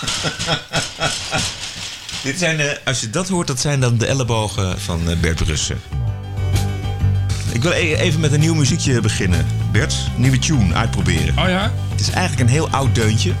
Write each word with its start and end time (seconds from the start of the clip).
Dit 2.22 2.38
zijn, 2.38 2.60
eh, 2.60 2.66
als 2.84 3.00
je 3.00 3.10
dat 3.10 3.28
hoort, 3.28 3.46
dat 3.46 3.60
zijn 3.60 3.80
dan 3.80 3.98
de 3.98 4.06
ellebogen 4.06 4.80
van 4.80 5.10
eh, 5.10 5.16
Bert 5.16 5.44
Brussen. 5.44 5.80
Ik 7.52 7.62
wil 7.62 7.72
e- 7.72 7.94
even 7.94 8.20
met 8.20 8.32
een 8.32 8.40
nieuw 8.40 8.54
muziekje 8.54 9.00
beginnen. 9.00 9.46
Bert, 9.72 9.94
nieuwe 10.16 10.38
tune 10.38 10.74
uitproberen. 10.74 11.38
Oh 11.38 11.48
ja? 11.48 11.72
Het 11.90 12.00
is 12.00 12.10
eigenlijk 12.10 12.40
een 12.40 12.54
heel 12.54 12.70
oud 12.70 12.94
deuntje. 12.94 13.32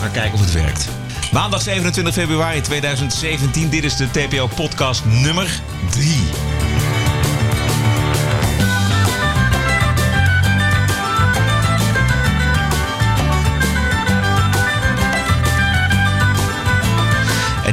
Maar 0.00 0.10
kijken 0.10 0.32
of 0.32 0.40
het 0.40 0.52
werkt. 0.52 0.88
Maandag 1.32 1.62
27 1.62 2.14
februari 2.14 2.60
2017. 2.60 3.68
Dit 3.68 3.84
is 3.84 3.96
de 3.96 4.10
TPO 4.10 4.46
podcast 4.46 5.04
nummer 5.04 5.60
3. 5.90 6.16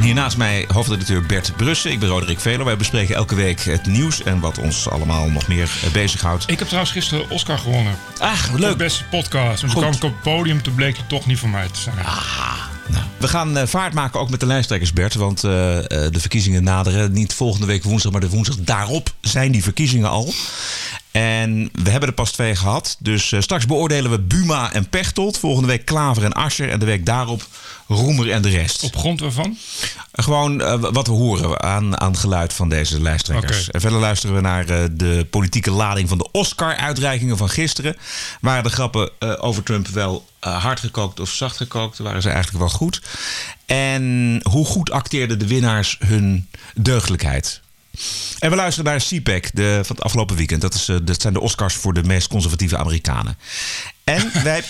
En 0.00 0.06
hier 0.06 0.14
naast 0.14 0.36
mij 0.36 0.64
hoofdredacteur 0.72 1.22
Bert 1.22 1.52
Brussen. 1.56 1.90
Ik 1.90 1.98
ben 1.98 2.08
Roderick 2.08 2.40
Velo. 2.40 2.64
Wij 2.64 2.76
bespreken 2.76 3.14
elke 3.14 3.34
week 3.34 3.60
het 3.60 3.86
nieuws 3.86 4.22
en 4.22 4.40
wat 4.40 4.58
ons 4.58 4.88
allemaal 4.88 5.30
nog 5.30 5.48
meer 5.48 5.70
eh, 5.84 5.90
bezighoudt. 5.90 6.44
Ik 6.50 6.58
heb 6.58 6.66
trouwens 6.66 6.92
gisteren 6.92 7.30
Oscar 7.30 7.58
gewonnen. 7.58 7.94
Ah, 8.18 8.32
Voor 8.32 8.58
leuk. 8.58 8.76
beste 8.76 9.04
podcast. 9.04 9.62
En 9.62 9.68
toen 9.68 9.78
kwam 9.78 9.92
ik 9.92 10.04
op 10.04 10.12
het 10.12 10.22
podium, 10.22 10.62
toen 10.62 10.74
bleek 10.74 10.96
het 10.96 11.08
toch 11.08 11.26
niet 11.26 11.38
van 11.38 11.50
mij 11.50 11.68
te 11.68 11.80
zijn. 11.80 11.96
Nou, 12.86 13.04
we 13.18 13.28
gaan 13.28 13.56
eh, 13.56 13.66
vaart 13.66 13.94
maken 13.94 14.20
ook 14.20 14.30
met 14.30 14.40
de 14.40 14.46
lijsttrekkers, 14.46 14.92
Bert. 14.92 15.14
Want 15.14 15.44
eh, 15.44 15.50
de 15.50 16.10
verkiezingen 16.18 16.62
naderen. 16.62 17.12
Niet 17.12 17.34
volgende 17.34 17.66
week 17.66 17.82
woensdag, 17.82 18.12
maar 18.12 18.20
de 18.20 18.28
woensdag 18.28 18.56
daarop 18.56 19.14
zijn 19.20 19.52
die 19.52 19.62
verkiezingen 19.62 20.10
al. 20.10 20.32
En 21.10 21.70
we 21.72 21.90
hebben 21.90 22.08
er 22.08 22.14
pas 22.14 22.32
twee 22.32 22.56
gehad. 22.56 22.96
Dus 22.98 23.32
eh, 23.32 23.40
straks 23.40 23.66
beoordelen 23.66 24.10
we 24.10 24.18
Buma 24.18 24.72
en 24.72 24.88
Pechtold. 24.88 25.38
Volgende 25.38 25.68
week 25.68 25.84
Klaver 25.84 26.24
en 26.24 26.32
Ascher. 26.32 26.70
En 26.70 26.78
de 26.78 26.84
week 26.84 27.06
daarop 27.06 27.46
Roemer 27.86 28.30
en 28.30 28.42
de 28.42 28.48
rest. 28.48 28.82
Op 28.82 28.96
grond 28.96 29.20
waarvan? 29.20 29.56
Gewoon 30.12 30.60
eh, 30.60 30.80
wat 30.80 31.06
we 31.06 31.12
horen 31.12 31.62
aan, 31.62 32.00
aan 32.00 32.16
geluid 32.16 32.52
van 32.52 32.68
deze 32.68 33.00
lijsttrekkers. 33.00 33.70
En 33.70 33.80
verder 33.80 33.98
luisteren 33.98 34.34
we 34.34 34.40
naar 34.40 34.68
eh, 34.68 34.84
de 34.92 35.26
politieke 35.30 35.70
lading 35.70 36.08
van 36.08 36.18
de 36.18 36.28
Oscar-uitreikingen 36.32 37.36
van 37.36 37.48
gisteren. 37.48 37.96
Waren 38.40 38.62
de 38.62 38.70
grappen 38.70 39.10
over 39.40 39.62
Trump 39.62 39.88
wel 39.88 40.28
hard 40.40 40.80
gekookt 40.80 41.20
of 41.20 41.30
zacht 41.30 41.56
gekookt? 41.56 41.98
Waren 41.98 42.22
ze 42.22 42.30
eigenlijk 42.30 42.58
wel 42.58 42.74
goed? 42.76 43.02
En 43.66 44.40
hoe 44.42 44.64
goed 44.64 44.90
acteerden 44.90 45.38
de 45.38 45.46
winnaars 45.46 45.96
hun 45.98 46.48
deugdelijkheid? 46.74 47.60
En 48.38 48.50
we 48.50 48.56
luisteren 48.56 48.90
naar 48.90 49.02
CPAC 49.08 49.50
de, 49.54 49.80
van 49.84 49.96
het 49.96 50.04
afgelopen 50.04 50.36
weekend. 50.36 50.60
Dat, 50.60 50.74
is, 50.74 50.88
eh, 50.88 50.96
dat 51.02 51.20
zijn 51.20 51.32
de 51.32 51.40
Oscars 51.40 51.74
voor 51.74 51.92
de 51.92 52.02
meest 52.02 52.28
conservatieve 52.28 52.76
Amerikanen. 52.76 53.38
En 54.04 54.30
wij, 54.44 54.62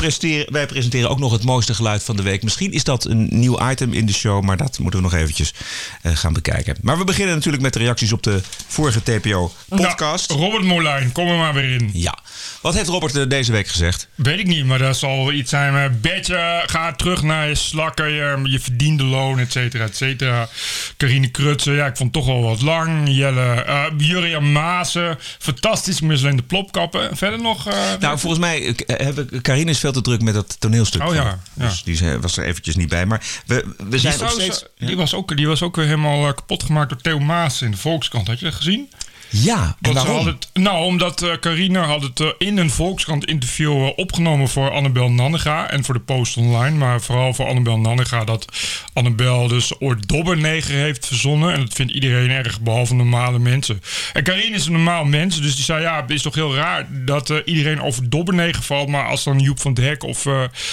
wij 0.48 0.66
presenteren 0.66 1.10
ook 1.10 1.18
nog 1.18 1.32
het 1.32 1.44
mooiste 1.44 1.74
geluid 1.74 2.02
van 2.02 2.16
de 2.16 2.22
week. 2.22 2.42
Misschien 2.42 2.72
is 2.72 2.84
dat 2.84 3.04
een 3.04 3.28
nieuw 3.30 3.70
item 3.70 3.92
in 3.92 4.06
de 4.06 4.12
show, 4.12 4.42
maar 4.42 4.56
dat 4.56 4.78
moeten 4.78 5.00
we 5.02 5.08
nog 5.10 5.14
eventjes 5.20 5.54
eh, 6.02 6.16
gaan 6.16 6.32
bekijken. 6.32 6.76
Maar 6.82 6.98
we 6.98 7.04
beginnen 7.04 7.34
natuurlijk 7.34 7.62
met 7.62 7.72
de 7.72 7.78
reacties 7.78 8.12
op 8.12 8.22
de 8.22 8.40
vorige 8.66 9.02
TPO-podcast. 9.02 10.30
Robert 10.30 10.64
Molijn, 10.64 11.12
kom 11.12 11.28
er 11.28 11.36
maar 11.36 11.54
weer 11.54 11.70
in. 11.74 11.90
ja. 11.92 12.18
Wat 12.60 12.74
heeft 12.74 12.88
Robert 12.88 13.16
eh, 13.16 13.28
deze 13.28 13.52
week 13.52 13.68
gezegd? 13.68 14.08
Weet 14.14 14.38
ik 14.38 14.46
niet, 14.46 14.64
maar 14.64 14.78
dat 14.78 14.96
zal 14.96 15.32
iets 15.32 15.50
zijn. 15.50 15.72
Maar 15.72 15.92
Betje, 15.94 16.62
ga 16.66 16.92
terug 16.92 17.22
naar 17.22 17.48
je 17.48 17.54
slakken, 17.54 18.10
je, 18.12 18.40
je 18.44 18.60
verdiende 18.60 19.04
loon, 19.04 19.38
et 19.38 19.52
cetera, 19.52 19.84
et 19.84 19.96
cetera. 19.96 20.48
Carine 20.96 21.28
Krutsen, 21.28 21.74
ja, 21.74 21.86
ik 21.86 21.96
vond 21.96 22.12
toch 22.12 22.26
wel 22.26 22.42
wat 22.42 22.62
lang. 22.62 23.08
Jelle, 23.16 23.52
eh 23.62 23.84
Jurriaan 23.96 24.52
Maassen, 24.52 25.18
fantastisch, 25.38 26.00
mis 26.00 26.22
alleen 26.22 26.36
de 26.36 26.42
plopkappen. 26.42 27.16
Verder 27.16 27.40
nog... 27.40 27.66
eh, 27.68 27.78
Nou, 28.00 28.18
volgens 28.18 28.40
mij, 28.40 28.74
eh, 28.86 28.96
hebben 29.04 29.28
Karine 29.42 29.70
is 29.70 29.78
veel 29.78 29.92
te 29.92 30.00
druk 30.00 30.22
met 30.22 30.34
dat 30.34 30.60
toneelstuk. 30.60 31.02
Oh 31.02 31.14
ja, 31.14 31.38
ja. 31.54 31.68
Dus 31.68 31.82
die 31.82 32.18
was 32.20 32.36
er 32.36 32.44
eventjes 32.44 32.76
niet 32.76 32.88
bij. 32.88 33.06
Maar 33.06 33.42
we, 33.46 33.74
we 33.76 33.88
die, 33.88 33.98
zijn 33.98 34.18
nog 34.18 34.28
trouwens, 34.28 34.56
steeds... 34.56 34.72
die, 34.78 34.96
was 34.96 35.14
ook, 35.14 35.36
die 35.36 35.46
was 35.46 35.62
ook 35.62 35.76
weer 35.76 35.84
helemaal 35.84 36.26
eh, 36.26 36.34
kapot 36.34 36.62
gemaakt 36.62 36.88
door 36.88 37.00
Theo 37.00 37.18
Maas 37.18 37.62
in 37.62 37.70
de 37.70 37.76
Volkskrant. 37.76 38.26
Had 38.26 38.38
je 38.38 38.44
dat 38.44 38.54
gezien? 38.54 38.90
Ja, 39.30 39.76
en 39.80 39.92
waarom? 39.92 40.16
had 40.16 40.24
het, 40.24 40.48
nou, 40.52 40.84
omdat 40.84 41.38
Carine 41.40 41.78
had 41.78 42.02
het 42.02 42.20
eh, 42.20 42.28
in 42.38 42.58
een 42.58 42.70
Volkskrant 42.70 43.24
interview 43.24 43.84
eh, 43.84 43.90
opgenomen 43.96 44.48
voor 44.48 44.70
Annabel 44.70 45.10
Nannega 45.10 45.70
en 45.70 45.84
voor 45.84 45.94
de 45.94 46.00
Post 46.00 46.36
Online. 46.36 46.76
Maar 46.76 47.00
vooral 47.00 47.34
voor 47.34 47.46
Annabel 47.46 47.78
Nannega 47.78 48.24
dat 48.24 48.44
Annabel 48.92 49.48
dus 49.48 49.80
ooit 49.80 50.08
Dobberneger 50.08 50.74
heeft 50.74 51.06
verzonnen. 51.06 51.52
En 51.52 51.60
dat 51.60 51.72
vindt 51.72 51.92
iedereen 51.92 52.30
erg, 52.30 52.60
behalve 52.60 52.94
normale 52.94 53.38
mensen. 53.38 53.82
En 54.12 54.22
Carine 54.22 54.56
is 54.56 54.66
een 54.66 54.72
normaal 54.72 55.04
mens, 55.04 55.40
dus 55.40 55.54
die 55.54 55.64
zei 55.64 55.82
ja, 55.82 56.00
het 56.00 56.10
is 56.10 56.22
toch 56.22 56.34
heel 56.34 56.54
raar 56.54 56.86
dat 57.04 57.32
iedereen 57.44 57.82
over 57.82 58.10
Dobberneger 58.10 58.62
valt. 58.62 58.88
Maar 58.88 59.06
als 59.06 59.24
dan 59.24 59.38
Joep 59.38 59.60
van 59.60 59.72
het 59.72 59.84
Hek 59.84 60.02
of 60.02 60.26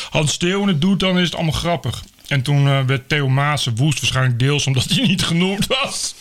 Hans 0.10 0.32
Steeuwen 0.32 0.68
het 0.68 0.82
doet, 0.82 1.00
dan 1.00 1.18
is 1.18 1.26
het 1.26 1.36
allemaal 1.36 1.54
grappig. 1.54 2.04
En 2.28 2.42
toen 2.42 2.68
eh, 2.68 2.80
werd 2.86 3.10
Theo 3.10 3.30
Maassen 3.30 3.76
woest, 3.76 4.00
waarschijnlijk 4.00 4.40
deels 4.40 4.68
omdat 4.68 4.84
hij 4.84 5.08
niet 5.08 5.24
genoemd 5.24 5.68
was. 5.68 6.16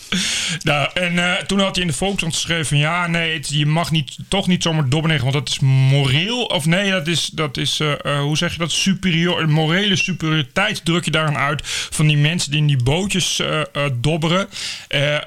nou, 0.63 0.89
en 0.93 1.19
eh, 1.19 1.43
toen 1.43 1.59
had 1.59 1.75
hij 1.75 1.85
in 1.85 1.89
de 1.89 1.97
Volkskrant 1.97 2.33
geschreven 2.33 2.77
ja, 2.77 3.07
nee, 3.07 3.41
je 3.41 3.65
mag 3.65 3.91
niet, 3.91 4.17
toch 4.27 4.47
niet 4.47 4.63
zomaar 4.63 4.89
dobbernegen, 4.89 5.23
want 5.23 5.35
dat 5.35 5.49
is 5.49 5.59
moreel. 5.59 6.45
Of 6.45 6.65
nee, 6.65 6.91
dat 6.91 7.07
is, 7.07 7.25
dat 7.33 7.57
is 7.57 7.79
eh, 7.79 8.19
hoe 8.19 8.37
zeg 8.37 8.51
je 8.51 8.57
dat, 8.57 8.71
superieur, 8.71 9.39
een 9.39 9.51
morele 9.51 9.95
superioriteit 9.95 10.85
druk 10.85 11.05
je 11.05 11.11
daaraan 11.11 11.37
uit 11.37 11.61
van 11.65 12.07
die 12.07 12.17
mensen 12.17 12.51
die 12.51 12.59
in 12.59 12.67
die 12.67 12.83
bootjes 12.83 13.41
dobberen. 13.93 14.47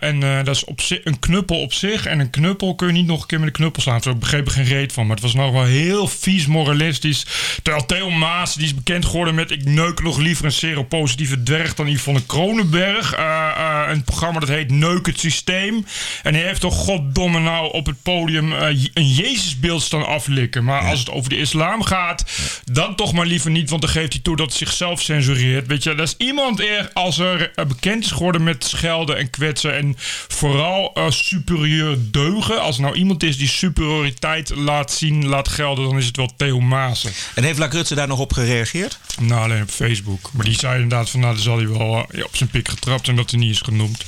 En 0.00 0.20
dat 0.20 0.56
is 0.56 0.64
op 0.64 0.80
een 1.04 1.18
knuppel 1.18 1.60
op 1.60 1.72
zich. 1.72 2.06
En 2.06 2.20
een 2.20 2.30
knuppel 2.30 2.74
kun 2.74 2.86
je 2.86 2.92
niet 2.92 3.06
nog 3.06 3.20
een 3.20 3.26
keer 3.26 3.38
met 3.38 3.48
een 3.48 3.54
knuppel 3.54 3.82
slaan. 3.82 4.00
Daar 4.02 4.18
begreep 4.18 4.46
ik 4.46 4.52
geen 4.52 4.64
reet 4.64 4.92
van. 4.92 5.06
Maar 5.06 5.16
het 5.16 5.24
was 5.24 5.34
nog 5.34 5.52
wel 5.52 5.64
heel 5.64 6.08
vies 6.08 6.46
moralistisch. 6.46 7.26
Terwijl 7.62 7.86
Theo 7.86 8.10
Maas, 8.10 8.54
die 8.54 8.64
is 8.64 8.74
bekend 8.74 9.04
geworden 9.04 9.34
met... 9.34 9.50
ik 9.50 9.64
neuk 9.64 10.02
nog 10.02 10.18
liever 10.18 10.44
een 10.44 10.52
seropositieve 10.70 11.42
dwerg 11.42 11.74
dan 11.74 11.86
Yvonne 11.88 12.26
Kronenberg. 12.26 13.12
Eh, 13.12 13.69
een 13.90 14.04
programma 14.04 14.40
dat 14.40 14.48
heet 14.48 14.70
Neuk 14.70 15.06
het 15.06 15.20
Systeem. 15.20 15.86
En 16.22 16.34
hij 16.34 16.42
heeft 16.42 16.60
toch 16.60 16.74
goddomme 16.74 17.40
nou 17.40 17.72
op 17.72 17.86
het 17.86 18.02
podium 18.02 18.52
eh, 18.52 18.68
een 18.94 19.08
Jezusbeeld 19.08 19.82
staan 19.82 20.06
aflikken. 20.06 20.64
Maar 20.64 20.80
als 20.80 20.98
het 20.98 21.10
over 21.10 21.30
de 21.30 21.38
islam 21.38 21.82
gaat, 21.82 22.24
dan 22.64 22.94
toch 22.94 23.12
maar 23.12 23.26
liever 23.26 23.50
niet. 23.50 23.70
Want 23.70 23.82
dan 23.82 23.90
geeft 23.90 24.12
hij 24.12 24.22
toe 24.22 24.36
dat 24.36 24.48
hij 24.48 24.58
zichzelf 24.58 25.02
censureert. 25.02 25.66
Weet 25.66 25.82
je, 25.82 25.94
dat 25.94 26.06
is 26.06 26.26
iemand 26.26 26.60
eer 26.60 26.90
als 26.92 27.18
er 27.18 27.52
eh, 27.54 27.66
bekend 27.66 28.04
is 28.04 28.10
geworden 28.10 28.42
met 28.42 28.64
schelden 28.64 29.16
en 29.16 29.30
kwetsen. 29.30 29.76
En 29.76 29.94
vooral 30.28 30.90
eh, 30.94 31.10
superieur 31.10 31.96
deugen. 32.00 32.60
Als 32.60 32.76
er 32.76 32.82
nou 32.82 32.94
iemand 32.94 33.22
is 33.22 33.38
die 33.38 33.48
superioriteit 33.48 34.50
laat 34.54 34.92
zien, 34.92 35.26
laat 35.26 35.48
gelden, 35.48 35.84
dan 35.84 35.98
is 35.98 36.06
het 36.06 36.16
wel 36.16 36.30
Theo 36.36 36.60
Maassen. 36.60 37.12
En 37.34 37.44
heeft 37.44 37.58
Lac 37.58 37.72
Rutse 37.72 37.94
daar 37.94 38.08
nog 38.08 38.18
op 38.18 38.32
gereageerd? 38.32 38.98
Nou, 39.20 39.42
alleen 39.42 39.62
op 39.62 39.70
Facebook. 39.70 40.30
Maar 40.32 40.44
die 40.44 40.58
zei 40.58 40.74
inderdaad 40.74 41.10
van, 41.10 41.20
nou, 41.20 41.34
dan 41.34 41.42
zal 41.42 41.56
hij 41.56 41.68
wel 41.68 42.06
op 42.24 42.36
zijn 42.36 42.50
pik 42.50 42.68
getrapt 42.68 43.08
en 43.08 43.16
dat 43.16 43.30
hij 43.30 43.40
niet 43.40 43.50
is 43.50 43.62
genoemd. 43.80 44.04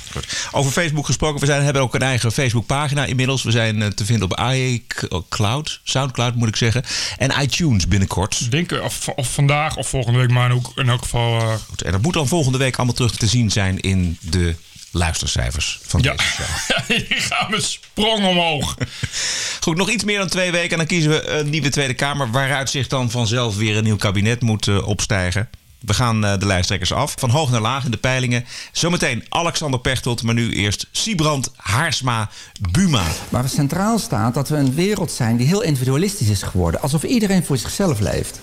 Over 0.51 0.71
Facebook 0.71 1.05
gesproken, 1.05 1.39
we 1.39 1.45
zijn, 1.45 1.63
hebben 1.63 1.81
ook 1.81 1.95
een 1.95 2.01
eigen 2.01 2.31
Facebookpagina 2.31 3.05
inmiddels. 3.05 3.43
We 3.43 3.51
zijn 3.51 3.81
eh, 3.81 3.87
te 3.87 4.05
vinden 4.05 4.31
op 4.31 4.39
iCloud, 4.53 5.79
Soundcloud 5.83 6.35
moet 6.35 6.47
ik 6.47 6.55
zeggen. 6.55 6.83
En 7.17 7.41
iTunes 7.41 7.87
binnenkort. 7.87 8.51
Denk 8.51 8.71
eh, 8.71 8.83
of, 8.83 9.07
of 9.07 9.33
vandaag 9.33 9.75
of 9.75 9.87
volgende 9.87 10.19
week, 10.19 10.29
maar 10.29 10.49
in, 10.49 10.55
ook, 10.55 10.71
in 10.75 10.89
elk 10.89 11.01
geval... 11.01 11.39
eh, 11.39 11.53
Goed, 11.69 11.81
En 11.81 11.91
dat 11.91 12.01
moet 12.01 12.13
dan 12.13 12.27
volgende 12.27 12.57
week 12.57 12.75
allemaal 12.75 12.95
terug 12.95 13.15
te 13.15 13.27
zien 13.27 13.51
zijn 13.51 13.79
in 13.79 14.17
de 14.21 14.55
luistercijfers 14.91 15.79
van 15.87 16.01
ja, 16.01 16.11
deze 16.15 16.23
show. 16.29 16.45
hier 17.07 17.21
gaan 17.21 17.51
we 17.51 17.61
sprong 17.61 18.25
omhoog. 18.25 18.75
Goed, 19.63 19.77
nog 19.77 19.89
iets 19.89 20.03
meer 20.03 20.17
dan 20.17 20.27
twee 20.27 20.51
weken 20.51 20.71
en 20.71 20.77
dan 20.77 20.85
kiezen 20.87 21.09
we 21.11 21.27
een 21.27 21.49
nieuwe 21.49 21.69
Tweede 21.69 21.93
Kamer... 21.93 22.31
waaruit 22.31 22.69
zich 22.69 22.87
dan 22.87 23.11
vanzelf 23.11 23.55
weer 23.55 23.77
een 23.77 23.83
nieuw 23.83 23.95
kabinet 23.95 24.41
moet 24.41 24.67
eh, 24.67 24.87
opstijgen. 24.87 25.49
We 25.85 25.93
gaan 25.93 26.25
eh, 26.25 26.39
de 26.39 26.45
lijsttrekkers 26.45 26.93
af, 26.93 27.13
van 27.17 27.29
hoog 27.29 27.51
naar 27.51 27.61
laag 27.61 27.85
in 27.85 27.91
de 27.91 27.97
peilingen. 27.97 28.45
Zometeen 28.71 29.25
Alexander 29.29 29.79
Pechtold, 29.79 30.23
maar 30.23 30.33
nu 30.33 30.53
eerst 30.53 30.87
Siebrand 30.91 31.51
Haarsma 31.55 32.29
Buma. 32.71 33.03
Waar 33.29 33.49
centraal 33.49 33.99
staat 33.99 34.33
dat 34.33 34.49
we 34.49 34.55
een 34.55 34.73
wereld 34.73 35.11
zijn 35.11 35.37
die 35.37 35.47
heel 35.47 35.61
individualistisch 35.61 36.29
is 36.29 36.43
geworden. 36.43 36.81
Alsof 36.81 37.03
iedereen 37.03 37.43
voor 37.43 37.57
zichzelf 37.57 37.99
leeft. 37.99 38.39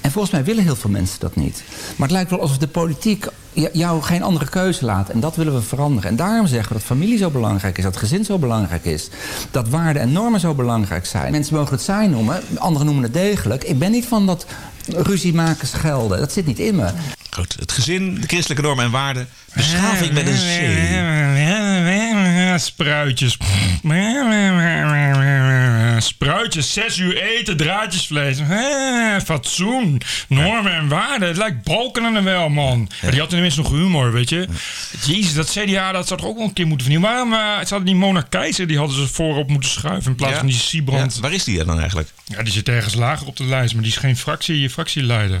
En 0.00 0.10
volgens 0.10 0.32
mij 0.32 0.44
willen 0.44 0.64
heel 0.64 0.76
veel 0.76 0.90
mensen 0.90 1.20
dat 1.20 1.36
niet. 1.36 1.62
Maar 1.96 2.08
het 2.08 2.16
lijkt 2.16 2.30
wel 2.30 2.40
alsof 2.40 2.58
de 2.58 2.68
politiek 2.68 3.26
jou 3.72 4.02
geen 4.02 4.22
andere 4.22 4.48
keuze 4.48 4.84
laat. 4.84 5.08
En 5.08 5.20
dat 5.20 5.36
willen 5.36 5.54
we 5.54 5.62
veranderen. 5.62 6.10
En 6.10 6.16
daarom 6.16 6.46
zeggen 6.46 6.68
we 6.68 6.78
dat 6.78 6.86
familie 6.86 7.18
zo 7.18 7.30
belangrijk 7.30 7.78
is. 7.78 7.84
Dat 7.84 7.96
gezin 7.96 8.24
zo 8.24 8.38
belangrijk 8.38 8.84
is. 8.84 9.08
Dat 9.50 9.68
waarden 9.68 10.02
en 10.02 10.12
normen 10.12 10.40
zo 10.40 10.54
belangrijk 10.54 11.06
zijn. 11.06 11.32
Mensen 11.32 11.54
mogen 11.54 11.72
het 11.72 11.82
saai 11.82 12.08
noemen. 12.08 12.42
Anderen 12.58 12.86
noemen 12.86 13.04
het 13.04 13.12
degelijk. 13.12 13.64
Ik 13.64 13.78
ben 13.78 13.90
niet 13.90 14.06
van 14.06 14.26
dat 14.26 14.46
ruzie 14.86 15.34
maken, 15.34 15.68
schelden. 15.68 16.18
Dat 16.18 16.32
zit 16.32 16.46
niet 16.46 16.58
in 16.58 16.76
me. 16.76 16.90
Goed, 17.30 17.56
het 17.58 17.72
gezin, 17.72 18.14
de 18.14 18.26
christelijke 18.26 18.62
normen 18.62 18.84
en 18.84 18.90
waarden. 18.90 19.28
Beschaving 19.54 20.12
met 20.12 20.26
een 20.26 20.34
C. 20.34 21.31
spruitjes. 22.58 23.36
Spruitjes, 25.98 26.72
zes 26.72 26.98
uur 26.98 27.22
eten, 27.22 27.56
draadjesvlees. 27.56 28.38
Fatsoen, 29.24 30.00
normen 30.28 30.72
en 30.72 30.88
waarden. 30.88 31.28
Het 31.28 31.36
lijkt 31.36 31.62
balken 31.62 32.24
wel, 32.24 32.48
man. 32.48 32.88
Maar 33.02 33.10
die 33.10 33.20
had 33.20 33.30
tenminste 33.30 33.60
nog 33.60 33.70
humor, 33.70 34.12
weet 34.12 34.28
je. 34.28 34.48
Jezus, 35.04 35.34
dat 35.34 35.50
CDA, 35.50 35.92
dat 35.92 36.08
zou 36.08 36.20
toch 36.20 36.28
ook 36.28 36.36
wel 36.36 36.46
een 36.46 36.52
keer 36.52 36.66
moeten 36.66 36.86
vernieuwen. 36.86 37.28
Maar 37.28 37.66
ze 37.66 37.68
hadden 37.74 37.84
die 37.84 37.94
Mona 37.94 38.20
Keizer, 38.28 38.66
die 38.66 38.78
hadden 38.78 38.96
ze 38.96 39.08
voorop 39.08 39.48
moeten 39.48 39.70
schuiven... 39.70 40.10
in 40.10 40.16
plaats 40.16 40.32
Ja. 40.32 40.38
van 40.38 40.46
die 40.46 40.56
Siebrand. 40.56 41.14
Ja, 41.14 41.20
waar 41.20 41.32
is 41.32 41.44
die 41.44 41.64
dan 41.64 41.78
eigenlijk? 41.78 42.08
Ja, 42.24 42.42
die 42.42 42.52
zit 42.52 42.68
ergens 42.68 42.94
lager 42.94 43.26
op 43.26 43.36
de 43.36 43.44
lijst, 43.44 43.74
maar 43.74 43.82
die 43.82 43.92
is 43.92 43.98
geen 43.98 44.16
fractie, 44.16 44.70
fractieleider. 44.70 45.40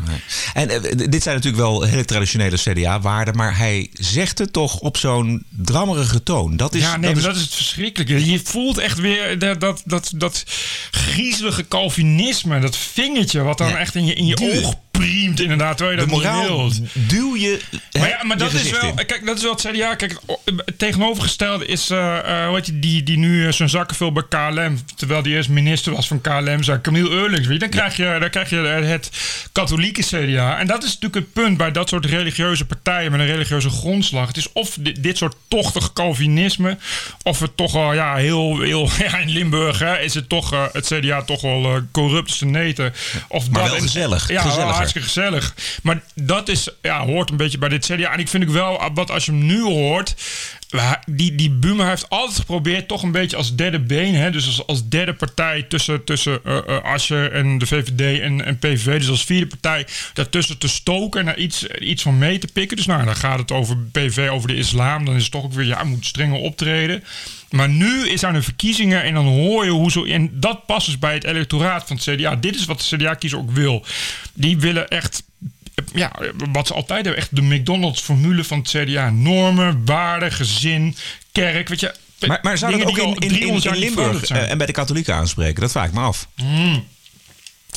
En 0.54 0.70
eh, 0.70 0.80
dit 1.10 1.22
zijn 1.22 1.34
natuurlijk 1.36 1.62
wel 1.62 1.82
hele 1.82 2.04
traditionele 2.04 2.56
CDA-waarden, 2.56 3.36
maar 3.36 3.56
hij 3.56 3.90
zegt 3.92 4.38
het 4.38 4.52
toch 4.52 4.78
op 4.78 4.96
zo'n 4.96 5.44
drammerige 5.48 6.22
toon. 6.22 6.56
Dat 6.56 6.74
is, 6.74 6.82
ja, 6.82 6.96
nee, 7.02 7.14
dat 7.14 7.22
maar 7.22 7.30
is 7.30 7.36
dat 7.38 7.44
is 7.44 7.50
het 7.50 7.60
verschrikkelijke. 7.60 8.30
Je 8.30 8.40
voelt 8.44 8.78
echt 8.78 8.98
weer 8.98 9.38
dat, 9.38 9.60
dat, 9.60 9.82
dat, 9.84 10.12
dat 10.16 10.44
griezelige 10.90 11.68
Calvinisme, 11.68 12.60
dat 12.60 12.76
vingertje 12.76 13.42
wat 13.42 13.58
dan 13.58 13.68
Ja. 13.68 13.78
echt 13.78 13.94
in 13.94 14.04
je, 14.04 14.14
in 14.14 14.26
je 14.26 14.36
oog 14.62 14.74
priemt, 14.98 15.40
inderdaad, 15.40 15.76
terwijl 15.76 15.98
je 15.98 16.04
de 16.04 16.10
dat 16.12 16.34
niet 16.34 16.46
wilt. 16.46 16.80
duw 16.92 17.36
je. 17.36 17.60
Maar 17.98 18.08
ja, 18.08 18.20
maar 18.22 18.38
dat 18.38 18.52
is 18.52 18.70
wel. 18.70 18.82
in. 18.82 18.94
Kijk, 19.06 19.26
dat 19.26 19.36
is 19.36 19.42
wel 19.42 19.52
het 19.52 19.66
CDA. 19.70 19.94
Kijk, 19.94 20.18
het 20.44 20.78
tegenovergestelde 20.78 21.66
is. 21.66 21.90
eh 21.90 22.18
eh, 22.46 22.58
je, 22.66 22.78
die, 22.78 23.02
die 23.02 23.18
nu 23.18 23.46
eh, 23.46 23.52
zijn 23.52 23.68
zakken 23.68 23.96
vult 23.96 24.12
bij 24.14 24.22
KLM. 24.28 24.78
Terwijl 24.96 25.22
die 25.22 25.34
eerst 25.34 25.48
minister 25.48 25.92
was 25.92 26.06
van 26.08 26.20
KLM. 26.20 26.62
Zei 26.62 26.80
Camille 26.80 27.10
Eurlings. 27.10 27.46
Weet 27.46 27.52
je, 27.52 27.58
dan, 27.58 27.68
krijg 27.68 27.96
je, 27.96 28.16
dan 28.20 28.30
krijg 28.30 28.50
je 28.50 28.60
eh, 28.68 28.88
het 28.88 29.10
katholieke 29.52 30.02
CDA. 30.02 30.58
En 30.58 30.66
dat 30.66 30.82
is 30.82 30.88
natuurlijk 30.98 31.14
het 31.14 31.32
punt 31.32 31.56
bij 31.56 31.70
dat 31.70 31.88
soort 31.88 32.04
religieuze 32.06 32.64
partijen. 32.64 33.10
met 33.10 33.20
een 33.20 33.26
religieuze 33.26 33.70
grondslag. 33.70 34.26
Het 34.26 34.36
is 34.36 34.52
of 34.52 34.76
dit, 34.80 35.02
dit 35.02 35.16
soort 35.16 35.34
tochtig 35.48 35.92
Calvinisme. 35.92 36.78
of 37.22 37.40
het 37.40 37.56
toch 37.56 37.72
wel. 37.72 37.92
Ja, 37.92 38.14
heel. 38.14 38.60
heel 38.60 38.88
ja, 38.98 39.18
in 39.18 39.30
Limburg 39.30 39.78
hè, 39.78 39.98
is 39.98 40.14
het 40.14 40.28
toch. 40.28 40.52
eh, 40.52 40.64
het 40.72 40.86
CDA 40.86 41.22
toch 41.22 41.40
wel 41.40 41.64
eh, 41.64 41.80
corrupt 41.92 42.28
als 42.28 42.38
de 42.38 42.46
neten. 42.46 42.94
Of 43.28 43.50
Maar 43.50 43.62
dat 43.62 43.70
wel 43.70 43.80
gezellig, 43.80 44.28
Ja, 44.28 44.42
gezelliger. 44.42 44.82
Gezellig. 45.00 45.54
Maar 45.82 46.02
dat 46.14 46.48
is, 46.48 46.68
ja, 46.82 47.04
hoort 47.04 47.30
een 47.30 47.36
beetje 47.36 47.58
bij 47.58 47.68
dit 47.68 47.84
CDA. 47.84 48.12
En 48.12 48.18
ik 48.18 48.28
vind 48.28 48.42
ik 48.42 48.48
wel, 48.48 48.90
wat 48.94 49.10
als 49.10 49.24
je 49.24 49.32
hem 49.32 49.46
nu 49.46 49.62
hoort... 49.62 50.14
Die, 51.06 51.34
die 51.34 51.50
Buma 51.50 51.88
heeft 51.88 52.08
altijd 52.08 52.38
geprobeerd 52.38 52.88
toch 52.88 53.02
een 53.02 53.12
beetje 53.12 53.36
als 53.36 53.56
derde 53.56 53.80
been... 53.80 54.14
Hè, 54.14 54.30
dus 54.30 54.46
als, 54.46 54.66
als 54.66 54.88
derde 54.88 55.14
partij 55.14 55.62
tussen, 55.62 56.04
tussen 56.04 56.42
Asscher 56.82 57.32
en 57.32 57.58
de 57.58 57.66
VVD 57.66 58.20
en, 58.20 58.44
en 58.44 58.58
PVV... 58.58 58.98
dus 58.98 59.08
als 59.08 59.24
vierde 59.24 59.46
partij 59.46 59.86
daartussen 60.12 60.58
te 60.58 60.68
stoken... 60.68 61.20
en 61.20 61.26
daar 61.26 61.38
iets, 61.38 61.66
iets 61.66 62.02
van 62.02 62.18
mee 62.18 62.38
te 62.38 62.48
pikken. 62.52 62.76
Dus 62.76 62.86
nou, 62.86 63.04
dan 63.04 63.16
gaat 63.16 63.38
het 63.38 63.52
over 63.52 63.76
PVV, 63.76 64.28
over 64.30 64.48
de 64.48 64.56
islam. 64.56 65.04
Dan 65.04 65.14
is 65.14 65.22
het 65.22 65.32
toch 65.32 65.44
ook 65.44 65.52
weer, 65.52 65.66
ja, 65.66 65.84
moet 65.84 66.06
strenger 66.06 66.38
optreden... 66.38 67.04
Maar 67.52 67.68
nu 67.68 68.08
is 68.08 68.24
aan 68.24 68.34
de 68.34 68.42
verkiezingen 68.42 69.02
en 69.02 69.14
dan 69.14 69.26
hoor 69.26 69.64
je 69.64 69.70
hoe 69.70 69.90
zo. 69.90 70.04
En 70.04 70.30
dat 70.32 70.66
past 70.66 70.86
dus 70.86 70.98
bij 70.98 71.14
het 71.14 71.24
electoraat 71.24 71.86
van 71.86 71.96
het 71.96 72.04
CDA. 72.04 72.36
Dit 72.36 72.54
is 72.54 72.64
wat 72.64 72.80
de 72.80 72.96
CDA-kiezer 72.96 73.38
ook 73.38 73.50
wil. 73.50 73.84
Die 74.32 74.58
willen 74.58 74.88
echt. 74.88 75.22
Ja, 75.94 76.12
wat 76.52 76.66
ze 76.66 76.74
altijd 76.74 77.04
hebben, 77.04 77.22
echt 77.22 77.36
de 77.36 77.42
McDonald's-formule 77.42 78.44
van 78.44 78.58
het 78.58 78.68
CDA. 78.68 79.10
Normen, 79.10 79.82
waarden, 79.84 80.32
gezin, 80.32 80.96
kerk. 81.32 81.68
Weet 81.68 81.80
je, 81.80 81.94
Maar, 82.26 82.38
maar 82.42 82.58
zou 82.58 82.70
dat 82.72 82.86
dingen 82.86 83.06
ook 83.06 83.20
die 83.20 83.28
in, 83.28 83.30
in, 83.30 83.30
in, 83.30 83.34
300 83.36 83.64
jaar 83.64 83.74
in 83.74 83.80
niet 83.80 83.94
Limburg 83.94 84.24
eh, 84.30 84.50
en 84.50 84.58
bij 84.58 84.66
de 84.66 84.72
katholieken 84.72 85.14
aanspreken? 85.14 85.60
Dat 85.60 85.70
vraag 85.70 85.86
ik 85.86 85.92
me 85.92 86.00
af. 86.00 86.28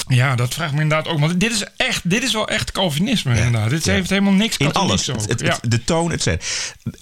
Ja, 0.08 0.36
dat 0.36 0.54
vraagt 0.54 0.74
me 0.74 0.82
inderdaad 0.82 1.08
ook. 1.08 1.20
Want 1.20 1.40
dit 1.40 1.52
is 1.52 1.64
echt, 1.78 2.10
dit 2.10 2.24
is 2.24 2.34
wel 2.34 2.48
echt 2.48 2.72
Calvinisme 2.72 3.36
inderdaad. 3.38 3.70
Dit 3.70 3.86
heeft 3.86 4.10
helemaal 4.10 4.34
niks 4.34 4.58
In 4.58 4.74
alles. 4.74 5.06
Het- 5.06 5.30
het- 5.30 5.40
ja. 5.40 5.58
De 5.62 5.84
toon, 5.84 6.12
et 6.12 6.22
cetera. 6.22 6.46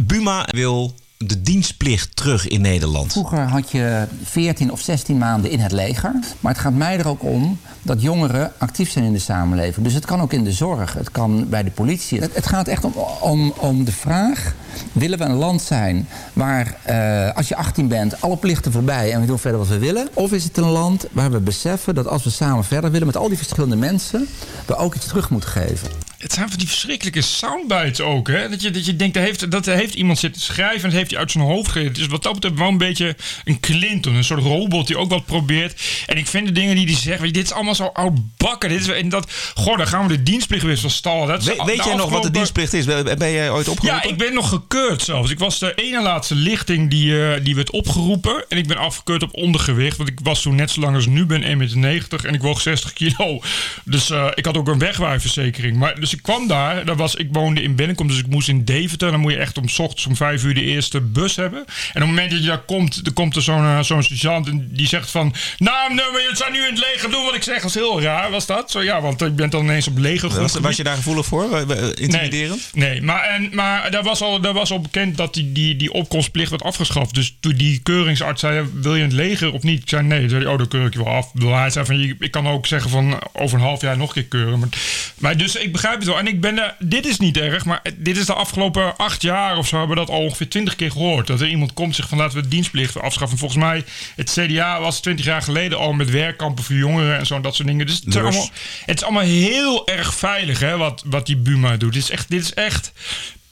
Buma 0.03 0.47
wil 0.51 0.95
de 1.29 1.41
dienstplicht 1.41 2.15
terug 2.15 2.47
in 2.47 2.61
Nederland. 2.61 3.11
Vroeger 3.11 3.39
had 3.39 3.71
je 3.71 4.05
14 4.23 4.71
of 4.71 4.81
16 4.81 5.17
maanden 5.17 5.51
in 5.51 5.59
het 5.59 5.71
leger. 5.71 6.11
Maar 6.39 6.51
het 6.51 6.61
gaat 6.61 6.73
mij 6.73 6.97
er 6.97 7.07
ook 7.07 7.23
om 7.23 7.59
dat 7.81 8.01
jongeren 8.01 8.51
actief 8.57 8.91
zijn 8.91 9.05
in 9.05 9.13
de 9.13 9.19
samenleving. 9.19 9.85
Dus 9.85 9.93
het 9.93 10.05
kan 10.05 10.21
ook 10.21 10.33
in 10.33 10.43
de 10.43 10.51
zorg, 10.51 10.93
het 10.93 11.11
kan 11.11 11.49
bij 11.49 11.63
de 11.63 11.71
politie. 11.71 12.19
Het, 12.19 12.35
het 12.35 12.47
gaat 12.47 12.67
echt 12.67 12.83
om, 13.19 13.53
om, 13.57 13.85
de 13.85 13.91
vraag: 13.91 14.53
willen 14.91 15.17
we 15.17 15.25
een 15.25 15.35
land 15.35 15.61
zijn 15.61 16.07
waar 16.33 16.75
eh, 16.83 17.35
als 17.35 17.47
je 17.47 17.55
18 17.55 17.87
bent 17.87 18.21
alle 18.21 18.37
plichten 18.37 18.71
voorbij 18.71 19.13
en 19.13 19.19
we 19.19 19.25
doen 19.25 19.39
verder 19.39 19.59
wat 19.59 19.69
we 19.69 19.77
willen? 19.77 20.07
Of 20.13 20.31
is 20.31 20.43
het 20.43 20.57
een 20.57 20.69
land 20.69 21.05
waar 21.11 21.31
we 21.31 21.39
beseffen 21.39 21.95
dat 21.95 22.07
als 22.07 22.23
we 22.23 22.29
samen 22.29 22.63
verder 22.63 22.91
willen 22.91 23.07
met 23.07 23.17
al 23.17 23.27
die 23.27 23.37
verschillende 23.37 23.75
mensen, 23.75 24.27
we 24.65 24.75
ook 24.75 24.95
iets 24.95 25.07
terug 25.07 25.29
moeten 25.29 25.49
geven? 25.49 25.89
Het 26.23 26.33
zijn 26.33 26.49
van 26.49 26.57
die 26.57 26.67
verschrikkelijke 26.67 27.21
soundbites 27.21 28.01
ook. 28.01 28.27
Hè? 28.27 28.49
Dat, 28.49 28.61
je, 28.61 28.71
dat 28.71 28.85
je 28.85 28.95
denkt, 28.95 29.13
dat 29.13 29.23
heeft, 29.23 29.51
dat 29.51 29.65
heeft 29.65 29.93
iemand 29.93 30.19
zitten 30.19 30.41
schrijven 30.41 30.83
en 30.83 30.89
dat 30.89 30.97
heeft 30.97 31.09
hij 31.11 31.19
uit 31.19 31.31
zijn 31.31 31.43
hoofd 31.43 31.71
gereden. 31.71 31.93
Dus 31.93 32.07
wat 32.07 32.23
dat 32.23 32.33
betreft 32.33 32.55
wel 32.57 32.67
een 32.67 32.77
beetje 32.77 33.15
een 33.43 33.59
Clinton. 33.59 34.15
Een 34.15 34.23
soort 34.23 34.43
robot 34.43 34.87
die 34.87 34.97
ook 34.97 35.09
wat 35.09 35.25
probeert. 35.25 35.81
En 36.05 36.17
ik 36.17 36.27
vind 36.27 36.45
de 36.47 36.51
dingen 36.51 36.75
die 36.75 36.85
hij 36.85 36.95
zegt, 36.95 37.19
weet 37.19 37.27
je, 37.27 37.33
dit 37.33 37.43
is 37.43 37.51
allemaal 37.51 37.75
zo 37.75 37.89
oudbakken. 37.93 38.69
Dit 38.69 38.79
is, 38.79 38.87
en 38.87 39.09
dat, 39.09 39.31
goh, 39.55 39.77
dan 39.77 39.87
gaan 39.87 40.07
we 40.07 40.17
de 40.17 40.23
dienstplicht 40.23 40.63
weer 40.63 40.77
van 40.77 40.89
stal. 40.89 41.25
Dat 41.25 41.39
is 41.41 41.45
We- 41.45 41.55
de 41.55 41.63
weet 41.65 41.83
jij 41.83 41.95
nog 41.95 42.09
wat 42.09 42.23
de 42.23 42.31
dienstplicht 42.31 42.73
is? 42.73 42.85
Ben 42.85 43.17
ben 43.17 43.31
jij 43.31 43.49
ooit 43.51 43.67
opgeroepen? 43.67 44.01
ja, 44.03 44.11
ik 44.11 44.17
ben 44.17 44.33
nog 44.33 44.49
gekeurd 44.49 45.01
zelfs. 45.01 45.31
Ik 45.31 45.39
was 45.39 45.59
de 45.59 45.73
ene 45.75 46.01
laatste 46.01 46.35
lichting 46.35 46.89
die, 46.89 47.27
eh, 47.27 47.43
die 47.43 47.55
werd 47.55 47.71
opgeroepen. 47.71 48.45
En 48.49 48.57
ik 48.57 48.67
ben 48.67 48.77
afgekeurd 48.77 49.23
op 49.23 49.35
ondergewicht. 49.35 49.97
Want 49.97 50.09
ik 50.09 50.19
was 50.23 50.41
toen 50.41 50.55
net 50.55 50.71
zo 50.71 50.81
lang 50.81 50.95
als 50.95 51.05
nu 51.05 51.25
ben, 51.25 51.43
1,90 51.43 51.75
meter. 51.75 52.25
En 52.25 52.33
ik 52.33 52.41
woog 52.41 52.61
60 52.61 52.93
kilo. 52.93 53.41
Dus 53.85 54.09
eh, 54.09 54.27
ik 54.33 54.45
had 54.45 54.57
ook 54.57 54.67
een 54.67 54.79
wegwaaiverzekering. 54.79 55.77
Maar, 55.77 55.99
dus 55.99 56.12
ik 56.13 56.21
kwam 56.21 56.47
daar. 56.47 56.85
daar 56.85 56.95
was, 56.95 57.15
ik 57.15 57.27
woonde 57.31 57.61
in 57.61 57.75
Bennekom, 57.75 58.07
dus 58.07 58.17
ik 58.19 58.27
moest 58.27 58.47
in 58.47 58.65
Deventer. 58.65 59.11
Dan 59.11 59.19
moet 59.19 59.31
je 59.31 59.37
echt 59.37 59.57
om 59.57 59.63
ochtends 59.77 60.05
om 60.05 60.15
5 60.15 60.43
uur 60.43 60.53
de 60.53 60.63
eerste 60.63 61.01
bus 61.01 61.35
hebben. 61.35 61.59
En 61.59 61.65
op 61.65 61.93
het 61.93 62.05
moment 62.05 62.31
dat 62.31 62.39
je 62.39 62.45
daar 62.45 62.61
komt, 62.65 63.01
er 63.05 63.13
komt 63.13 63.35
er 63.35 63.41
zo'n 63.41 63.63
eh, 63.63 63.79
zo'n 63.83 64.03
sergeant. 64.03 64.47
En 64.47 64.67
die 64.71 64.87
zegt 64.87 65.11
van... 65.11 65.33
Nou, 65.57 65.93
nou, 65.93 66.11
je 66.13 66.29
zou 66.33 66.51
nu 66.51 66.57
in 66.57 66.73
het 66.73 66.85
leger 66.93 67.09
doen 67.11 67.23
wat 67.23 67.35
ik 67.35 67.43
zeg. 67.43 67.55
Dat 67.61 67.65
is 67.69 67.73
heel 67.75 68.01
raar, 68.01 68.31
was 68.31 68.45
dat? 68.45 68.71
Zo, 68.71 68.83
ja, 68.83 69.01
want 69.01 69.21
ik 69.21 69.35
ben 69.35 69.49
dan 69.49 69.63
ineens 69.63 69.87
op 69.87 69.97
leger 69.97 70.29
was, 70.41 70.59
was 70.59 70.75
je 70.75 70.83
daar 70.83 70.95
gevoelig 70.95 71.25
voor? 71.25 71.53
Eh, 71.57 71.61
eh, 71.83 71.89
Intimiderend? 71.95 72.69
Nee, 72.73 72.89
nee 72.89 73.01
maar, 73.01 73.23
en, 73.23 73.49
maar 73.53 73.91
daar, 73.91 74.03
was 74.03 74.21
al, 74.21 74.41
daar 74.41 74.53
was 74.53 74.71
al 74.71 74.81
bekend 74.81 75.17
dat 75.17 75.33
die, 75.33 75.51
die, 75.51 75.75
die 75.75 75.91
opkomstplicht 75.93 76.49
werd 76.49 76.63
afgeschaft. 76.63 77.13
Dus 77.13 77.35
toen 77.39 77.53
die 77.55 77.79
keuringsarts 77.79 78.41
zei, 78.41 78.67
wil 78.73 78.93
je 78.95 78.99
in 79.03 79.07
het 79.09 79.17
leger 79.17 79.53
of 79.53 79.63
niet? 79.63 79.81
Ik 79.81 79.89
zei 79.89 80.03
nee, 80.03 80.29
zei 80.29 80.45
oh, 80.45 80.57
dan 80.57 80.67
keur 80.67 80.85
ik 80.85 80.93
je 80.93 81.03
wel 81.03 81.13
af. 81.13 81.31
Hij 81.39 81.69
zei 81.69 81.85
van, 81.85 81.99
je- 81.99 82.15
ik 82.19 82.31
kan 82.31 82.47
ook 82.47 82.67
zeggen 82.67 82.89
van 82.89 83.19
over 83.33 83.57
een 83.57 83.63
half 83.63 83.81
jaar 83.81 83.97
nog 83.97 84.07
een 84.07 84.13
keer 84.13 84.23
keuren. 84.39 84.59
Maar, 84.59 84.69
maar 85.17 85.37
dus 85.37 85.55
ik 85.55 85.71
begrijp 85.71 86.02
het 86.05 86.15
wel. 86.15 86.19
En 86.19 86.33
ik 86.33 86.41
ben 86.41 86.59
er, 86.59 86.75
dit 86.79 87.05
is 87.05 87.17
niet 87.17 87.37
erg, 87.37 87.65
maar 87.65 87.81
dit 87.95 88.17
is 88.17 88.25
de 88.25 88.33
afgelopen 88.33 88.97
acht 88.97 89.21
jaar 89.21 89.57
of 89.57 89.67
zo 89.67 89.77
hebben 89.77 89.95
we 89.95 90.05
dat 90.05 90.15
al 90.15 90.21
ongeveer 90.21 90.49
twintig 90.49 90.75
keer 90.75 90.91
gehoord. 90.91 91.27
Dat 91.27 91.41
er 91.41 91.47
iemand 91.47 91.73
komt 91.73 91.87
en 91.87 91.95
zegt 91.95 92.09
van 92.09 92.17
laten 92.17 92.35
we 92.37 92.43
de 92.43 92.47
dienstplicht 92.47 92.99
afschaffen. 92.99 93.37
Volgens 93.37 93.63
mij, 93.63 93.83
het 94.15 94.37
CDA 94.39 94.81
was 94.81 94.99
twintig 94.99 95.25
jaar 95.25 95.41
geleden 95.41 95.77
al 95.77 95.93
met 95.93 96.09
werkkampen 96.09 96.63
voor 96.63 96.75
jongeren 96.75 97.17
en 97.17 97.25
zo 97.25 97.35
en 97.35 97.41
dat 97.41 97.55
soort 97.55 97.67
dingen. 97.67 97.85
Dus 97.85 97.95
het, 97.95 98.13
zijn 98.13 98.25
Dus? 98.25 98.33
allemaal, 98.33 98.53
het 98.85 98.97
is 98.97 99.03
allemaal 99.03 99.23
heel 99.23 99.87
erg 99.87 100.13
veilig 100.13 100.59
hè, 100.59 100.77
wat, 100.77 101.03
wat 101.05 101.25
die 101.25 101.37
Buma 101.37 101.77
doet. 101.77 101.93
Dit 101.93 102.03
is 102.03 102.09
echt, 102.09 102.29
dit 102.29 102.41
is 102.41 102.53
echt 102.53 102.91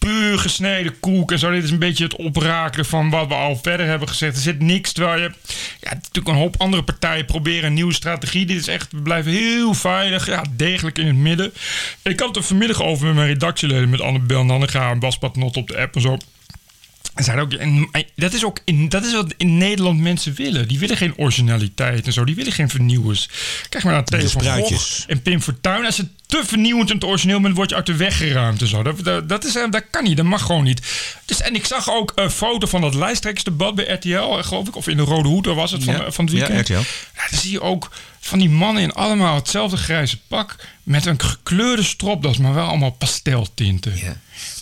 puur 0.05 0.39
gesneden 0.39 0.99
koek 0.99 1.31
en 1.31 1.39
zo. 1.39 1.51
Dit 1.51 1.63
is 1.63 1.71
een 1.71 1.79
beetje 1.79 2.03
het 2.03 2.15
oprakelen 2.15 2.85
van 2.85 3.09
wat 3.09 3.27
we 3.27 3.33
al 3.33 3.59
verder 3.61 3.85
hebben 3.85 4.07
gezegd. 4.07 4.35
Er 4.35 4.41
zit 4.41 4.59
niks, 4.59 4.91
terwijl 4.91 5.21
je... 5.21 5.31
Ja, 5.79 5.93
natuurlijk 5.93 6.27
een 6.27 6.41
hoop 6.41 6.55
andere 6.57 6.83
partijen 6.83 7.25
proberen 7.25 7.65
een 7.65 7.73
nieuwe 7.73 7.93
strategie. 7.93 8.45
Dit 8.45 8.57
is 8.57 8.67
echt, 8.67 8.91
we 8.91 9.01
blijven 9.01 9.31
heel 9.31 9.73
veilig, 9.73 10.25
ja, 10.25 10.43
degelijk 10.55 10.97
in 10.97 11.07
het 11.07 11.15
midden. 11.15 11.53
Ik 12.01 12.19
had 12.19 12.27
het 12.27 12.37
er 12.37 12.43
vanmiddag 12.43 12.81
over 12.81 13.05
met 13.05 13.15
mijn 13.15 13.27
redactieleden, 13.27 13.89
met 13.89 14.01
Annabel 14.01 14.45
Nannega 14.45 14.91
en 14.91 14.99
Bas 14.99 15.17
Patnot 15.17 15.57
op 15.57 15.67
de 15.67 15.77
app 15.77 15.95
en 15.95 16.01
zo. 16.01 16.17
En 17.13 17.23
zeiden 17.23 17.45
ook, 17.45 17.53
en 17.53 17.89
dat 18.15 18.33
is 18.33 18.45
ook 18.45 18.59
in, 18.65 18.89
dat 18.89 19.05
is 19.05 19.13
wat 19.13 19.33
in 19.37 19.57
Nederland 19.57 19.99
mensen 19.99 20.33
willen. 20.33 20.67
Die 20.67 20.79
willen 20.79 20.97
geen 20.97 21.17
originaliteit 21.17 22.05
en 22.05 22.13
zo. 22.13 22.23
Die 22.25 22.35
willen 22.35 22.51
geen 22.51 22.69
vernieuwers. 22.69 23.29
Kijk 23.69 23.83
maar 23.83 23.93
naar 23.93 24.03
Theo 24.03 24.27
van. 24.27 24.43
Gogh 24.43 25.03
en 25.07 25.21
Pim 25.21 25.41
Fortuyn. 25.41 25.85
Als 25.85 25.97
het 25.97 26.07
te 26.25 26.41
vernieuwend 26.45 26.91
en 26.91 26.99
te 26.99 27.05
origineel 27.05 27.41
bent, 27.41 27.55
word 27.55 27.69
je 27.69 27.75
uit 27.75 27.85
de 27.85 27.95
weg 27.95 28.17
geruimd 28.17 28.61
en 28.61 28.67
zo. 28.67 28.83
Dat, 28.83 29.03
dat, 29.03 29.29
dat, 29.29 29.45
is, 29.45 29.55
eh, 29.55 29.63
dat 29.69 29.83
kan 29.91 30.03
niet, 30.03 30.17
dat 30.17 30.25
mag 30.25 30.41
gewoon 30.41 30.63
niet. 30.63 30.81
Dus, 31.25 31.41
en 31.41 31.55
ik 31.55 31.65
zag 31.65 31.89
ook 31.89 32.11
een 32.15 32.31
foto 32.31 32.67
van 32.67 32.81
dat 32.81 32.93
lijsttrekkersdebat 32.95 33.75
bij 33.75 33.85
RTL, 33.85 34.09
eh, 34.37 34.43
geloof 34.43 34.67
ik. 34.67 34.75
Of 34.75 34.87
in 34.87 34.97
de 34.97 35.03
Rode 35.03 35.27
Hoed, 35.29 35.43
daar 35.43 35.55
was 35.55 35.71
het 35.71 35.83
van, 35.83 35.93
Ja. 35.93 36.03
eh, 36.03 36.11
van 36.11 36.25
het 36.25 36.33
Ja, 36.33 36.39
weekend. 36.39 36.61
RTL. 36.69 36.73
Ja, 37.15 37.27
dan 37.29 37.39
zie 37.39 37.51
je 37.51 37.61
ook 37.61 37.91
van 38.19 38.39
die 38.39 38.49
mannen 38.49 38.83
in 38.83 38.93
allemaal 38.93 39.35
hetzelfde 39.35 39.77
grijze 39.77 40.17
pak. 40.27 40.55
Met 40.83 41.05
een 41.05 41.21
gekleurde 41.21 41.83
stropdas, 41.83 42.37
maar 42.37 42.53
wel 42.53 42.67
allemaal 42.67 42.91
pasteltinten. 42.91 43.97
Ja. 43.97 44.17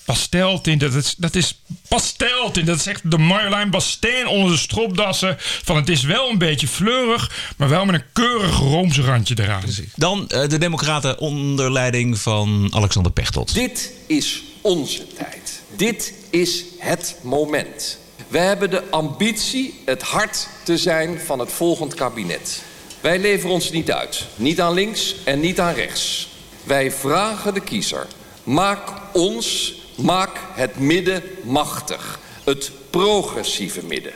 Pasteltint, 0.09 0.79
dat 0.79 0.93
is, 0.93 1.15
dat 1.17 1.35
is 1.35 1.61
pasteltint. 1.87 2.67
Dat 2.67 2.75
is 2.75 2.85
echt 2.87 3.11
de 3.11 3.17
Marjolein 3.17 3.69
Basteen 3.69 4.27
onder 4.27 4.51
de 4.51 4.57
stropdassen. 4.57 5.35
Van 5.39 5.75
het 5.75 5.89
is 5.89 6.03
wel 6.03 6.29
een 6.29 6.37
beetje 6.37 6.67
fleurig, 6.67 7.53
maar 7.57 7.69
wel 7.69 7.85
met 7.85 7.95
een 7.95 8.03
keurig 8.13 8.57
roomse 8.57 9.01
randje 9.01 9.35
eraan. 9.39 9.63
Dan 9.95 10.29
eh, 10.29 10.47
de 10.47 10.57
Democraten 10.57 11.19
onder 11.19 11.71
leiding 11.71 12.19
van 12.19 12.69
Alexander 12.73 13.11
Pechtold. 13.11 13.53
Dit 13.53 13.91
is 14.07 14.43
onze 14.61 15.07
tijd. 15.07 15.61
Dit 15.75 16.13
is 16.29 16.63
het 16.77 17.15
moment. 17.21 17.97
We 18.27 18.37
hebben 18.37 18.69
de 18.69 18.89
ambitie 18.89 19.79
het 19.85 20.01
hart 20.01 20.47
te 20.63 20.77
zijn 20.77 21.19
van 21.19 21.39
het 21.39 21.51
volgend 21.51 21.93
kabinet. 21.93 22.63
Wij 23.01 23.19
leveren 23.19 23.53
ons 23.53 23.71
niet 23.71 23.91
uit. 23.91 24.25
Niet 24.35 24.61
aan 24.61 24.73
links 24.73 25.15
en 25.23 25.39
niet 25.39 25.59
aan 25.59 25.73
rechts. 25.73 26.27
Wij 26.63 26.91
vragen 26.91 27.53
de 27.53 27.61
kiezer. 27.61 28.07
Maak 28.43 28.91
ons, 29.13 29.73
maak 30.01 30.39
het 30.53 30.79
midden 30.79 31.23
machtig. 31.43 32.19
Het 32.43 32.71
progressieve 32.89 33.83
midden. 33.85 34.13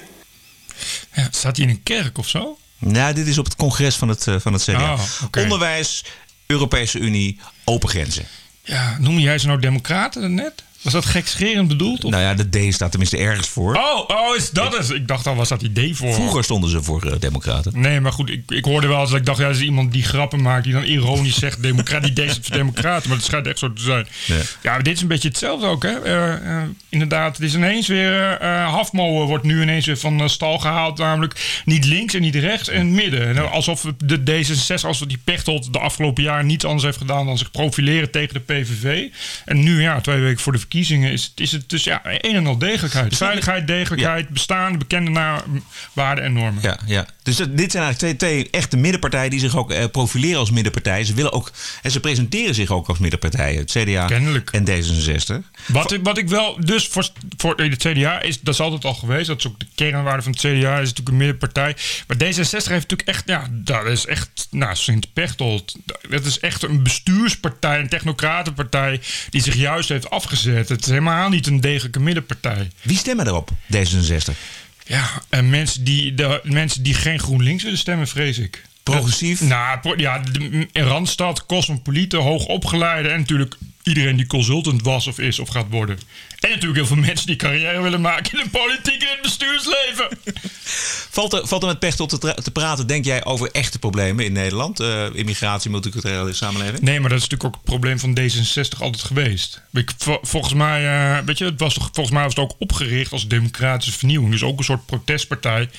Ja, 1.14 1.28
staat 1.32 1.58
hij 1.58 1.66
in 1.66 1.72
een 1.72 1.84
kerk 1.84 2.18
of 2.18 2.28
zo? 2.28 2.58
Nou, 2.78 3.14
dit 3.14 3.28
is 3.28 3.38
op 3.38 3.46
het 3.46 3.56
congres 3.56 3.96
van 3.96 4.08
het, 4.08 4.28
eh, 4.28 4.36
van 4.40 4.54
het 4.54 4.64
CDA. 4.64 4.94
Oh, 4.94 5.02
oké. 5.24 5.42
Onderwijs, 5.42 6.06
Europese 6.46 7.00
Unie, 7.00 7.40
open 7.64 7.90
grenzen. 7.90 8.26
Ja, 8.64 8.98
noem 9.00 9.20
jij 9.20 9.38
ze 9.38 9.48
nou 9.48 9.60
democraten 9.60 10.34
net? 10.34 10.64
Was 10.84 10.94
dat 10.94 11.06
gekscherend 11.06 11.68
bedoeld? 11.68 12.04
Of? 12.04 12.12
Nou 12.12 12.24
ja, 12.24 12.34
de 12.34 12.70
D 12.70 12.74
staat 12.74 12.90
tenminste 12.90 13.18
ergens 13.18 13.48
voor. 13.48 13.76
Oh, 13.76 14.10
oh, 14.10 14.36
is 14.36 14.52
dat 14.52 14.78
het? 14.78 14.90
Ik 14.90 15.08
dacht 15.08 15.28
al, 15.28 15.36
was 15.36 15.50
dat 15.50 15.62
idee 15.62 15.96
voor? 15.96 16.14
Vroeger 16.14 16.44
stonden 16.44 16.70
ze 16.70 16.84
voor 16.84 17.04
eh, 17.04 17.20
democraten. 17.20 17.72
Nee, 17.76 18.00
maar 18.00 18.12
goed, 18.12 18.30
ik, 18.30 18.44
ik 18.48 18.66
hoorde 18.66 18.88
wel 18.88 19.02
eens 19.02 19.10
dat 19.10 19.20
ik 19.20 19.26
dacht, 19.26 19.38
ja, 19.38 19.48
dat 19.48 19.56
is 19.56 19.62
iemand 19.62 19.92
die 19.92 20.04
grappen 20.04 20.42
maakt, 20.42 20.64
die 20.64 20.74
dan 20.74 20.84
ironisch 20.84 21.40
zegt 21.40 21.62
democrat, 21.62 22.04
die 22.04 22.14
deze 22.14 22.40
voor 22.42 22.56
democraten, 22.56 23.08
maar 23.10 23.18
het 23.18 23.26
schijnt 23.26 23.48
echt 23.48 23.60
zo 23.60 23.74
te 23.74 23.82
zijn. 23.82 24.08
Ja. 24.26 24.36
Ja, 24.62 24.80
dit 24.80 24.96
is 24.96 25.02
een 25.02 25.08
beetje 25.08 25.28
hetzelfde 25.28 25.66
ook, 25.66 25.84
hè? 25.84 26.00
Eh, 26.00 26.34
eh, 26.34 26.64
inderdaad, 26.90 27.38
het 27.38 27.46
is 27.46 27.56
ineens 27.56 27.88
weer, 27.88 28.44
Hafmo 28.46 29.26
wordt 29.26 29.44
nu 29.44 29.62
ineens 29.62 29.86
weer 29.86 29.98
van 29.98 30.30
stal 30.30 30.60
gehaald, 30.60 30.98
namelijk 30.98 31.62
niet 31.66 31.86
links 31.86 32.14
en 32.14 32.22
niet 32.22 32.36
rechts 32.36 32.70
en 32.70 32.92
midden. 32.92 33.28
En 33.28 33.52
alsof 33.52 33.86
de 33.98 34.20
D66, 34.20 34.86
als 34.86 35.00
die 35.00 35.22
Pechtold 35.24 35.74
de 35.74 35.80
afgelopen 35.80 36.24
jaar 36.24 36.44
niets 36.44 36.66
anders 36.66 36.84
heeft 36.84 36.98
gedaan 36.98 37.26
dan 37.26 37.38
zich 37.38 37.52
profileren 37.52 38.12
tegen 38.12 38.34
de 38.34 38.40
PVV. 38.40 39.08
En 39.46 39.64
nu, 39.64 39.82
ja, 39.82 40.02
twee 40.02 40.20
weken 40.20 40.40
voor 40.40 40.52
de 40.52 40.58
verkiezingen, 40.58 40.73
is, 41.12 41.24
het- 41.24 41.40
is 41.40 41.52
het 41.52 41.70
dus 41.70 41.84
ja, 41.84 42.02
een 42.04 42.36
en 42.36 42.48
al 42.48 42.58
degelijkheid. 42.58 43.18
Veiligheid, 43.18 43.68
degelijkheid, 43.68 44.30
bestaan, 44.30 44.78
bekende 44.78 45.12
waarden 45.94 46.24
en 46.24 46.34
normen. 46.34 46.62
Ja, 46.62 46.80
ja. 46.86 47.06
Dus 47.24 47.36
dat- 47.36 47.58
dit 47.58 47.72
zijn 47.72 47.84
eigenlijk 47.84 48.18
twee, 48.18 48.40
twee 48.42 48.50
echte 48.52 48.78
middenpartijen 48.78 49.30
die 49.30 49.40
zich 49.40 49.58
ook 49.58 49.72
eh, 49.72 49.86
profileren 49.92 50.40
als 50.40 50.52
middenpartijen. 50.52 51.06
Ze 51.06 51.14
willen 51.14 51.32
ook 51.34 51.52
en 51.82 51.92
ze 51.92 52.00
presenteren 52.00 52.56
zich 52.56 52.70
ook 52.72 52.88
als 52.88 52.98
middenpartijen. 52.98 53.60
Het 53.60 53.72
CDA 53.72 54.06
Kennelijk. 54.06 54.50
en 54.52 54.66
D66. 54.66 55.46
Wat 55.68 55.92
ik, 55.92 56.00
wat 56.04 56.18
ik 56.18 56.28
wel, 56.30 56.58
dus 56.66 56.88
voor, 56.88 57.10
voor 57.38 57.56
het 57.56 57.78
CDA 57.78 58.22
is, 58.22 58.40
dat 58.42 58.54
is 58.54 58.60
altijd 58.60 58.86
al 58.86 58.94
geweest. 58.94 59.28
Dat 59.28 59.38
is 59.38 59.48
ook 59.48 59.60
de 59.60 59.66
kernwaarde 59.76 60.24
van 60.24 60.32
het 60.32 60.40
CDA, 60.42 60.74
is 60.74 60.80
natuurlijk 60.90 61.10
een 61.10 61.18
middenpartij. 61.18 61.76
Maar 62.08 62.18
D66 62.18 62.50
heeft 62.50 62.68
natuurlijk 62.70 63.02
echt, 63.08 63.24
ja, 63.28 63.48
dat 63.52 63.86
is 63.86 64.06
echt, 64.06 64.48
nou, 64.52 64.76
Sint 64.76 65.14
Pechtold. 65.14 65.76
Dat 66.10 66.26
is 66.26 66.40
echt 66.40 66.64
een 66.64 66.84
bestuurspartij, 66.84 67.80
een 67.80 67.90
technocratenpartij, 67.90 69.02
die 69.30 69.42
zich 69.42 69.56
juist 69.56 69.90
heeft 69.90 70.10
afgezet. 70.10 70.70
Het 70.70 70.82
is 70.82 70.88
helemaal 70.88 71.30
niet 71.30 71.48
een 71.48 71.62
degelijke 71.62 72.00
middenpartij. 72.00 72.72
Wie 72.82 72.98
stemmen 72.98 73.28
erop, 73.28 73.50
D66? 73.76 74.34
Ja, 74.86 75.10
en 75.30 75.50
mensen 75.50 75.84
die, 75.84 76.14
de, 76.14 76.40
mensen 76.44 76.84
die 76.84 76.94
geen 76.94 77.20
GroenLinks 77.20 77.64
willen 77.64 77.78
stemmen, 77.78 78.08
vrees 78.08 78.38
ik. 78.38 78.64
Progressief? 78.84 79.42
Nou, 79.42 79.80
pro- 79.80 79.96
ja, 79.98 80.20
de, 80.20 80.68
in 80.72 80.84
Randstad, 80.84 81.46
cosmopolieten, 81.46 82.20
hoogopgeleide 82.20 83.10
en 83.10 83.20
natuurlijk 83.20 83.56
iedereen 83.84 84.16
die 84.16 84.28
consultant 84.28 84.82
was 84.82 85.08
of 85.08 85.20
is 85.20 85.40
of 85.40 85.50
gaat 85.50 85.66
worden. 85.70 86.00
En 86.40 86.50
natuurlijk 86.50 86.76
heel 86.76 86.86
veel 86.86 86.96
mensen 86.96 87.28
die 87.28 87.36
carrière 87.36 87.82
willen 87.82 88.02
maken 88.02 88.38
in 88.40 88.44
de 88.44 88.50
politiek 88.50 89.02
en 89.02 89.08
het 89.12 89.22
bestuursleven. 89.22 90.08
Valt 91.10 91.34
er, 91.34 91.48
valt 91.48 91.62
er 91.62 91.68
met 91.68 91.80
Pechtold 91.80 92.10
te, 92.10 92.18
tra- 92.18 92.34
te 92.34 92.52
praten, 92.52 92.88
denk 92.88 93.06
jij, 93.06 93.26
over 93.26 93.50
echte 93.52 93.80
problemen 93.80 94.26
in 94.26 94.32
Nederland? 94.34 94.80
Eh, 94.80 95.06
immigratie, 95.14 95.70
multiculturele 95.72 96.34
samenleving? 96.34 96.80
Nee, 96.82 97.00
maar 97.00 97.10
dat 97.10 97.18
is 97.18 97.28
natuurlijk 97.28 97.44
ook 97.56 97.62
het 97.62 97.64
probleem 97.70 98.00
van 98.00 98.18
D66 98.20 98.80
altijd 98.80 99.04
geweest. 99.04 99.62
Ik, 99.74 99.92
vol- 99.98 100.20
volgens 100.22 100.54
mij, 100.54 100.86
eh, 101.18 101.26
weet 101.26 101.38
je, 101.38 101.46
het 101.46 101.60
was 101.60 101.74
toch, 101.74 101.90
volgens 101.94 102.16
mij 102.16 102.24
was 102.24 102.36
het 102.36 102.44
ook 102.44 102.56
opgericht 102.60 103.12
als 103.12 103.28
democratische 103.28 103.98
vernieuwing. 103.98 104.32
Dus 104.32 104.44
ook 104.44 104.58
een 104.58 104.64
soort 104.64 104.86
protestpartij. 104.86 105.70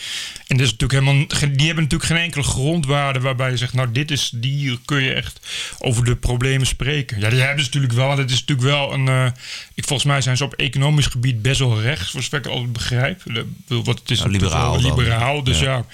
En 0.46 0.56
dat 0.56 0.66
is 0.66 0.73
natuurlijk 0.73 1.00
helemaal, 1.00 1.26
die 1.28 1.66
hebben 1.66 1.84
natuurlijk 1.84 2.11
geen 2.11 2.20
enkele 2.23 2.44
grondwaarde 2.44 3.20
waarbij 3.20 3.50
je 3.50 3.56
zegt, 3.56 3.75
nou, 3.75 3.92
dit 3.92 4.11
is, 4.11 4.30
die 4.34 4.78
kun 4.84 5.02
je 5.02 5.12
echt 5.12 5.40
over 5.78 6.04
de 6.04 6.16
problemen 6.16 6.66
spreken. 6.66 7.20
Ja, 7.20 7.28
die 7.30 7.40
hebben 7.40 7.58
ze 7.64 7.70
natuurlijk 7.73 7.92
wel, 7.94 8.06
want 8.06 8.18
het 8.18 8.30
is 8.30 8.40
natuurlijk 8.44 8.68
wel 8.68 8.92
een, 8.92 9.08
eh, 9.08 9.26
ik, 9.74 9.84
volgens 9.86 10.08
mij 10.08 10.20
zijn 10.20 10.36
ze 10.36 10.44
op 10.44 10.52
economisch 10.54 11.06
gebied 11.06 11.42
best 11.42 11.58
wel 11.58 11.80
rechts, 11.80 12.10
voor 12.10 12.22
zover 12.22 12.38
ik 12.38 12.44
het 12.44 12.52
altijd 12.52 12.72
begrijp. 12.72 13.22
De- 13.24 13.46
Wat 13.66 13.98
het 13.98 14.10
is 14.10 14.18
Ja, 14.18 14.24
natuurlijk 14.24 14.42
liberaal 14.52 14.80
liberaal, 14.80 15.42
dus 15.44 15.60
Ja. 15.60 15.64
ja. 15.72 15.84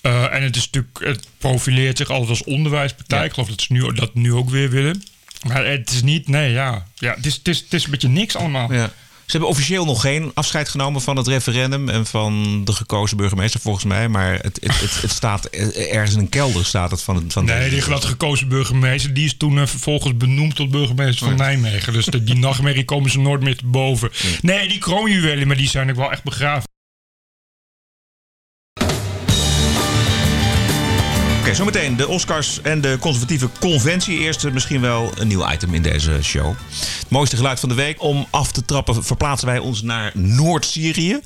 Eh, 0.00 0.34
en 0.34 0.42
het 0.42 0.56
is 0.56 0.64
natuurlijk, 0.70 0.98
het 1.04 1.26
profileert 1.38 1.96
zich 1.96 2.10
altijd 2.10 2.30
als 2.30 2.44
onderwijspartij. 2.44 3.18
Ja. 3.18 3.24
Ik 3.24 3.32
geloof 3.32 3.48
dat 3.48 3.60
ze 3.60 3.72
nu, 3.72 3.92
dat 3.92 4.14
nu 4.14 4.32
ook 4.32 4.50
weer 4.50 4.70
willen. 4.70 5.02
Maar 5.46 5.66
het 5.66 5.90
is 5.90 6.02
niet, 6.02 6.28
nee, 6.28 6.52
ja. 6.52 6.86
ja 6.94 7.14
het, 7.14 7.26
is, 7.26 7.34
het, 7.34 7.48
is, 7.48 7.58
het 7.60 7.72
is 7.74 7.84
een 7.84 7.90
beetje 7.90 8.08
niks 8.08 8.36
allemaal. 8.36 8.72
Ja. 8.72 8.90
Ze 9.28 9.36
hebben 9.36 9.48
officieel 9.56 9.84
nog 9.84 10.00
geen 10.00 10.30
afscheid 10.34 10.68
genomen 10.68 11.00
van 11.02 11.16
het 11.16 11.26
referendum 11.26 11.88
en 11.88 12.06
van 12.06 12.64
de 12.64 12.72
gekozen 12.72 13.16
burgemeester, 13.16 13.60
volgens 13.60 13.84
mij. 13.84 14.08
Maar 14.08 14.32
het, 14.32 14.58
het, 14.62 14.80
het, 14.80 15.00
het 15.02 15.10
staat 15.10 15.44
ergens 15.44 16.12
in 16.14 16.18
een 16.20 16.28
kelder 16.28 16.64
staat 16.64 16.90
het 16.90 17.02
van 17.02 17.16
het 17.16 17.32
van 17.32 17.44
Nee, 17.44 17.70
die 17.70 17.80
glad 17.80 18.04
gekozen 18.04 18.48
burgemeester, 18.48 19.14
die 19.14 19.24
is 19.24 19.36
toen 19.36 19.58
eh, 19.58 19.66
vervolgens 19.66 20.16
benoemd 20.16 20.54
tot 20.56 20.70
burgemeester 20.70 21.26
van 21.26 21.36
Nijmegen. 21.36 21.92
Dus 21.92 22.04
de- 22.06 22.24
die 22.24 22.34
nachtmerrie 22.36 22.84
komen 22.84 23.10
ze 23.10 23.18
nooit 23.20 23.42
meer 23.42 23.56
te 23.56 23.66
boven. 23.66 24.10
Nee, 24.42 24.68
die 24.68 24.78
kroonjuwelen, 24.78 25.46
maar 25.46 25.56
die 25.56 25.68
zijn 25.68 25.90
ook 25.90 25.96
wel 25.96 26.12
echt 26.12 26.22
begraven. 26.24 26.68
Oké, 31.48 31.56
zometeen 31.56 31.96
de 31.96 32.08
Oscars 32.08 32.60
en 32.62 32.80
de 32.80 32.96
conservatieve 33.00 33.48
conventie. 33.60 34.18
Eerst 34.18 34.50
misschien 34.52 34.80
wel 34.80 35.12
een 35.16 35.28
nieuw 35.28 35.50
item 35.50 35.74
in 35.74 35.82
deze 35.82 36.22
show. 36.22 36.54
Het 36.98 37.10
mooiste 37.10 37.36
geluid 37.36 37.60
van 37.60 37.68
de 37.68 37.74
week. 37.74 38.02
Om 38.02 38.26
af 38.30 38.52
te 38.52 38.64
trappen 38.64 39.04
verplaatsen 39.04 39.48
wij 39.48 39.58
ons 39.58 39.82
naar 39.82 40.10
Noord-Syrië. 40.14 41.20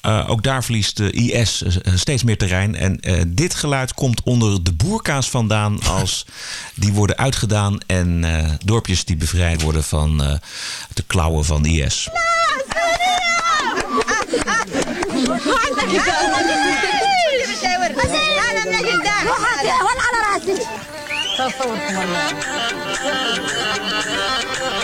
Eh, 0.00 0.30
ook 0.30 0.42
daar 0.42 0.64
verliest 0.64 0.96
de 0.96 1.10
IS 1.10 1.62
eh, 1.62 1.94
steeds 1.94 2.22
meer 2.22 2.38
terrein. 2.38 2.76
En 2.76 3.00
eh, 3.00 3.22
dit 3.26 3.54
geluid 3.54 3.94
komt 3.94 4.22
onder 4.22 4.64
de 4.64 4.72
boerka's 4.72 5.30
vandaan 5.30 5.82
als 5.82 6.26
die 6.74 6.92
worden 6.92 7.16
uitgedaan. 7.16 7.78
En 7.86 8.24
eh, 8.24 8.50
dorpjes 8.64 9.04
die 9.04 9.16
bevrijd 9.16 9.62
worden 9.62 9.84
van 9.84 10.22
eh, 10.22 10.32
de 10.94 11.04
klauwen 11.06 11.44
van 11.44 11.64
IS. 11.64 12.08
ولا 19.62 20.02
على 20.08 20.18
رأسي. 20.34 20.87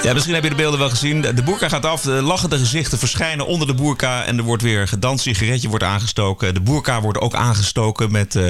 Ja, 0.02 0.12
misschien 0.12 0.34
heb 0.34 0.42
je 0.42 0.48
de 0.48 0.54
beelden 0.56 0.78
wel 0.78 0.90
gezien. 0.90 1.20
De 1.20 1.42
boerka 1.42 1.68
gaat 1.68 1.84
af, 1.86 2.00
de 2.02 2.10
lachende 2.10 2.58
gezichten 2.58 2.98
verschijnen 2.98 3.46
onder 3.46 3.66
de 3.66 3.74
boerka... 3.74 4.24
en 4.24 4.38
er 4.38 4.44
wordt 4.44 4.62
weer 4.62 4.88
gedanst, 4.88 5.24
sigaretje 5.24 5.68
wordt 5.68 5.84
aangestoken. 5.84 6.54
De 6.54 6.60
boerka 6.60 7.00
wordt 7.00 7.18
ook 7.18 7.34
aangestoken 7.34 8.12
met 8.12 8.36
eh, 8.36 8.44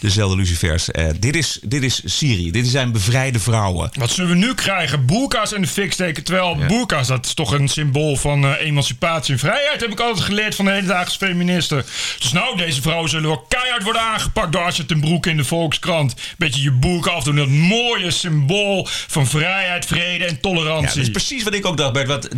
dezelfde 0.00 0.36
lucifers. 0.36 0.90
Eh, 0.90 1.06
dit, 1.18 1.36
is, 1.36 1.58
dit 1.62 1.82
is 1.82 2.02
Syrië, 2.04 2.50
dit 2.50 2.66
zijn 2.66 2.92
bevrijde 2.92 3.38
vrouwen. 3.40 3.90
Wat 3.92 4.10
zullen 4.10 4.30
we 4.30 4.36
nu 4.36 4.54
krijgen? 4.54 5.06
Boerka's 5.06 5.52
in 5.52 5.60
de 5.62 5.68
fik 5.68 5.92
steken. 5.92 6.24
Terwijl 6.24 6.56
Ja. 6.58 6.66
boerka's, 6.66 7.06
dat 7.06 7.26
is 7.26 7.34
toch 7.34 7.52
een 7.52 7.68
symbool 7.68 8.16
van 8.16 8.44
eh, 8.44 8.66
emancipatie 8.66 9.32
en 9.32 9.38
vrijheid. 9.38 9.80
Heb 9.80 9.90
ik 9.90 10.00
altijd 10.00 10.24
geleerd 10.24 10.54
van 10.54 10.64
de 10.64 10.70
hedendaagse 10.70 11.18
feministen. 11.18 11.84
Dus 12.18 12.32
nou, 12.32 12.56
deze 12.56 12.82
vrouwen 12.82 13.10
zullen 13.10 13.28
wel 13.28 13.44
keihard 13.48 13.82
worden 13.82 14.02
aangepakt 14.02 14.52
door 14.52 14.62
Asje 14.62 14.86
ten 14.86 15.00
Broek 15.00 15.26
in 15.26 15.36
de 15.36 15.44
Volkskrant. 15.44 16.14
Beetje 16.38 16.62
je 16.62 16.70
boerka 16.72 17.10
afdoen. 17.10 17.49
Mooie 17.50 18.10
symbool 18.10 18.86
van 19.06 19.26
vrijheid, 19.26 19.86
vrede 19.86 20.24
en 20.24 20.32
Ja, 20.34 20.38
tolerantie. 20.40 20.86
dat 20.88 20.96
is 20.96 21.10
precies 21.10 21.42
wat 21.42 21.54
ik 21.54 21.66
ook 21.66 21.76
dacht, 21.76 21.92
Bert. 21.92 22.08
Want 22.08 22.28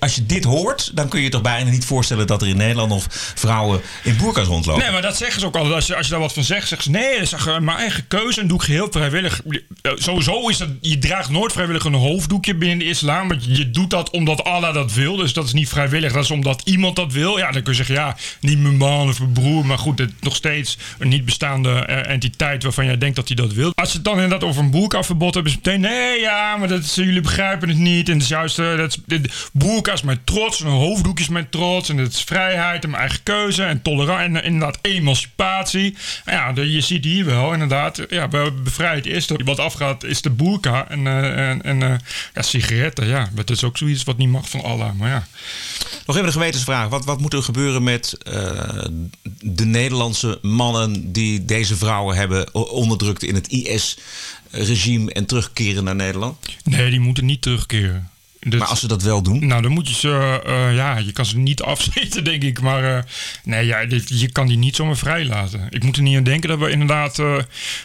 als 0.00 0.14
je 0.14 0.26
dit 0.26 0.44
hoort, 0.44 0.90
dan 0.94 1.08
kun 1.08 1.18
je 1.18 1.24
je 1.24 1.30
toch 1.30 1.40
bijna 1.42 1.70
niet 1.70 1.84
voorstellen... 1.84 2.26
dat 2.26 2.42
er 2.42 2.48
in 2.48 2.56
Nederland 2.56 2.88
nog 2.88 3.04
vrouwen 3.34 3.80
in 4.04 4.16
boerka's 4.16 4.46
rondlopen. 4.46 4.82
Nee, 4.82 4.92
maar 4.92 5.02
dat 5.02 5.16
zeggen 5.16 5.40
ze 5.40 5.46
ook 5.46 5.56
altijd. 5.56 5.74
Als 5.74 5.86
je, 5.86 5.96
als 5.96 6.06
je 6.06 6.12
daar 6.12 6.20
wat 6.20 6.32
van 6.32 6.44
zegt, 6.44 6.68
zeggen 6.68 6.92
ze... 6.92 6.98
nee, 6.98 7.18
dat 7.18 7.32
is 7.32 7.44
mijn 7.44 7.76
eigen 7.78 8.06
keuze 8.08 8.40
en 8.40 8.46
doe 8.46 8.56
ik 8.58 8.64
geheel 8.64 8.86
vrijwillig. 8.90 9.40
Eh, 9.82 9.92
Sowieso 9.94 10.48
is 10.48 10.56
dat... 10.56 10.68
Je 10.80 10.98
draagt 10.98 11.30
nooit 11.30 11.52
vrijwillig 11.52 11.84
een 11.84 11.94
hoofddoekje 11.94 12.54
binnen 12.54 12.78
de 12.78 12.84
islam. 12.84 13.28
Want 13.28 13.44
je 13.56 13.70
doet 13.70 13.90
dat 13.90 14.10
omdat 14.10 14.44
Allah 14.44 14.74
dat 14.74 14.92
wil. 14.92 15.16
Dus 15.16 15.32
dat 15.32 15.44
is 15.44 15.52
niet 15.52 15.68
vrijwillig. 15.68 16.12
Dat 16.12 16.24
is 16.24 16.30
omdat 16.30 16.62
iemand 16.64 16.96
dat 16.96 17.12
wil. 17.12 17.38
Ja, 17.38 17.50
dan 17.50 17.62
kun 17.62 17.70
je 17.72 17.76
zeggen... 17.84 17.94
ja, 17.94 18.16
niet 18.40 18.58
mijn 18.58 18.76
man 18.76 19.08
of 19.08 19.18
mijn 19.18 19.32
broer. 19.32 19.66
Maar 19.66 19.78
goed, 19.78 19.98
het 19.98 20.12
nog 20.20 20.36
steeds 20.36 20.78
een 20.98 21.08
niet 21.08 21.24
bestaande 21.24 21.70
eh, 21.70 22.12
entiteit... 22.12 22.62
waarvan 22.62 22.84
jij 22.84 22.98
denkt 22.98 23.16
dat 23.16 23.26
hij 23.28 23.36
dat 23.36 23.52
wil. 23.52 23.72
Als 23.74 23.90
ze 23.90 23.96
het 23.96 24.04
dan 24.04 24.14
inderdaad 24.14 24.44
over 24.48 24.61
een 24.62 24.70
boerkaverbod 24.70 25.34
hebben... 25.34 25.52
is 25.52 25.58
het 25.58 25.66
meteen... 25.66 25.80
nee, 25.80 26.20
ja, 26.20 26.56
maar 26.56 26.68
dat 26.68 26.82
is, 26.84 26.94
jullie 26.94 27.20
begrijpen 27.20 27.68
het 27.68 27.78
niet. 27.78 28.08
En 28.08 28.12
het 28.14 28.22
is 28.22 28.28
juist... 28.28 28.58
eh, 28.58 28.76
dat 28.76 28.98
is, 29.06 29.18
boerka 29.52 29.92
is 29.92 30.02
mijn 30.02 30.20
trots. 30.24 30.60
En 30.60 30.66
een 30.66 30.72
hoofddoek 30.72 31.20
is 31.20 31.28
mijn 31.28 31.48
trots. 31.48 31.88
En 31.88 31.96
het 31.96 32.12
is 32.12 32.22
vrijheid 32.22 32.84
en 32.84 32.90
mijn 32.90 33.02
eigen 33.02 33.22
keuze. 33.22 33.62
En 33.62 33.82
tolerantie. 33.82 34.24
En 34.26 34.36
eh, 34.40 34.46
inderdaad 34.46 34.78
emancipatie. 34.82 35.96
Nou 36.24 36.38
ja, 36.38 36.52
de- 36.52 36.72
je 36.72 36.80
ziet 36.80 37.04
hier 37.04 37.24
wel 37.24 37.52
inderdaad. 37.52 38.00
Ja, 38.08 38.28
be- 38.28 38.52
bevrijd 38.64 39.06
is 39.06 39.30
er. 39.30 39.44
Wat 39.44 39.58
afgaat 39.58 40.04
is 40.04 40.22
de 40.22 40.30
boerka. 40.30 40.88
En, 40.88 41.06
eh, 41.06 41.48
en, 41.50 41.62
en 41.62 41.82
eh, 41.82 41.94
ja, 42.34 42.42
sigaretten. 42.42 43.06
Ja, 43.06 43.28
dat 43.34 43.50
is 43.50 43.64
ook 43.64 43.78
zoiets 43.78 44.02
wat 44.04 44.16
niet 44.16 44.28
mag 44.28 44.48
van 44.50 44.62
Allah. 44.62 44.92
Maar 44.94 45.08
ja. 45.08 45.26
Nog 46.06 46.16
even 46.16 46.26
een 46.26 46.32
gewetensvraag. 46.32 46.88
Wat, 46.88 47.04
wat 47.04 47.20
moet 47.20 47.32
er 47.32 47.42
gebeuren 47.42 47.82
met 47.82 48.12
eh, 48.22 48.84
de 49.40 49.64
Nederlandse 49.64 50.38
mannen... 50.42 51.12
die 51.12 51.44
deze 51.44 51.76
vrouwen 51.76 52.16
hebben 52.16 52.54
onderdrukt 52.54 53.22
in 53.22 53.34
het 53.34 53.46
IS-regime... 54.52 55.12
en 55.12 55.26
terugkeren 55.26 55.84
naar 55.84 55.94
Nederland? 55.94 56.36
Nee, 56.64 56.90
die 56.90 57.00
moeten 57.00 57.24
niet 57.24 57.42
terugkeren. 57.42 58.10
Dat- 58.48 58.58
Maar 58.58 58.68
als 58.68 58.80
ze 58.80 58.88
dat 58.88 59.02
wel 59.02 59.22
doen, 59.22 59.46
Nou, 59.46 59.62
dan 59.62 59.70
moet 59.72 59.88
je 59.88 59.94
ze, 59.94 60.40
eh, 60.46 60.74
ja, 60.74 60.96
je 60.96 61.12
kan 61.12 61.26
ze 61.26 61.38
niet 61.38 61.62
afzetten, 61.72 62.24
denk 62.24 62.42
ik. 62.42 62.60
Maar 62.60 62.96
eh, 62.96 63.02
nee, 63.44 63.66
ja, 63.66 63.84
dit- 63.84 64.20
je 64.20 64.32
kan 64.32 64.46
die 64.46 64.56
niet 64.58 64.76
zomaar 64.76 64.96
vrijlaten. 64.96 65.66
Ik 65.70 65.84
moet 65.84 65.96
er 65.96 66.02
niet 66.02 66.16
aan 66.16 66.22
denken 66.22 66.48
dat 66.48 66.58
we 66.58 66.70
inderdaad, 66.70 67.18
eh, 67.18 67.26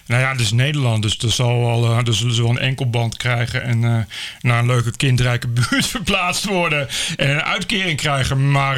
nou 0.06 0.22
ja, 0.22 0.32
dit 0.32 0.42
is 0.42 0.52
Nederland, 0.52 1.02
dus 1.02 1.18
er 1.18 1.32
zal 1.32 1.60
wel, 1.60 1.98
er 2.06 2.14
zullen 2.16 2.34
ze 2.36 2.42
wel 2.42 2.50
een 2.52 2.58
enkelband 2.60 3.18
krijgen 3.18 3.64
en 3.64 4.08
naar 4.42 4.60
een 4.60 4.66
leuke 4.66 4.92
kindrijke 4.98 5.48
buurt 5.70 5.86
verplaatst 5.88 6.46
worden 6.46 6.88
en 7.18 7.30
een 7.30 7.42
uitkering 7.44 7.98
krijgen. 7.98 8.52
Maar 8.52 8.78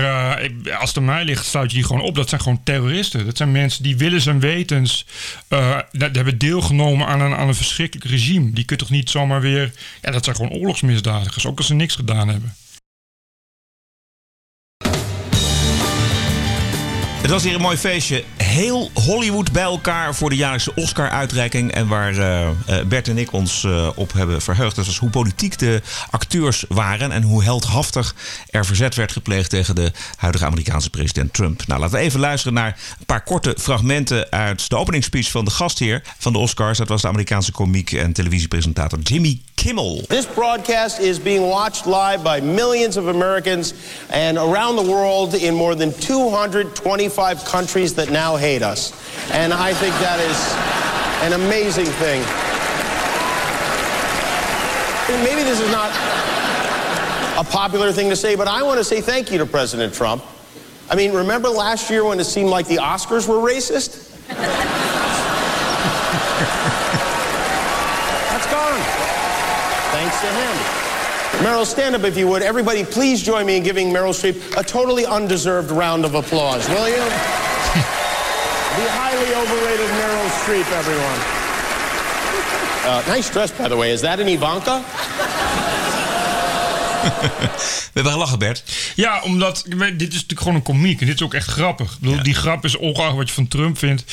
als 0.80 0.90
het 0.90 0.98
aan 0.98 1.06
mij 1.06 1.24
ligt, 1.24 1.46
sluit 1.46 1.72
je 1.72 1.78
die 1.78 1.86
gewoon 1.86 2.02
op. 2.02 2.16
Dat 2.16 2.30
zijn 2.30 2.42
gewoon 2.42 2.62
terroristen. 2.64 3.26
Dat 3.26 3.38
zijn 3.38 3.52
mensen 3.52 3.84
die 3.84 3.98
willens 3.98 4.26
en 4.26 4.40
wetens 4.40 5.06
dat 5.92 6.16
hebben 6.16 6.38
deelgenomen 6.38 7.08
aan 7.08 7.22
een, 7.22 7.36
aan 7.36 7.48
een 7.48 7.56
verschrikkelijk 7.56 8.10
regime. 8.12 8.52
Die 8.52 8.66
kun 8.66 8.76
je 8.78 8.82
toch 8.84 8.92
niet 8.92 9.10
zomaar 9.10 9.42
weer, 9.42 9.72
ja, 10.02 10.12
dat 10.12 10.24
zijn 10.24 10.36
gewoon 10.36 10.52
oorlogsmisdadigers, 10.52 11.46
ook 11.46 11.58
als 11.58 11.69
niks 11.76 11.96
gedaan 11.96 12.28
hebben. 12.28 12.54
Het 17.30 17.38
was 17.38 17.48
hier 17.48 17.56
een 17.56 17.62
mooi 17.62 17.78
feestje. 17.78 18.24
Heel 18.38 18.90
Hollywood 18.94 19.52
bij 19.52 19.64
elkaar 19.64 20.16
voor 20.16 20.30
de 20.30 20.36
jaarlijkse 20.36 20.76
Oscar-uitreiking. 20.76 21.72
En 21.72 21.88
waar 21.88 22.18
eh, 22.18 22.48
eh, 22.48 22.86
Bert 22.88 23.08
en 23.08 23.18
ik 23.18 23.32
ons 23.32 23.64
eh, 23.64 23.90
op 23.96 24.14
hebben 24.14 24.42
verheugd. 24.42 24.76
Dat 24.76 24.86
was 24.86 24.98
hoe 24.98 25.10
politiek 25.10 25.58
de 25.58 25.82
acteurs 26.10 26.66
waren. 26.68 27.12
En 27.12 27.24
hoe 27.24 27.44
heldhaftig 27.44 28.16
er 28.50 28.66
verzet 28.66 28.96
werd 28.96 29.12
gepleegd 29.12 29.50
tegen 29.50 29.76
de 29.76 29.92
huidige 30.16 30.46
Amerikaanse 30.46 30.90
president 30.90 31.34
Trump. 31.34 31.68
Nou, 31.68 31.80
laten 31.80 31.98
we 31.98 32.04
even 32.04 32.20
luisteren 32.20 32.54
naar 32.54 32.80
een 33.00 33.06
paar 33.06 33.24
korte 33.24 33.56
fragmenten 33.60 34.32
uit 34.32 34.70
de 34.70 34.78
openingsspeech 34.78 35.32
van 35.32 35.46
de 35.46 35.52
gastheer 35.52 36.04
van 36.18 36.34
de 36.34 36.40
Oscars. 36.40 36.78
Dat 36.78 36.88
was 36.88 37.02
de 37.02 37.08
Amerikaanse 37.08 37.52
komiek 37.52 37.92
en 37.92 38.14
televisiepresentator 38.14 39.00
Jimmy 39.00 39.42
Kimmel. 39.60 40.04
This 40.08 40.26
broadcast 40.26 41.02
is 41.02 41.20
being 41.20 41.42
watched 41.42 41.86
live 41.86 42.24
by 42.24 42.40
millions 42.40 42.96
of 42.96 43.10
Americans 43.10 43.74
and 44.10 44.38
around 44.38 44.78
the 44.78 44.90
world 44.90 45.36
in 45.36 45.54
more 45.54 45.76
than 45.76 45.92
225 45.92 47.44
countries 47.44 47.94
that 47.96 48.10
now 48.10 48.38
hate 48.38 48.62
us. 48.62 48.94
And 49.34 49.52
I 49.54 49.74
think 49.74 49.94
that 49.96 50.22
is 50.22 50.40
an 51.28 51.34
amazing 51.46 51.88
thing. 52.00 52.22
Maybe 55.26 55.44
this 55.44 55.60
is 55.60 55.70
not 55.72 55.92
a 57.38 57.44
popular 57.44 57.92
thing 57.92 58.10
to 58.10 58.16
say, 58.16 58.38
but 58.38 58.48
I 58.48 58.64
want 58.64 58.78
to 58.78 58.86
say 58.86 59.02
thank 59.02 59.30
you 59.30 59.40
to 59.40 59.46
President 59.46 59.94
Trump. 59.94 60.24
I 60.90 60.96
mean, 60.96 61.12
remember 61.12 61.50
last 61.50 61.90
year 61.90 62.06
when 62.06 62.18
it 62.22 62.24
seemed 62.24 62.50
like 62.50 62.66
the 62.66 62.78
Oscars 62.78 63.28
were 63.28 63.46
racist? 63.46 64.06
To 70.22 70.28
him. 70.28 70.56
Meryl, 71.44 71.66
stand 71.66 71.96
up 71.96 72.04
if 72.04 72.18
you 72.18 72.28
would. 72.28 72.42
Everybody, 72.42 72.84
please 72.84 73.22
join 73.22 73.46
me 73.46 73.56
in 73.58 73.64
giving 73.64 73.90
Meryl 73.90 74.12
Streep 74.12 74.58
a 74.60 74.64
totally 74.64 75.06
undeserved 75.06 75.72
round 75.72 76.04
of 76.04 76.16
applause, 76.16 76.68
will 76.68 76.90
you? 76.90 76.96
the 77.00 78.88
highly 78.92 79.34
overrated 79.36 79.90
Meryl 79.96 80.30
Streep, 80.44 80.70
everyone. 80.78 81.40
Uh, 82.86 83.04
nice 83.08 83.30
dress, 83.30 83.52
by 83.52 83.68
the 83.68 83.78
way. 83.78 83.92
Is 83.92 84.02
that 84.02 84.20
an 84.20 84.28
Ivanka? 84.28 84.84
We 87.04 87.90
hebben 87.94 88.12
gelachen, 88.12 88.40
Bert. 88.40 88.64
Ja, 88.96 89.22
omdat 89.22 89.66
dit 89.68 90.02
is 90.02 90.14
natuurlijk 90.14 90.40
gewoon 90.40 90.56
een 90.56 90.62
komiek. 90.64 91.00
En 91.00 91.06
dit 91.06 91.16
is 91.16 91.22
ook 91.22 91.34
echt 91.34 91.48
grappig. 91.48 91.92
Ik 91.94 92.00
bedoel, 92.00 92.24
Die 92.24 92.34
grap 92.34 92.66
is 92.66 92.78
ongeacht 92.78 93.16
wat 93.16 93.28
je 93.28 93.34
van 93.34 93.48
Trump 93.48 93.78
vindt. 93.78 94.04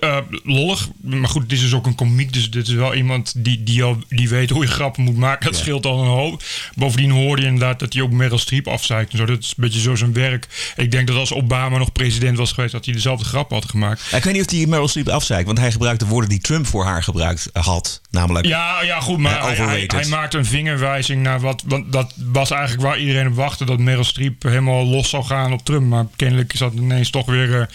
eh, 0.00 0.16
lollig. 0.42 0.88
Maar 1.02 1.28
goed, 1.28 1.42
dit 1.48 1.58
is 1.58 1.64
dus 1.64 1.74
ook 1.74 1.86
een 1.86 1.94
komiek. 1.94 2.32
Dus 2.32 2.50
dit 2.50 2.68
is 2.68 2.74
wel 2.74 2.94
iemand 2.94 3.32
die, 3.36 3.62
die, 3.62 3.82
al, 3.82 3.98
die 4.08 4.28
weet 4.28 4.50
hoe 4.50 4.62
je 4.64 4.70
grappen 4.70 5.02
moet 5.02 5.16
maken. 5.16 5.50
Dat 5.50 5.60
scheelt 5.60 5.86
al 5.86 6.00
een 6.02 6.08
hoop. 6.08 6.42
Bovendien 6.74 7.10
hoorde 7.10 7.42
je 7.42 7.48
inderdaad 7.48 7.78
dat 7.78 7.92
hij 7.92 8.02
ook 8.02 8.10
Meryl 8.10 8.38
Streep 8.38 8.68
afzeikt. 8.68 9.12
En 9.12 9.18
zo. 9.18 9.24
Dat 9.24 9.38
is 9.38 9.48
een 9.48 9.54
beetje 9.64 9.80
zo 9.80 9.94
zijn 9.94 10.12
werk. 10.12 10.72
Ik 10.76 10.90
denk 10.90 11.06
dat 11.06 11.16
als 11.16 11.32
Obama 11.32 11.78
nog 11.78 11.92
president 11.92 12.38
was 12.38 12.52
geweest... 12.52 12.72
dat 12.72 12.84
hij 12.84 12.94
dezelfde 12.94 13.24
grap 13.24 13.50
had 13.50 13.64
gemaakt. 13.64 14.02
Ik 14.12 14.24
weet 14.24 14.34
niet 14.34 14.44
of 14.44 14.50
hij 14.50 14.66
Meryl 14.66 14.88
Streep 14.88 15.08
afzeikt. 15.08 15.46
Want 15.46 15.58
hij 15.58 15.72
gebruikte 15.72 16.06
woorden 16.06 16.30
die 16.30 16.40
Trump 16.40 16.66
voor 16.66 16.84
haar 16.84 17.02
gebruikt 17.02 17.48
had. 17.52 18.00
Namelijk 18.10 18.46
Ja, 18.46 18.82
ja 18.82 19.00
goed, 19.00 19.18
maar 19.18 19.36
Eh, 19.36 19.44
hij, 19.44 19.54
hij, 19.66 19.84
hij 19.86 20.06
maakte 20.06 20.38
een 20.38 20.44
vingerwijzing 20.46 21.22
naar 21.22 21.40
wat... 21.40 21.62
Want 21.66 21.92
dat 21.92 22.12
was 22.32 22.50
eigenlijk 22.50 22.82
waar 22.82 22.98
iedereen 22.98 23.26
op 23.26 23.34
wachtte... 23.34 23.64
dat 23.64 23.78
Meryl 23.78 24.04
Streep 24.04 24.42
helemaal 24.42 24.84
los 24.84 25.10
zou 25.10 25.24
gaan 25.24 25.52
op 25.52 25.64
Trump. 25.64 25.86
Maar 25.86 26.06
kennelijk 26.16 26.52
is 26.52 26.58
dat 26.58 26.72
ineens 26.72 27.10
toch 27.10 27.26
weer... 27.26 27.60
eh, 27.60 27.66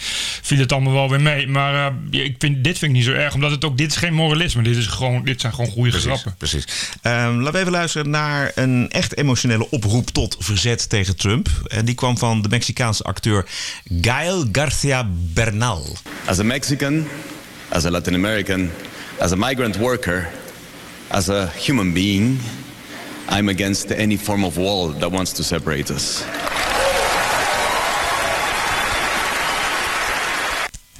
viel 0.42 0.60
het 0.60 0.72
allemaal 0.72 0.94
wel 0.94 1.10
weer 1.10 1.22
mee. 1.22 1.48
Maar 1.48 1.94
eh, 2.12 2.24
ik 2.24 2.36
vind, 2.40 2.64
dit 2.64 2.78
vind 2.78 2.92
ik 2.92 2.98
niet 2.98 3.06
zo 3.06 3.12
erg. 3.12 3.34
Omdat 3.34 3.52
het 3.52 3.66
ook... 3.66 3.78
Dit 3.78 3.92
is 3.92 3.98
geen 3.98 4.14
moralisme. 4.14 4.62
Dit, 4.62 4.78
is 4.78 4.88
gewoon, 4.88 5.24
dit 5.24 5.42
zijn 5.42 5.54
gewoon 5.54 5.72
goede 5.72 5.92
grappen. 5.92 6.36
Precies. 6.38 6.68
Ehm, 7.02 7.36
laten 7.36 7.54
we 7.54 7.60
even 7.60 7.72
luisteren 7.72 8.10
naar 8.10 8.52
een 8.56 8.90
echt 8.90 9.18
emotionele 9.18 9.70
oproep 9.70 10.10
tot 10.10 10.36
verzet 10.40 10.90
tegen 10.90 11.18
Trump. 11.18 11.50
En 11.68 11.86
die 11.86 11.96
kwam 11.96 12.18
van 12.18 12.42
de 12.42 12.50
Mexicaanse 12.50 13.04
acteur 13.04 13.46
Gael 14.02 14.46
Garcia 14.52 15.10
Bernal. 15.34 15.96
As 16.26 16.40
a 16.40 16.44
Mexican, 16.44 17.08
as 17.70 17.86
a 17.86 17.92
Latin 17.92 18.14
American, 18.14 18.72
as 19.18 19.32
a 19.32 19.36
migrant 19.36 19.78
worker, 19.78 20.30
as 21.08 21.30
a 21.30 21.50
human 21.66 21.94
being, 21.94 22.40
I'm 23.32 23.48
against 23.48 23.92
any 23.92 24.18
form 24.18 24.44
of 24.44 24.58
wall 24.58 24.88
that 24.90 25.12
wants 25.12 25.34
to 25.34 25.44
separate 25.44 25.92
us. 25.92 26.24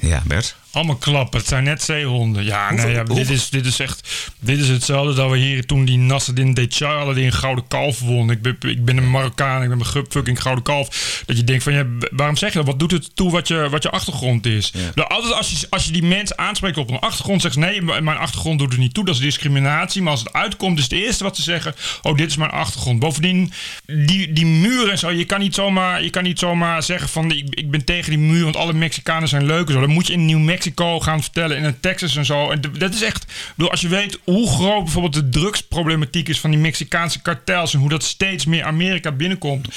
Ja, 0.00 0.22
Bert. 0.26 0.56
Allemaal 0.72 0.96
klappen. 0.96 1.38
Het 1.38 1.48
zijn 1.48 1.64
net 1.64 1.82
zeehonden. 1.82 2.44
Ja, 2.44 2.72
nee, 2.72 2.92
ja, 2.92 3.04
dit, 3.04 3.30
is, 3.30 3.50
dit 3.50 3.66
is 3.66 3.80
echt... 3.80 4.08
Dit 4.40 4.58
is 4.58 4.68
hetzelfde 4.68 5.14
dat 5.14 5.30
we 5.30 5.36
hier 5.36 5.66
toen 5.66 5.84
die 5.84 5.98
Nasreddin 5.98 6.54
Decharle 6.54 7.14
die 7.14 7.24
een 7.24 7.32
gouden 7.32 7.66
kalf 7.66 8.00
won. 8.00 8.30
Ik 8.30 8.42
ben, 8.42 8.56
ik 8.60 8.84
ben 8.84 8.96
een 8.96 9.10
Marokkaan, 9.10 9.62
ik 9.62 9.68
ben 9.68 9.80
een 9.80 10.04
fucking 10.08 10.42
gouden 10.42 10.64
kalf. 10.64 11.22
Dat 11.26 11.36
je 11.36 11.44
denkt 11.44 11.62
van, 11.62 11.72
ja, 11.72 11.86
waarom 12.10 12.36
zeg 12.36 12.52
je 12.52 12.58
dat? 12.58 12.66
Wat 12.66 12.78
doet 12.78 12.90
het 12.90 13.16
toe 13.16 13.30
wat 13.30 13.48
je, 13.48 13.68
wat 13.70 13.82
je 13.82 13.90
achtergrond 13.90 14.46
is? 14.46 14.72
Nou, 14.94 15.08
altijd 15.08 15.34
als 15.34 15.50
je, 15.50 15.66
als 15.70 15.84
je 15.84 15.92
die 15.92 16.02
mensen 16.02 16.38
aanspreekt 16.38 16.76
op 16.76 16.90
een 16.90 16.98
achtergrond, 16.98 17.42
zegt 17.42 17.54
ze, 17.54 17.60
nee, 17.60 17.82
mijn 17.82 18.08
achtergrond 18.08 18.58
doet 18.58 18.70
het 18.70 18.80
niet 18.80 18.94
toe. 18.94 19.04
Dat 19.04 19.14
is 19.14 19.20
discriminatie. 19.20 20.02
Maar 20.02 20.12
als 20.12 20.20
het 20.20 20.32
uitkomt, 20.32 20.78
is 20.78 20.84
het 20.84 20.92
eerste 20.92 21.24
wat 21.24 21.36
ze 21.36 21.42
zeggen, 21.42 21.74
oh, 22.02 22.16
dit 22.16 22.30
is 22.30 22.36
mijn 22.36 22.50
achtergrond. 22.50 22.98
Bovendien, 22.98 23.52
die, 23.86 24.32
die 24.32 24.46
muur 24.46 24.79
en 24.90 24.98
zo, 24.98 25.10
je 25.10 25.24
kan 25.24 25.40
niet 25.40 25.54
zomaar, 25.54 26.02
je 26.02 26.10
kan 26.10 26.22
niet 26.22 26.38
zomaar 26.38 26.82
zeggen 26.82 27.08
van, 27.08 27.30
ik, 27.30 27.54
ik 27.54 27.70
ben 27.70 27.84
tegen 27.84 28.10
die 28.10 28.18
muur, 28.18 28.42
want 28.44 28.56
alle 28.56 28.72
Mexicanen 28.72 29.28
zijn 29.28 29.46
leuk 29.46 29.66
en 29.66 29.72
zo. 29.72 29.80
Dat 29.80 29.88
moet 29.88 30.06
je 30.06 30.12
in 30.12 30.26
New 30.26 30.38
Mexico 30.38 31.00
gaan 31.00 31.22
vertellen, 31.22 31.56
in 31.56 31.80
Texas 31.80 32.16
en 32.16 32.24
zo. 32.24 32.50
En 32.50 32.60
dat 32.78 32.94
is 32.94 33.02
echt, 33.02 33.24
bedoel, 33.56 33.70
als 33.70 33.80
je 33.80 33.88
weet 33.88 34.18
hoe 34.24 34.48
groot 34.48 34.82
bijvoorbeeld 34.84 35.14
de 35.14 35.28
drugsproblematiek 35.28 36.28
is 36.28 36.40
van 36.40 36.50
die 36.50 36.58
Mexicaanse 36.60 37.20
kartels 37.22 37.74
en 37.74 37.80
hoe 37.80 37.88
dat 37.88 38.02
steeds 38.02 38.44
meer 38.44 38.64
Amerika 38.64 39.12
binnenkomt. 39.12 39.68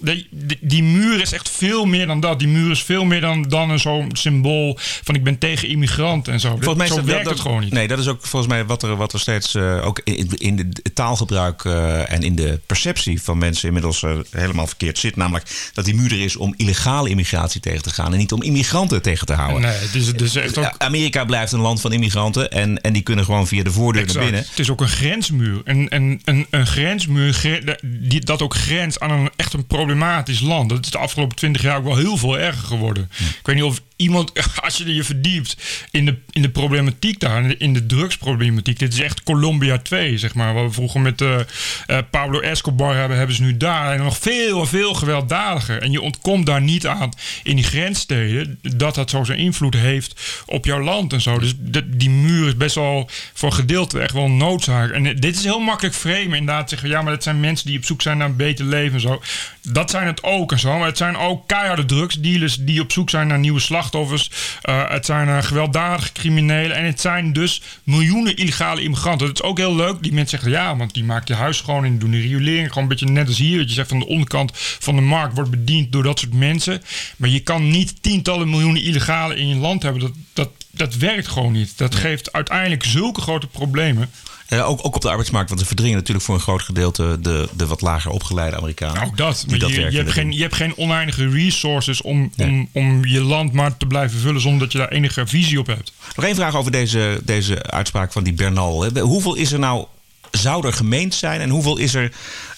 Die, 0.00 0.26
die, 0.30 0.58
die 0.60 0.82
muur 0.82 1.20
is 1.20 1.32
echt 1.32 1.50
veel 1.50 1.84
meer 1.84 2.06
dan 2.06 2.20
dat. 2.20 2.38
Die 2.38 2.48
muur 2.48 2.70
is 2.70 2.82
veel 2.82 3.04
meer 3.04 3.20
dan, 3.20 3.42
dan 3.42 3.70
een 3.70 3.78
zo'n 3.78 4.10
symbool 4.12 4.76
van 4.78 5.14
ik 5.14 5.24
ben 5.24 5.38
tegen 5.38 5.68
immigranten 5.68 6.32
en 6.32 6.40
zo. 6.40 6.48
Volgens 6.48 6.76
mij 6.76 6.86
zo 6.86 6.94
dat- 6.96 7.04
werkt 7.04 7.24
dat- 7.24 7.32
het 7.32 7.42
gewoon 7.42 7.60
niet. 7.60 7.72
Nee, 7.72 7.88
dat 7.88 7.98
is 7.98 8.06
ook 8.08 8.26
volgens 8.26 8.52
mij 8.52 8.64
wat 8.64 8.82
er, 8.82 8.96
wat 8.96 9.12
er 9.12 9.20
steeds 9.20 9.54
eh, 9.54 9.86
ook 9.86 10.00
in, 10.04 10.30
in 10.38 10.56
de 10.56 10.92
taalgebruik 10.94 11.64
eh, 11.64 12.12
en 12.12 12.22
in 12.22 12.34
de 12.36 12.60
perceptie 12.66 13.22
van 13.22 13.38
mensen 13.38 13.66
inmiddels 13.66 14.02
eh, 14.02 14.16
helemaal 14.30 14.61
verkeerd 14.66 14.98
zit. 14.98 15.16
Namelijk 15.16 15.70
dat 15.72 15.84
die 15.84 15.94
muur 15.94 16.12
er 16.12 16.20
is 16.20 16.36
om 16.36 16.54
illegale 16.56 17.08
immigratie 17.08 17.60
tegen 17.60 17.82
te 17.82 17.90
gaan 17.90 18.12
en 18.12 18.18
niet 18.18 18.32
om 18.32 18.42
immigranten 18.42 19.02
tegen 19.02 19.26
te 19.26 19.32
houden. 19.32 19.60
Nee, 19.60 19.78
het 19.78 19.94
is, 19.94 20.06
het 20.06 20.20
is 20.20 20.36
echt 20.36 20.58
ook... 20.58 20.64
Ja, 20.64 20.74
Amerika 20.78 21.24
blijft 21.24 21.52
een 21.52 21.60
land 21.60 21.80
van 21.80 21.92
immigranten 21.92 22.50
en, 22.50 22.80
en 22.80 22.92
die 22.92 23.02
kunnen 23.02 23.24
gewoon 23.24 23.46
via 23.46 23.62
de 23.62 23.72
voordeur 23.72 24.06
naar 24.06 24.22
binnen. 24.22 24.44
Het 24.48 24.58
is 24.58 24.70
ook 24.70 24.80
een 24.80 24.88
grensmuur. 24.88 25.60
En, 25.64 25.88
en, 25.88 26.20
een, 26.24 26.46
een 26.50 26.66
grensmuur 26.66 27.34
gre- 27.34 27.78
die, 27.82 28.20
dat 28.20 28.42
ook 28.42 28.54
grenst 28.54 29.00
aan 29.00 29.10
een 29.10 29.30
echt 29.36 29.52
een 29.52 29.66
problematisch 29.66 30.40
land. 30.40 30.68
Dat 30.68 30.84
is 30.84 30.90
de 30.90 30.98
afgelopen 30.98 31.36
twintig 31.36 31.62
jaar 31.62 31.76
ook 31.76 31.84
wel 31.84 31.96
heel 31.96 32.16
veel 32.16 32.38
erger 32.38 32.66
geworden. 32.66 33.10
Ik 33.18 33.46
weet 33.46 33.56
niet 33.56 33.64
of 33.64 33.80
iemand, 33.96 34.32
als 34.64 34.76
je 34.76 34.94
je 34.94 35.04
verdiept 35.04 35.56
in 35.90 36.04
de, 36.04 36.16
in 36.30 36.42
de 36.42 36.50
problematiek 36.50 37.20
daar, 37.20 37.54
in 37.58 37.72
de, 37.72 37.86
drugsproblematiek. 37.86 38.78
Dit 38.78 38.92
is 38.92 39.00
echt 39.00 39.22
Colombia 39.22 39.78
2, 39.78 40.18
zeg 40.18 40.34
maar. 40.34 40.54
Wat 40.54 40.64
we 40.64 40.72
vroeger 40.72 41.00
met 41.00 41.20
eh, 41.20 41.40
eh, 41.86 41.98
Pablo 42.10 42.40
Escobar 42.40 42.96
hebben, 42.96 43.16
hebben 43.16 43.36
ze 43.36 43.42
nu 43.42 43.56
daar. 43.56 43.92
En 43.92 44.02
nog 44.02 44.18
veel 44.18 44.51
en 44.60 44.66
veel 44.68 44.94
gewelddadiger. 44.94 45.82
En 45.82 45.90
je 45.90 46.00
ontkomt 46.00 46.46
daar 46.46 46.62
niet 46.62 46.86
aan 46.86 47.10
in 47.42 47.56
die 47.56 47.64
grenssteden 47.64 48.58
dat 48.76 48.94
dat 48.94 49.10
zo 49.10 49.24
zijn 49.24 49.38
invloed 49.38 49.74
heeft 49.74 50.42
op 50.46 50.64
jouw 50.64 50.80
land 50.80 51.12
en 51.12 51.20
zo. 51.20 51.38
Dus 51.38 51.54
de- 51.58 51.96
die 51.96 52.10
muur 52.10 52.46
is 52.46 52.56
best 52.56 52.74
wel 52.74 53.08
voor 53.34 53.52
gedeelte 53.52 54.00
echt 54.00 54.12
wel 54.12 54.28
noodzaak. 54.30 54.90
En 54.90 55.02
dit 55.02 55.36
is 55.36 55.44
heel 55.44 55.60
makkelijk 55.60 55.94
framen. 55.94 56.20
Inderdaad 56.38 56.68
zeggen, 56.68 56.88
ja, 56.88 57.02
maar 57.02 57.12
dat 57.12 57.22
zijn 57.22 57.40
mensen 57.40 57.66
die 57.66 57.78
op 57.78 57.84
zoek 57.84 58.02
zijn 58.02 58.18
naar 58.18 58.28
een 58.28 58.36
beter 58.36 58.64
leven 58.64 58.94
en 58.94 59.00
zo. 59.00 59.22
Dat 59.62 59.90
zijn 59.90 60.06
het 60.06 60.22
ook 60.22 60.52
en 60.52 60.58
zo. 60.58 60.78
Maar 60.78 60.86
het 60.86 60.96
zijn 60.96 61.16
ook 61.16 61.46
keiharde 61.48 61.84
drugsdealers 61.84 62.56
die 62.56 62.80
op 62.80 62.92
zoek 62.92 63.10
zijn 63.10 63.26
naar 63.26 63.38
nieuwe 63.38 63.60
slachtoffers. 63.60 64.30
Eh, 64.62 64.90
het 64.90 65.06
zijn 65.06 65.28
eh, 65.28 65.42
gewelddadige 65.42 66.12
criminelen. 66.12 66.76
En 66.76 66.84
het 66.84 67.00
zijn 67.00 67.32
dus 67.32 67.62
miljoenen 67.84 68.36
illegale 68.36 68.82
immigranten. 68.82 69.26
Dat 69.26 69.36
is 69.36 69.42
ook 69.42 69.58
heel 69.58 69.76
leuk. 69.76 70.02
Die 70.02 70.12
mensen 70.12 70.38
zeggen, 70.40 70.50
ja, 70.62 70.76
want 70.76 70.94
die 70.94 71.04
maakt 71.04 71.28
je 71.28 71.34
huis 71.34 71.56
schoon 71.56 71.84
en 71.84 71.98
doen 71.98 72.10
de 72.10 72.20
riolering. 72.20 72.68
Gewoon 72.68 72.82
een 72.82 72.88
beetje 72.88 73.06
net 73.06 73.26
als 73.28 73.38
hier. 73.38 73.58
Dat 73.58 73.68
je 73.68 73.74
zegt, 73.74 73.88
van 73.88 73.98
de 73.98 74.06
onderkant 74.06 74.41
van 74.54 74.94
de 74.94 75.00
markt 75.00 75.34
wordt 75.34 75.50
bediend 75.50 75.92
door 75.92 76.02
dat 76.02 76.18
soort 76.18 76.34
mensen. 76.34 76.82
Maar 77.16 77.28
je 77.28 77.40
kan 77.40 77.70
niet 77.70 78.02
tientallen 78.02 78.50
miljoenen 78.50 78.82
illegalen 78.82 79.36
in 79.36 79.48
je 79.48 79.54
land 79.54 79.82
hebben. 79.82 80.00
Dat, 80.00 80.12
dat, 80.32 80.50
dat 80.70 80.94
werkt 80.94 81.28
gewoon 81.28 81.52
niet. 81.52 81.78
Dat 81.78 81.94
geeft 81.94 82.32
uiteindelijk 82.32 82.84
zulke 82.84 83.20
grote 83.20 83.46
problemen. 83.46 84.10
Uh, 84.52 84.68
ook, 84.68 84.86
ook 84.86 84.94
op 84.94 85.02
de 85.02 85.08
arbeidsmarkt, 85.08 85.48
want 85.48 85.60
ze 85.60 85.66
verdringen 85.66 85.96
natuurlijk 85.96 86.24
voor 86.24 86.34
een 86.34 86.40
groot 86.40 86.62
gedeelte 86.62 87.18
de, 87.20 87.48
de 87.56 87.66
wat 87.66 87.80
lager 87.80 88.10
opgeleide 88.10 88.56
Amerikanen. 88.56 89.02
Ook 89.02 89.16
dat. 89.16 89.44
Maar 89.48 89.58
je, 89.58 89.90
je, 89.90 89.96
hebt 89.96 90.12
geen, 90.12 90.32
je 90.32 90.42
hebt 90.42 90.54
geen 90.54 90.76
oneindige 90.76 91.28
resources 91.28 92.02
om, 92.02 92.32
om, 92.36 92.68
om 92.72 93.04
je 93.04 93.20
land 93.20 93.52
maar 93.52 93.76
te 93.76 93.86
blijven 93.86 94.18
vullen 94.18 94.40
zonder 94.40 94.60
dat 94.60 94.72
je 94.72 94.78
daar 94.78 94.88
enige 94.88 95.26
visie 95.26 95.58
op 95.58 95.66
hebt. 95.66 95.92
Nog 96.16 96.24
één 96.24 96.34
vraag 96.34 96.56
over 96.56 96.72
deze, 96.72 97.20
deze 97.24 97.62
uitspraak 97.62 98.12
van 98.12 98.24
die 98.24 98.32
Bernal. 98.32 98.98
Hoeveel 98.98 99.34
is 99.34 99.52
er 99.52 99.58
nou, 99.58 99.86
zou 100.30 100.66
er 100.66 100.72
gemeend 100.72 101.14
zijn 101.14 101.40
en 101.40 101.50
hoeveel 101.50 101.76
is 101.76 101.94
er 101.94 102.12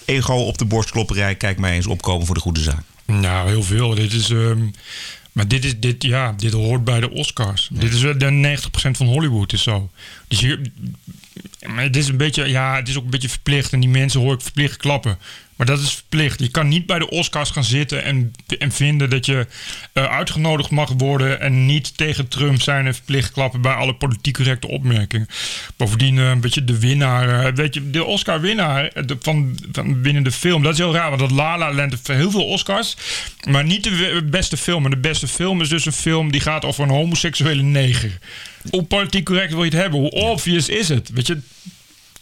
ego 0.04 0.34
op 0.34 0.58
de 0.58 0.64
borstklopperij, 0.64 1.34
kijk 1.34 1.58
mij 1.58 1.74
eens 1.74 1.86
opkomen 1.86 2.26
voor 2.26 2.34
de 2.34 2.40
goede 2.40 2.60
zaak? 2.60 2.82
Nou, 3.04 3.48
heel 3.48 3.62
veel. 3.62 3.94
Dit 3.94 4.12
is. 4.12 4.28
Um, 4.28 4.70
maar 5.32 5.48
dit, 5.48 5.64
is, 5.64 5.80
dit, 5.80 6.02
ja, 6.02 6.32
dit 6.32 6.52
hoort 6.52 6.84
bij 6.84 7.00
de 7.00 7.10
Oscars. 7.10 7.68
Dit 7.72 7.92
is 7.92 8.00
de 8.00 8.58
90% 8.60 8.90
van 8.90 9.06
Hollywood 9.06 9.52
is 9.52 9.62
zo. 9.62 9.90
Dus 10.28 10.40
je, 10.40 10.60
maar 11.66 11.82
het 11.82 11.96
is 11.96 12.08
een 12.08 12.16
beetje, 12.16 12.48
ja, 12.48 12.76
het 12.76 12.88
is 12.88 12.96
ook 12.96 13.04
een 13.04 13.10
beetje 13.10 13.28
verplicht. 13.28 13.72
En 13.72 13.80
die 13.80 13.88
mensen 13.88 14.20
hoor 14.20 14.34
ik 14.34 14.40
verplicht 14.40 14.76
klappen. 14.76 15.18
Maar 15.56 15.66
dat 15.66 15.80
is 15.80 15.94
verplicht. 15.94 16.40
Je 16.40 16.50
kan 16.50 16.68
niet 16.68 16.86
bij 16.86 16.98
de 16.98 17.10
Oscars 17.10 17.50
gaan 17.50 17.64
zitten 17.64 18.04
en, 18.04 18.32
en 18.58 18.72
vinden 18.72 19.10
dat 19.10 19.26
je 19.26 19.46
uh, 19.92 20.04
uitgenodigd 20.04 20.70
mag 20.70 20.92
worden 20.96 21.40
en 21.40 21.66
niet 21.66 21.96
tegen 21.96 22.28
Trump 22.28 22.62
zijn 22.62 22.86
en 22.86 22.94
verplicht 22.94 23.32
klappen 23.32 23.60
bij 23.60 23.74
alle 23.74 23.94
politiek 23.94 24.34
correcte 24.34 24.68
opmerkingen. 24.68 25.28
Bovendien, 25.76 26.16
uh, 26.16 26.32
weet 26.40 26.54
je, 26.54 26.64
de 26.64 26.78
winnaar, 26.78 27.46
uh, 27.46 27.52
weet 27.54 27.74
je, 27.74 27.90
de 27.90 28.04
Oscar-winnaar 28.04 28.92
van, 29.20 29.58
van 29.72 30.02
binnen 30.02 30.22
de 30.22 30.32
film, 30.32 30.62
dat 30.62 30.72
is 30.72 30.78
heel 30.78 30.94
raar, 30.94 31.08
want 31.08 31.20
dat 31.20 31.30
La 31.30 31.58
La 31.58 31.74
Land 31.74 31.90
heeft 31.90 32.06
heel 32.06 32.30
veel 32.30 32.46
Oscars, 32.46 32.96
maar 33.48 33.64
niet 33.64 33.84
de 33.84 34.26
beste 34.30 34.56
film. 34.56 34.84
En 34.84 34.90
de 34.90 34.96
beste 34.96 35.28
film 35.28 35.60
is 35.60 35.68
dus 35.68 35.86
een 35.86 35.92
film 35.92 36.32
die 36.32 36.40
gaat 36.40 36.64
over 36.64 36.82
een 36.82 36.90
homoseksuele 36.90 37.62
neger. 37.62 38.18
Hoe 38.70 38.82
politiek 38.82 39.24
correct 39.24 39.52
wil 39.52 39.64
je 39.64 39.70
het 39.70 39.80
hebben? 39.80 40.00
Hoe 40.00 40.10
obvious 40.10 40.68
is 40.68 40.88
het? 40.88 41.10
Weet 41.12 41.26
je, 41.26 41.38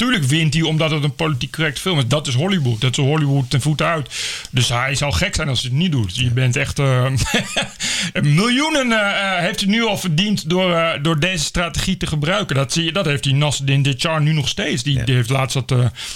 Tuurlijk 0.03 0.25
wint 0.25 0.55
hij 0.55 0.63
omdat 0.63 0.91
het 0.91 1.05
een 1.05 1.15
politiek 1.15 1.53
correct 1.53 1.79
film 1.79 1.99
is. 1.99 2.07
Dat 2.07 2.27
is 2.27 2.35
Hollywood. 2.35 2.81
Dat 2.81 2.99
is 2.99 3.05
Hollywood 3.05 3.51
ten 3.51 3.61
voeten 3.61 3.87
uit. 3.87 4.09
Dus 4.51 4.69
hij 4.69 4.95
zal 4.95 5.13
gek 5.13 5.35
zijn 5.35 5.49
als 5.49 5.61
hij 5.61 5.71
het 5.71 5.79
niet 5.79 5.93
doet. 5.93 6.17
Je 6.17 6.31
bent 6.31 6.57
echt... 6.57 6.79
Uh, 6.79 7.07
miljoenen 8.23 8.87
uh, 8.87 9.37
heeft 9.37 9.61
hij 9.61 9.69
nu 9.69 9.85
al 9.85 9.99
verdiend 9.99 10.51
door, 10.51 10.71
uh, 10.71 10.91
door 11.03 11.21
deze 11.21 11.45
strategie 11.45 11.97
te 11.97 12.07
gebruiken. 12.07 12.57
Dat, 12.57 12.73
zie 12.73 12.85
je, 12.85 12.93
dat 12.93 13.05
heeft 13.05 13.25
hij 13.25 13.35
Nasreddin 13.35 13.95
Char 13.97 14.23
nu 14.23 14.33
nog 14.33 14.49
steeds. 14.49 14.83
Die, 14.83 15.05
die 15.05 15.15
heeft 15.15 15.31
laatst 15.31 15.67
dat 15.67 15.75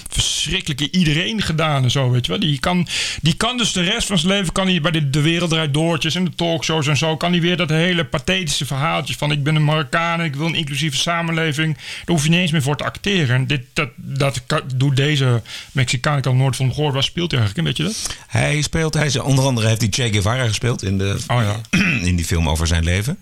verschrikkelijke 0.09 0.91
iedereen 0.91 1.43
gedaan 1.43 1.83
en 1.83 1.91
zo, 1.91 2.11
weet 2.11 2.27
je 2.27 2.33
wel. 2.33 2.41
Die 2.41 2.61
kan, 2.61 2.89
die 3.23 3.35
kan 3.35 3.59
dus 3.59 3.73
de 3.73 3.83
rest 3.83 4.07
van 4.07 4.19
zijn 4.19 4.33
leven... 4.33 4.53
kan 4.53 4.67
hij 4.67 4.81
bij 4.81 4.91
de, 4.91 5.11
de 5.11 5.21
Wereld 5.21 5.51
Draait 5.51 5.75
Doortjes 5.75 6.15
en 6.15 6.25
de 6.25 6.35
talkshows 6.35 6.87
en 6.87 6.97
zo... 6.97 7.17
kan 7.17 7.31
hij 7.33 7.41
weer 7.41 7.57
dat 7.57 7.69
hele 7.69 8.05
pathetische 8.05 8.67
verhaaltje 8.67 9.15
van... 9.17 9.33
ik 9.33 9.43
ben 9.43 9.55
een 9.55 9.65
Marokkaan 9.65 10.25
ik 10.25 10.37
wil 10.37 10.47
een 10.47 10.55
inclusieve 10.55 10.97
samenleving. 10.97 11.75
Daar 11.75 11.85
hoef 12.07 12.23
je 12.23 12.31
niet 12.31 12.41
eens 12.41 12.51
meer 12.51 12.63
voor 12.63 12.77
te 12.77 12.85
acteren. 12.85 13.35
En 13.35 13.47
dit, 13.47 13.63
dat, 13.77 14.43
dat 14.47 14.63
doet 14.77 14.97
deze 14.97 15.43
Mexicaan, 15.73 16.19
ik 16.19 16.25
had 16.25 16.35
nooit 16.35 16.57
van 16.57 16.75
gehoord. 16.75 16.95
Waar 16.95 17.03
speelt 17.03 17.31
hij 17.31 17.41
eigenlijk? 17.41 17.69
Weet 17.69 17.77
je 17.77 17.93
dat? 17.93 18.17
Hij 18.27 18.63
speelt, 18.63 18.95
hij, 18.95 19.19
onder 19.19 19.45
andere 19.45 19.69
heeft 19.69 19.81
hij 19.81 19.91
Che 19.91 20.13
Guevara 20.13 20.47
gespeeld 20.47 20.83
in, 20.83 20.99
de, 20.99 21.17
oh 21.27 21.43
ja. 21.43 21.79
in 22.09 22.17
die 22.17 22.25
film 22.25 22.49
over 22.49 22.67
zijn 22.67 22.85
leven. 22.85 23.19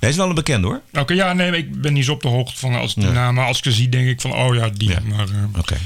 Hij 0.00 0.08
is 0.08 0.16
wel 0.16 0.28
een 0.28 0.34
bekend 0.34 0.64
hoor. 0.64 0.80
Oké, 0.92 1.14
ja, 1.14 1.32
nee, 1.32 1.52
ik 1.52 1.80
ben 1.80 1.92
niet 1.92 2.04
zo 2.04 2.12
op 2.12 2.22
de 2.22 2.28
hoogte 2.28 2.58
van 2.58 2.74
als 2.74 2.94
die 2.94 3.04
naam. 3.04 3.34
Maar 3.34 3.46
als 3.46 3.58
ik 3.58 3.64
ze 3.64 3.72
zie, 3.72 3.88
denk 3.88 4.08
ik 4.08 4.20
van, 4.20 4.32
oh 4.32 4.54
ja, 4.54 4.68
die. 4.68 4.88
Ja. 4.88 5.00
Maar, 5.04 5.28
uh, 5.28 5.58
Oké. 5.58 5.76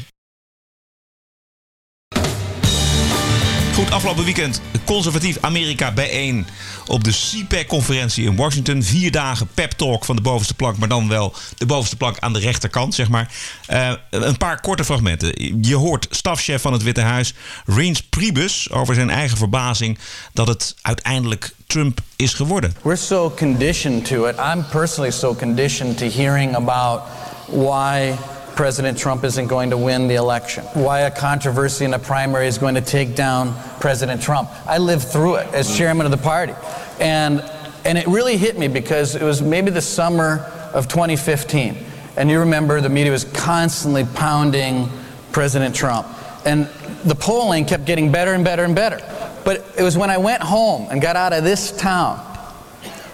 Goed, 3.84 3.92
afgelopen 3.92 4.24
weekend 4.24 4.60
conservatief 4.84 5.38
Amerika 5.40 5.92
bijeen 5.92 6.46
op 6.86 7.04
de 7.04 7.10
CPAC-conferentie 7.10 8.24
in 8.24 8.36
Washington. 8.36 8.82
Vier 8.82 9.10
dagen 9.10 9.48
pep 9.54 9.70
talk 9.70 10.04
van 10.04 10.16
de 10.16 10.22
bovenste 10.22 10.54
plank, 10.54 10.76
maar 10.78 10.88
dan 10.88 11.08
wel 11.08 11.34
de 11.56 11.66
bovenste 11.66 11.96
plank 11.96 12.18
aan 12.18 12.32
de 12.32 12.38
rechterkant, 12.38 12.94
zeg 12.94 13.08
maar. 13.08 13.32
Uh, 13.70 13.92
een 14.10 14.36
paar 14.36 14.60
korte 14.60 14.84
fragmenten. 14.84 15.58
Je 15.62 15.74
hoort 15.74 16.06
stafchef 16.10 16.62
van 16.62 16.72
het 16.72 16.82
Witte 16.82 17.00
Huis, 17.00 17.34
Reince 17.66 18.08
Priebus, 18.08 18.70
over 18.70 18.94
zijn 18.94 19.10
eigen 19.10 19.36
verbazing 19.36 19.98
dat 20.32 20.48
het 20.48 20.74
uiteindelijk 20.82 21.54
Trump 21.66 22.00
is 22.16 22.34
geworden. 22.34 22.74
We're 22.82 22.96
so 22.96 23.32
conditioned 23.36 24.04
to 24.04 24.26
it. 24.26 24.36
I'm 24.38 24.66
personally 24.70 25.10
so 25.10 25.34
conditioned 25.34 25.98
to 25.98 26.06
hearing 26.06 26.54
about 26.54 27.00
why 27.46 28.14
President 28.54 28.96
Trump 28.96 29.24
isn't 29.24 29.48
going 29.48 29.70
to 29.70 29.76
win 29.76 30.06
the 30.06 30.14
election, 30.14 30.64
why 30.74 31.00
a 31.00 31.10
controversy 31.10 31.84
in 31.84 31.94
a 31.94 31.98
primary 31.98 32.46
is 32.46 32.56
going 32.56 32.76
to 32.76 32.80
take 32.80 33.16
down 33.16 33.54
President 33.80 34.22
Trump. 34.22 34.48
I 34.66 34.78
lived 34.78 35.04
through 35.04 35.36
it 35.36 35.52
as 35.52 35.68
mm. 35.68 35.76
chairman 35.76 36.06
of 36.06 36.12
the 36.12 36.18
party. 36.18 36.54
And, 37.00 37.40
and 37.84 37.98
it 37.98 38.06
really 38.06 38.36
hit 38.36 38.58
me 38.58 38.68
because 38.68 39.16
it 39.16 39.22
was 39.22 39.42
maybe 39.42 39.70
the 39.70 39.82
summer 39.82 40.38
of 40.72 40.86
2015. 40.88 41.76
And 42.16 42.30
you 42.30 42.38
remember 42.40 42.80
the 42.80 42.88
media 42.88 43.10
was 43.10 43.24
constantly 43.24 44.04
pounding 44.04 44.88
President 45.32 45.74
Trump. 45.74 46.06
And 46.46 46.66
the 47.04 47.14
polling 47.14 47.64
kept 47.64 47.84
getting 47.86 48.12
better 48.12 48.34
and 48.34 48.44
better 48.44 48.64
and 48.64 48.74
better. 48.74 48.98
But 49.44 49.74
it 49.76 49.82
was 49.82 49.98
when 49.98 50.10
I 50.10 50.18
went 50.18 50.42
home 50.42 50.86
and 50.90 51.02
got 51.02 51.16
out 51.16 51.32
of 51.32 51.44
this 51.44 51.76
town 51.76 52.20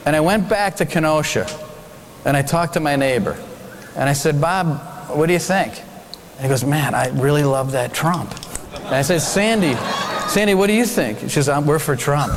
and 0.05 0.15
I 0.15 0.21
went 0.21 0.49
back 0.49 0.77
to 0.77 0.87
Kenosha 0.87 1.47
and 2.25 2.37
I 2.37 2.43
talked 2.43 2.75
to 2.75 2.81
my 2.81 2.97
neighbor 2.97 3.43
and 3.97 4.09
I 4.09 4.13
said, 4.13 4.41
Bob, 4.41 4.90
what 5.17 5.27
do 5.27 5.33
you 5.33 5.39
think? 5.39 5.79
And 6.37 6.43
he 6.43 6.49
goes, 6.49 6.65
Man, 6.65 6.95
I 6.95 7.09
really 7.09 7.45
love 7.45 7.73
that 7.73 7.93
Trump. 7.93 8.33
And 8.75 8.95
I 8.95 9.03
said, 9.03 9.21
Sandy, 9.21 9.75
Sandy, 10.29 10.55
what 10.55 10.69
do 10.69 10.73
you 10.73 10.87
think? 10.87 11.21
She 11.21 11.29
says, 11.29 11.49
We're 11.65 11.79
for 11.79 11.97
Trump. 11.97 12.33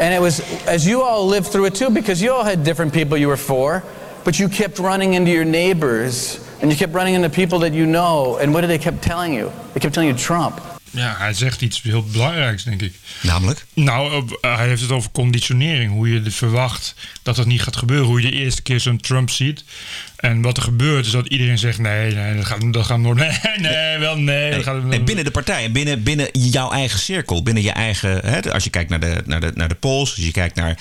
And 0.00 0.14
it 0.14 0.20
was, 0.20 0.40
as 0.66 0.86
you 0.86 1.02
all 1.02 1.26
lived 1.26 1.48
through 1.48 1.66
it 1.66 1.74
too, 1.74 1.90
because 1.90 2.22
you 2.22 2.32
all 2.32 2.44
had 2.44 2.64
different 2.64 2.92
people 2.92 3.16
you 3.16 3.28
were 3.28 3.36
for, 3.36 3.82
but 4.24 4.38
you 4.38 4.48
kept 4.48 4.78
running 4.78 5.14
into 5.14 5.30
your 5.30 5.44
neighbors 5.44 6.46
and 6.60 6.70
you 6.70 6.76
kept 6.76 6.92
running 6.92 7.14
into 7.14 7.28
people 7.28 7.58
that 7.60 7.72
you 7.72 7.86
know. 7.86 8.38
And 8.38 8.54
what 8.54 8.62
did 8.62 8.70
they 8.70 8.78
kept 8.78 9.02
telling 9.02 9.34
you? 9.34 9.52
They 9.74 9.80
kept 9.80 9.94
telling 9.94 10.08
you 10.08 10.16
Trump. 10.16 10.60
Ja, 10.92 11.14
hij 11.18 11.34
zegt 11.34 11.60
iets 11.60 11.82
heel 11.82 12.04
belangrijks, 12.04 12.64
denk 12.64 12.82
ik. 12.82 12.94
Namelijk? 13.22 13.64
Nou, 13.74 14.24
hij 14.40 14.68
heeft 14.68 14.82
het 14.82 14.90
over 14.90 15.10
conditionering. 15.10 15.92
Hoe 15.92 16.08
je 16.08 16.30
verwacht 16.30 16.94
dat 17.22 17.36
dat 17.36 17.46
niet 17.46 17.62
gaat 17.62 17.76
gebeuren. 17.76 18.06
Hoe 18.06 18.22
je 18.22 18.30
de 18.30 18.36
eerste 18.36 18.62
keer 18.62 18.80
zo'n 18.80 19.00
Trump 19.00 19.30
ziet. 19.30 19.64
En 20.16 20.42
wat 20.42 20.56
er 20.56 20.62
gebeurt 20.62 21.06
is 21.06 21.12
dat 21.12 21.26
iedereen 21.26 21.58
zegt: 21.58 21.78
nee, 21.78 22.14
nee 22.14 22.36
dat 22.36 22.44
gaat, 22.44 22.72
dat 22.72 22.86
gaat 22.86 22.98
nooit. 22.98 23.18
Nee, 23.22 23.58
nee, 23.58 23.98
wel 23.98 24.16
nee. 24.16 24.50
nee, 24.50 24.62
gaat, 24.62 24.84
nee 24.84 25.02
binnen 25.02 25.24
de 25.24 25.30
partij 25.30 25.64
en 25.64 25.72
binnen, 25.72 26.02
binnen 26.02 26.28
jouw 26.32 26.70
eigen 26.70 26.98
cirkel. 26.98 27.42
Binnen 27.42 27.62
je 27.62 27.72
eigen. 27.72 28.26
Hè, 28.26 28.52
als 28.52 28.64
je 28.64 28.70
kijkt 28.70 28.90
naar 28.90 29.00
de, 29.00 29.22
naar 29.26 29.40
de, 29.40 29.52
naar 29.54 29.68
de 29.68 29.74
polls, 29.74 30.14
als 30.14 30.24
je 30.24 30.30
kijkt 30.30 30.54
naar, 30.54 30.78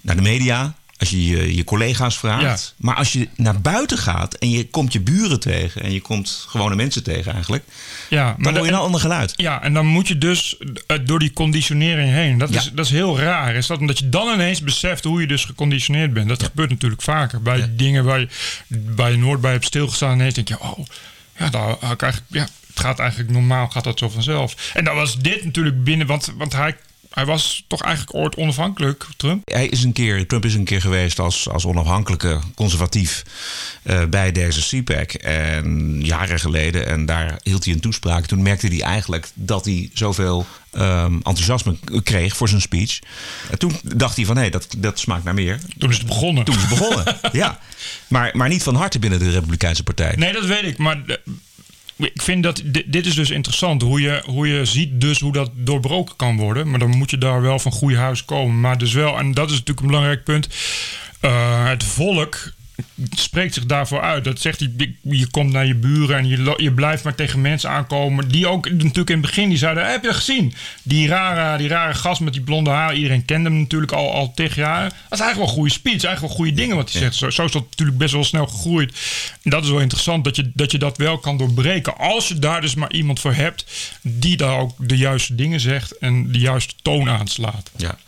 naar 0.00 0.16
de 0.16 0.22
media 0.22 0.74
als 0.98 1.10
je 1.10 1.26
je, 1.26 1.54
je 1.54 1.64
collega's 1.64 2.18
vraagt. 2.18 2.74
Maar 2.76 2.94
als 2.94 3.12
je 3.12 3.28
naar 3.36 3.60
buiten 3.60 3.98
gaat 3.98 4.34
en 4.34 4.50
je 4.50 4.68
komt 4.68 4.92
je 4.92 5.00
buren 5.00 5.40
tegen 5.40 5.82
en 5.82 5.92
je 5.92 6.00
komt 6.00 6.44
gewone 6.48 6.74
mensen 6.74 7.02
tegen 7.02 7.32
eigenlijk, 7.32 7.64
ja, 8.08 8.24
maar 8.24 8.36
dan 8.38 8.56
hoor 8.56 8.66
je 8.66 8.72
een 8.72 8.78
ander 8.78 9.00
geluid. 9.00 9.32
Ja, 9.36 9.62
en 9.62 9.74
dan 9.74 9.86
moet 9.86 10.08
je 10.08 10.18
dus 10.18 10.56
eh, 10.86 10.98
door 11.04 11.18
die 11.18 11.32
conditionering 11.32 12.10
heen. 12.10 12.38
Dat, 12.38 12.50
is, 12.50 12.70
dat 12.74 12.84
is 12.84 12.90
heel 12.90 13.18
raar. 13.18 13.54
Is 13.54 13.66
dat 13.66 13.78
omdat 13.78 13.98
je 13.98 14.08
dan 14.08 14.32
ineens 14.32 14.62
beseft 14.62 15.04
hoe 15.04 15.20
je 15.20 15.26
dus 15.26 15.44
geconditioneerd 15.44 16.12
bent. 16.12 16.28
Dat 16.28 16.42
gebeurt 16.42 16.70
natuurlijk 16.70 17.02
vaker 17.02 17.42
bij 17.42 17.70
dingen 17.76 18.04
waar 18.04 18.20
je, 18.20 18.28
waar 18.94 19.10
je 19.10 19.18
nooit 19.18 19.40
bij 19.40 19.52
hebt 19.52 19.64
stilgestaan. 19.64 20.10
En 20.10 20.18
ineens 20.18 20.34
denk 20.34 20.48
je, 20.48 20.60
oh, 20.60 20.78
ja, 21.38 21.48
daar 21.48 21.76
had 21.80 21.92
ik 21.92 22.02
eigenlijk, 22.02 22.34
ja, 22.34 22.48
het 22.66 22.80
gaat 22.80 22.98
eigenlijk 22.98 23.30
normaal, 23.30 23.68
gaat 23.68 23.84
dat 23.84 23.98
zo 23.98 24.08
vanzelf. 24.08 24.72
En 24.74 24.84
dan 24.84 24.94
was 24.94 25.18
dit 25.18 25.44
natuurlijk 25.44 25.84
binnen, 25.84 26.06
want, 26.06 26.32
want 26.36 26.52
hij 26.52 26.76
hij 27.16 27.24
was 27.24 27.64
toch 27.66 27.82
eigenlijk 27.82 28.16
ooit 28.16 28.36
onafhankelijk, 28.36 29.06
Trump? 29.16 29.50
Hij 29.50 29.66
is 29.66 29.82
een 29.82 29.92
keer, 29.92 30.26
Trump 30.26 30.44
is 30.44 30.54
een 30.54 30.64
keer 30.64 30.80
geweest 30.80 31.18
als, 31.18 31.48
als 31.48 31.64
onafhankelijke 31.64 32.40
conservatief 32.54 33.22
uh, 33.82 34.04
bij 34.04 34.32
deze 34.32 34.76
CPAC. 34.76 35.12
En 35.12 36.00
jaren 36.04 36.40
geleden, 36.40 36.86
en 36.86 37.06
daar 37.06 37.38
hield 37.42 37.64
hij 37.64 37.74
een 37.74 37.80
toespraak. 37.80 38.26
Toen 38.26 38.42
merkte 38.42 38.66
hij 38.66 38.82
eigenlijk 38.82 39.28
dat 39.34 39.64
hij 39.64 39.90
zoveel 39.94 40.46
um, 40.72 41.14
enthousiasme 41.14 41.76
kreeg 42.02 42.36
voor 42.36 42.48
zijn 42.48 42.60
speech. 42.60 42.98
En 43.50 43.58
toen 43.58 43.78
dacht 43.82 44.16
hij 44.16 44.24
van, 44.24 44.34
hé, 44.34 44.40
hey, 44.40 44.50
dat, 44.50 44.74
dat 44.78 44.98
smaakt 44.98 45.24
naar 45.24 45.34
meer. 45.34 45.60
Toen 45.78 45.90
is 45.90 45.98
het 45.98 46.06
begonnen. 46.06 46.44
Toen 46.44 46.54
is 46.54 46.60
het 46.60 46.78
begonnen, 46.78 47.16
ja. 47.32 47.58
Maar, 48.08 48.30
maar 48.32 48.48
niet 48.48 48.62
van 48.62 48.74
harte 48.74 48.98
binnen 48.98 49.18
de 49.18 49.30
Republikeinse 49.30 49.82
Partij. 49.82 50.14
Nee, 50.16 50.32
dat 50.32 50.44
weet 50.44 50.62
ik. 50.62 50.78
Maar 50.78 50.98
ik 51.96 52.22
vind 52.22 52.42
dat 52.42 52.62
dit, 52.86 53.06
is 53.06 53.14
dus 53.14 53.30
interessant. 53.30 53.82
Hoe 53.82 54.00
je, 54.00 54.22
hoe 54.24 54.48
je 54.48 54.64
ziet 54.64 55.00
dus 55.00 55.20
hoe 55.20 55.32
dat 55.32 55.50
doorbroken 55.54 56.16
kan 56.16 56.36
worden. 56.36 56.70
Maar 56.70 56.78
dan 56.78 56.96
moet 56.96 57.10
je 57.10 57.18
daar 57.18 57.42
wel 57.42 57.58
van 57.58 57.72
goede 57.72 57.96
huis 57.96 58.24
komen. 58.24 58.60
Maar 58.60 58.78
dus 58.78 58.92
wel, 58.92 59.18
en 59.18 59.32
dat 59.32 59.46
is 59.46 59.52
natuurlijk 59.52 59.80
een 59.80 59.86
belangrijk 59.86 60.24
punt. 60.24 60.48
Uh, 61.22 61.68
het 61.68 61.84
volk 61.84 62.52
spreekt 63.10 63.54
zich 63.54 63.66
daarvoor 63.66 64.00
uit. 64.00 64.24
Dat 64.24 64.40
zegt 64.40 64.60
hij, 64.60 64.94
je 65.02 65.26
komt 65.30 65.52
naar 65.52 65.66
je 65.66 65.74
buren 65.74 66.16
en 66.16 66.28
je, 66.28 66.54
je 66.56 66.72
blijft 66.72 67.04
maar 67.04 67.14
tegen 67.14 67.40
mensen 67.40 67.70
aankomen. 67.70 68.28
Die 68.28 68.46
ook 68.46 68.70
natuurlijk 68.70 69.10
in 69.10 69.16
het 69.16 69.26
begin, 69.26 69.48
die 69.48 69.58
zeiden, 69.58 69.90
heb 69.90 70.02
je 70.02 70.14
gezien? 70.14 70.54
Die 70.82 71.08
rare, 71.08 71.58
die 71.58 71.68
rare 71.68 71.94
gast 71.94 72.20
met 72.20 72.32
die 72.32 72.42
blonde 72.42 72.70
haar, 72.70 72.94
iedereen 72.94 73.24
kende 73.24 73.48
hem 73.48 73.58
natuurlijk 73.58 73.92
al, 73.92 74.12
al 74.12 74.32
tegen 74.34 74.62
jaren. 74.62 74.90
Dat 74.90 75.18
is 75.18 75.20
eigenlijk 75.20 75.36
wel 75.36 75.48
een 75.48 75.54
goede 75.54 75.70
speech, 75.70 76.04
eigenlijk 76.04 76.20
wel 76.20 76.36
goede 76.36 76.52
dingen 76.52 76.76
wat 76.76 76.92
hij 76.92 77.00
zegt. 77.00 77.14
Zo, 77.14 77.30
zo, 77.30 77.44
is 77.44 77.52
dat 77.52 77.66
natuurlijk 77.70 77.98
best 77.98 78.12
wel 78.12 78.24
snel 78.24 78.46
gegroeid. 78.46 78.92
En 79.42 79.50
dat 79.50 79.64
is 79.64 79.70
wel 79.70 79.80
interessant, 79.80 80.24
dat 80.24 80.36
je, 80.36 80.50
dat 80.54 80.70
je 80.70 80.78
dat 80.78 80.96
wel 80.96 81.18
kan 81.18 81.36
doorbreken. 81.36 81.98
Als 81.98 82.28
je 82.28 82.38
daar 82.38 82.60
dus 82.60 82.74
maar 82.74 82.92
iemand 82.92 83.20
voor 83.20 83.34
hebt, 83.34 83.64
die 84.02 84.36
daar 84.36 84.58
ook 84.58 84.72
de 84.78 84.96
juiste 84.96 85.34
dingen 85.34 85.60
zegt 85.60 85.98
en 85.98 86.32
de 86.32 86.38
juiste 86.38 86.74
toon 86.82 87.08
aanslaat. 87.08 87.70
Ja. 87.76 87.98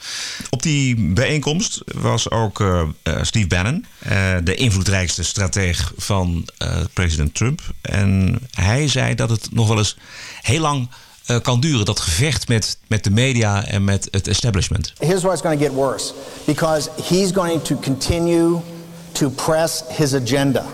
Op 0.51 0.63
die 0.63 0.97
bijeenkomst 1.13 1.81
was 1.95 2.31
ook 2.31 2.61
uh, 2.61 2.83
Steve 3.23 3.47
Bannon, 3.47 3.87
uh, 4.03 4.37
de 4.45 4.55
invloedrijkste 4.59 5.25
strateeg 5.25 5.93
van 5.97 6.49
uh, 6.63 6.69
president 6.93 7.35
Trump. 7.35 7.61
En 7.81 8.39
hij 8.51 8.89
zei 8.89 9.15
dat 9.15 9.31
het 9.31 9.49
nog 9.53 9.69
wel 9.69 9.79
eens 9.79 9.97
heel 10.43 10.61
lang 10.61 10.89
uh, 11.27 11.37
kan 11.41 11.61
duren, 11.61 11.85
dat 11.85 12.01
gevecht 12.01 12.49
met, 12.49 12.79
met 12.87 13.05
de 13.05 13.11
media 13.11 13.65
en 13.65 13.85
met 13.85 14.09
het 14.11 14.29
establishment. 14.29 14.93
Here's 14.99 15.23
why 15.23 15.33
it's 15.33 15.41
going 15.41 15.61
to 15.61 15.67
get 15.67 15.75
worse. 15.75 16.13
Because 16.45 16.91
he's 17.09 17.31
going 17.33 17.63
to 17.63 17.77
continue 17.77 18.61
to 19.13 19.31
press 19.31 19.83
his 19.89 20.15
agenda. 20.15 20.65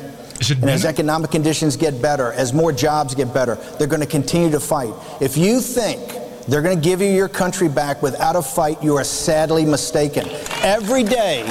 And 0.61 0.71
as 0.71 0.85
economic 0.85 1.31
conditions 1.31 1.77
get 1.77 2.01
better, 2.01 2.33
as 2.33 2.53
more 2.53 2.75
jobs 2.75 3.15
get 3.15 3.33
better, 3.33 3.59
they're 3.79 3.89
going 3.89 4.03
to 4.03 4.07
continue 4.07 4.51
to 4.51 4.61
fight. 4.61 4.93
If 5.21 5.37
you 5.37 5.61
think 5.61 6.01
they're 6.49 6.63
going 6.63 6.81
to 6.81 6.89
give 6.89 7.05
you 7.05 7.11
your 7.11 7.29
country 7.29 7.69
back 7.69 8.03
without 8.03 8.37
a 8.37 8.43
fight, 8.43 8.83
you 8.83 8.97
are 8.97 9.05
sadly 9.05 9.65
mistaken. 9.65 10.29
Every 10.63 11.03
day, 11.03 11.45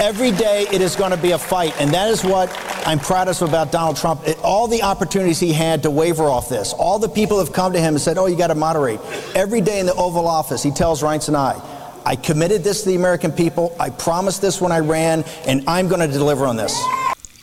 every 0.00 0.32
day 0.32 0.66
it 0.72 0.80
is 0.80 0.96
going 0.96 1.10
to 1.10 1.16
be 1.16 1.32
a 1.32 1.38
fight. 1.38 1.78
And 1.80 1.90
that 1.92 2.08
is 2.10 2.24
what 2.24 2.48
I'm 2.86 2.98
proudest 2.98 3.42
about 3.42 3.70
Donald 3.70 3.96
Trump. 3.96 4.26
It, 4.26 4.38
all 4.42 4.66
the 4.66 4.82
opportunities 4.82 5.38
he 5.38 5.52
had 5.52 5.82
to 5.82 5.90
waver 5.90 6.24
off 6.24 6.48
this, 6.48 6.72
all 6.72 6.98
the 6.98 7.08
people 7.08 7.38
have 7.38 7.52
come 7.52 7.72
to 7.74 7.78
him 7.80 7.94
and 7.94 8.00
said, 8.00 8.18
oh, 8.18 8.26
you 8.26 8.36
got 8.36 8.48
to 8.48 8.54
moderate. 8.54 9.00
Every 9.34 9.60
day 9.60 9.78
in 9.78 9.86
the 9.86 9.94
Oval 9.94 10.26
Office, 10.26 10.62
he 10.62 10.70
tells 10.70 11.02
Reince 11.02 11.28
and 11.28 11.36
I, 11.36 11.60
I 12.04 12.16
committed 12.16 12.64
this 12.64 12.82
to 12.82 12.88
the 12.88 12.96
American 12.96 13.30
people. 13.30 13.76
I 13.78 13.90
promised 13.90 14.40
this 14.40 14.60
when 14.60 14.72
I 14.72 14.78
ran, 14.80 15.22
and 15.46 15.62
I'm 15.68 15.86
going 15.88 16.00
to 16.00 16.18
deliver 16.18 16.46
on 16.46 16.56
this. 16.56 16.72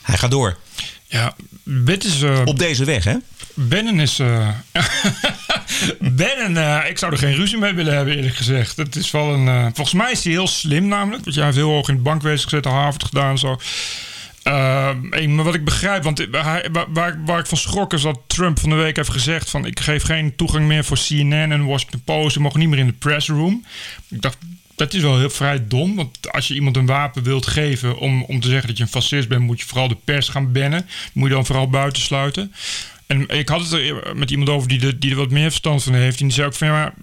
Hij 0.02 0.16
gaat 0.16 0.30
door. 0.30 0.56
Ja, 1.06 1.34
dit 1.64 2.04
is... 2.04 2.22
Uh, 2.22 2.40
Op 2.44 2.58
deze 2.58 2.84
weg, 2.84 3.04
hè? 3.04 3.16
Bannon 3.54 4.00
is... 4.00 4.18
Uh, 4.18 4.48
Bannon, 6.00 6.56
uh, 6.56 6.88
ik 6.88 6.98
zou 6.98 7.12
er 7.12 7.18
geen 7.18 7.34
ruzie 7.34 7.58
mee 7.58 7.72
willen 7.72 7.94
hebben, 7.94 8.16
eerlijk 8.16 8.34
gezegd. 8.34 8.76
Het 8.76 8.96
is 8.96 9.10
wel 9.10 9.34
een... 9.34 9.74
volgens 9.74 9.92
mij 9.92 10.12
is 10.12 10.24
hij 10.24 10.32
heel 10.32 10.46
slim 10.46 10.88
namelijk. 10.88 11.24
Want 11.24 11.36
jij 11.36 11.44
heeft 11.44 11.56
heel 11.56 11.70
hoog 11.70 11.88
in 11.88 11.94
het 11.94 12.02
bankwezen 12.02 12.48
gezet, 12.48 12.64
Harvard 12.64 13.04
gedaan 13.04 13.30
en 13.30 13.38
zo. 13.38 13.58
maar 15.28 15.44
wat 15.44 15.54
ik 15.54 15.64
begrijp, 15.64 16.02
want 16.02 16.26
waar, 16.30 17.20
waar, 17.24 17.38
ik 17.38 17.46
van 17.46 17.58
schrok 17.58 17.92
is 17.92 18.02
dat 18.02 18.20
Trump 18.26 18.58
van 18.58 18.70
de 18.70 18.76
week 18.76 18.96
heeft 18.96 19.10
gezegd 19.10 19.50
van 19.50 19.64
ik 19.64 19.80
geef 19.80 20.02
geen 20.02 20.36
toegang 20.36 20.66
meer 20.66 20.84
voor 20.84 20.98
CNN 21.06 21.32
en 21.32 21.64
Washington 21.64 22.02
Post. 22.04 22.32
Ze 22.32 22.40
mogen 22.40 22.60
niet 22.60 22.68
meer 22.68 22.78
in 22.78 22.86
de 22.86 22.92
pressroom. 22.92 23.64
Ik 24.08 24.22
dacht, 24.22 24.38
dat 24.78 24.94
is 24.94 25.02
wel 25.02 25.18
heel 25.18 25.30
vrij 25.30 25.66
dom. 25.66 25.96
Want 25.96 26.32
als 26.32 26.48
je 26.48 26.54
iemand 26.54 26.76
een 26.76 26.86
wapen 26.86 27.22
wilt 27.22 27.46
geven 27.46 27.98
om, 27.98 28.22
om 28.22 28.40
te 28.40 28.48
zeggen 28.48 28.68
dat 28.68 28.76
je 28.76 28.82
een 28.82 28.88
fascist 28.88 29.28
bent, 29.28 29.42
moet 29.42 29.60
je 29.60 29.66
vooral 29.66 29.88
de 29.88 29.96
pers 30.04 30.28
gaan 30.28 30.52
bannen. 30.52 30.88
Moet 31.12 31.28
je 31.28 31.34
dan 31.34 31.46
vooral 31.46 31.70
buitensluiten. 31.70 32.52
En 33.08 33.28
ik 33.28 33.48
had 33.48 33.60
het 33.60 33.72
er 33.72 34.16
met 34.16 34.30
iemand 34.30 34.48
over 34.48 34.68
die, 34.68 34.98
die 34.98 35.10
er 35.10 35.16
wat 35.16 35.30
meer 35.30 35.48
verstand 35.48 35.82
van 35.82 35.94
heeft. 35.94 36.20
En 36.20 36.26
die 36.26 36.34
zei 36.34 36.46
ook 36.46 36.54
van 36.54 36.66
ja, 36.66 36.72
maar 36.72 36.94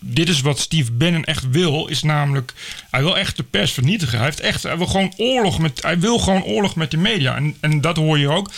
dit 0.00 0.28
is 0.28 0.40
wat 0.40 0.58
Steve 0.58 0.92
Bannon 0.92 1.24
echt 1.24 1.50
wil. 1.50 1.86
Is 1.86 2.02
namelijk, 2.02 2.52
hij 2.90 3.02
wil 3.02 3.18
echt 3.18 3.36
de 3.36 3.42
pers 3.42 3.72
vernietigen. 3.72 4.16
Hij, 4.16 4.26
heeft 4.26 4.40
echt, 4.40 4.62
hij 4.62 4.76
wil 4.76 4.86
gewoon 4.86 5.12
oorlog 5.16 5.58
met, 5.58 5.82
hij 5.82 5.98
wil 5.98 6.18
gewoon 6.18 6.44
oorlog 6.44 6.76
met 6.76 6.90
de 6.90 6.96
media. 6.96 7.36
En, 7.36 7.56
en 7.60 7.80
dat 7.80 7.96
hoor 7.96 8.18
je 8.18 8.28
ook. 8.28 8.50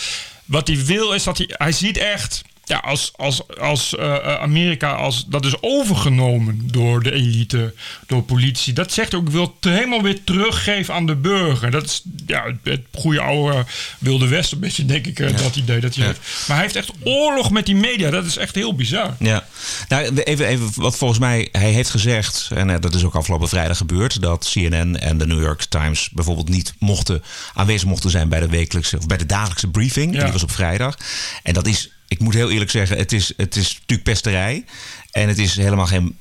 Wat 0.45 0.67
hij 0.67 0.85
wil 0.85 1.13
is 1.13 1.23
dat 1.23 1.37
hij, 1.37 1.49
hij 1.51 1.71
ziet 1.71 1.97
echt 1.97 2.43
ja, 2.65 2.77
als, 2.77 3.11
als, 3.15 3.57
als 3.59 3.95
uh, 3.99 4.37
Amerika, 4.41 4.93
als, 4.93 5.25
dat 5.27 5.45
is 5.45 5.61
overgenomen 5.61 6.67
door 6.71 7.03
de 7.03 7.11
elite, 7.11 7.73
door 8.07 8.23
politie. 8.23 8.73
Dat 8.73 8.91
zegt 8.91 9.13
ook, 9.13 9.29
wil 9.29 9.55
het 9.61 9.73
helemaal 9.73 10.01
weer 10.01 10.23
teruggeven 10.23 10.93
aan 10.93 11.05
de 11.05 11.15
burger. 11.15 11.71
Dat 11.71 11.83
is 11.83 12.03
ja, 12.25 12.43
het, 12.63 12.81
goede 12.93 13.21
oude 13.21 13.65
Wilde 13.99 14.27
West, 14.27 14.51
een 14.51 14.59
beetje, 14.59 14.85
denk 14.85 15.05
ik, 15.05 15.19
uh, 15.19 15.37
dat 15.37 15.55
idee 15.55 15.79
dat 15.79 15.95
hij 15.95 16.05
heeft. 16.05 16.19
Maar 16.47 16.57
hij 16.57 16.65
heeft 16.65 16.75
echt 16.75 16.91
oorlog 17.03 17.51
met 17.51 17.65
die 17.65 17.75
media. 17.75 18.09
Dat 18.09 18.25
is 18.25 18.37
echt 18.37 18.55
heel 18.55 18.75
bizar. 18.75 19.15
Ja, 19.19 19.45
nou, 19.87 20.17
even, 20.17 20.47
even 20.47 20.71
wat 20.75 20.97
volgens 20.97 21.19
mij 21.19 21.49
hij 21.51 21.71
heeft 21.71 21.89
gezegd, 21.89 22.49
en 22.53 22.81
dat 22.81 22.95
is 22.95 23.03
ook 23.03 23.15
afgelopen 23.15 23.49
vrijdag 23.49 23.77
gebeurd, 23.77 24.21
dat 24.21 24.49
CNN 24.51 24.99
en 24.99 25.17
de 25.17 25.27
New 25.27 25.41
York 25.41 25.63
Times 25.63 26.09
bijvoorbeeld 26.09 26.49
niet 26.49 26.73
mochten 26.79 27.23
aanwezig 27.53 27.87
mochten 27.87 28.09
zijn 28.09 28.29
bij 28.29 28.39
de 28.39 28.47
wekelijkse 28.47 28.97
of 28.97 29.07
bij 29.07 29.17
de 29.17 29.25
dagelijkse 29.25 29.67
briefing. 29.67 30.13
Ja. 30.13 30.23
Die 30.23 30.31
was 30.31 30.43
op 30.43 30.51
vrijdag. 30.51 30.97
En 31.43 31.53
dat 31.53 31.67
is 31.67 31.94
ik 32.07 32.19
moet 32.19 32.33
heel 32.33 32.51
eerlijk 32.51 32.71
zeggen, 32.71 32.97
het 32.97 33.11
is, 33.11 33.33
het 33.37 33.55
is 33.55 33.73
natuurlijk 33.73 34.03
pesterij. 34.03 34.65
En 35.11 35.27
het 35.27 35.37
is 35.37 35.55
helemaal 35.55 35.87
geen 35.87 36.17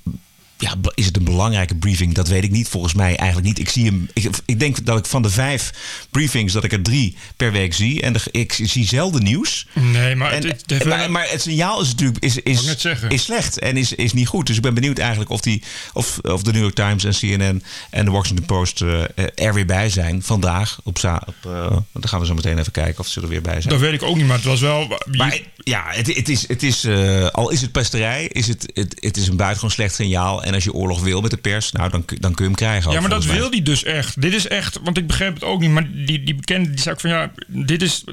ja, 0.59 0.75
is 0.95 1.07
het 1.07 1.17
een 1.17 1.25
belangrijke 1.25 1.75
briefing? 1.75 2.15
Dat 2.15 2.29
weet 2.29 2.45
ik 2.45 2.51
niet. 2.51 2.69
Volgens 2.69 2.95
mij 2.95 3.17
eigenlijk 3.17 3.49
niet. 3.49 3.59
Ik 3.59 3.69
zie 3.69 3.85
hem. 3.87 4.09
Ik, 4.13 4.31
ik 4.45 4.59
denk 4.59 4.87
dat 4.87 4.99
ik 4.99 5.07
van 5.07 5.23
de 5.23 5.31
vijf 5.31 5.73
briefings 6.11 6.53
dat 6.53 6.65
ik 6.65 6.73
er 6.73 6.83
drie 6.83 7.17
per 7.37 7.53
week 7.53 7.75
zie. 7.75 8.03
En 8.03 8.13
de, 8.13 8.21
ik 8.31 8.53
zie 8.63 8.87
zelden 8.87 9.23
nieuws. 9.23 9.67
Nee, 9.73 10.17
maar, 10.17 10.33
het, 10.33 10.63
het, 10.67 10.85
maar, 10.85 11.11
maar, 11.11 11.27
het 11.31 11.43
signaal 11.43 11.81
is 11.81 11.89
natuurlijk 11.89 12.25
is, 12.25 12.37
is, 12.37 12.77
is 13.09 13.23
slecht 13.23 13.59
en 13.59 13.77
is, 13.77 13.93
is 13.93 14.13
niet 14.13 14.27
goed. 14.27 14.47
Dus 14.47 14.57
ik 14.57 14.63
ben 14.63 14.75
benieuwd 14.75 14.99
eigenlijk 14.99 15.31
of, 15.31 15.41
die, 15.41 15.63
of, 15.93 16.19
of 16.19 16.43
de 16.43 16.53
New 16.53 16.63
York 16.63 16.75
Times 16.75 17.05
en 17.05 17.13
CNN 17.13 17.63
en 17.91 18.05
de 18.05 18.11
Washington 18.11 18.47
Post 18.47 18.81
uh, 18.81 19.03
er 19.35 19.55
weer 19.55 19.67
bij 19.67 19.89
zijn 19.91 20.23
vandaag. 20.23 20.79
Op, 20.85 20.99
op, 21.27 21.35
uh, 21.47 21.67
dan 21.93 22.09
gaan 22.09 22.21
we 22.21 22.27
zo 22.27 22.35
meteen 22.35 22.59
even 22.59 22.73
kijken 22.73 23.01
of 23.01 23.07
ze 23.07 23.21
er 23.21 23.29
weer 23.29 23.43
bij 23.43 23.61
zijn. 23.61 23.69
Dat 23.69 23.81
weet 23.81 23.93
ik 23.93 24.03
ook 24.03 24.17
niet, 24.17 24.27
maar 24.27 24.37
het 24.37 24.45
was 24.45 24.61
wel. 24.61 24.99
Maar 25.11 25.41
ja, 25.57 25.85
het, 25.87 26.17
het 26.17 26.29
is, 26.29 26.49
het 26.49 26.63
is 26.63 26.85
uh, 26.85 27.27
al 27.27 27.51
is 27.51 27.61
het 27.61 27.73
pesterij, 27.73 28.25
is 28.25 28.49
het, 28.49 28.71
het, 28.75 28.97
het 29.01 29.17
is 29.17 29.29
een 29.29 29.37
buitengewoon 29.37 29.75
slecht 29.75 29.95
signaal. 29.95 30.44
En 30.45 30.55
als 30.55 30.65
je 30.65 30.73
oorlog 30.73 31.03
wil 31.03 31.21
met 31.21 31.31
de 31.31 31.37
pers, 31.37 31.73
nou, 31.73 31.91
dan, 31.91 32.05
dan 32.07 32.35
kun 32.35 32.45
je 32.45 32.51
hem 32.51 32.55
krijgen. 32.55 32.93
Ja, 32.93 33.01
maar 33.01 33.11
dat 33.11 33.25
wil 33.25 33.51
hij 33.51 33.63
dus 33.63 33.85
echt. 33.85 34.21
Dit 34.21 34.35
is 34.35 34.49
echt, 34.49 34.79
want 34.83 34.99
ik 34.99 35.07
begreep 35.07 35.35
het 35.35 35.45
ook 35.45 35.61
niet. 35.61 35.71
Maar 35.71 35.91
die, 35.93 36.23
die 36.23 36.35
bekende 36.35 36.71
die 36.71 36.81
zei 36.81 36.95
ook 36.95 37.01
van 37.01 37.11
ja, 37.11 37.33
dit 37.49 37.83
is 37.83 38.05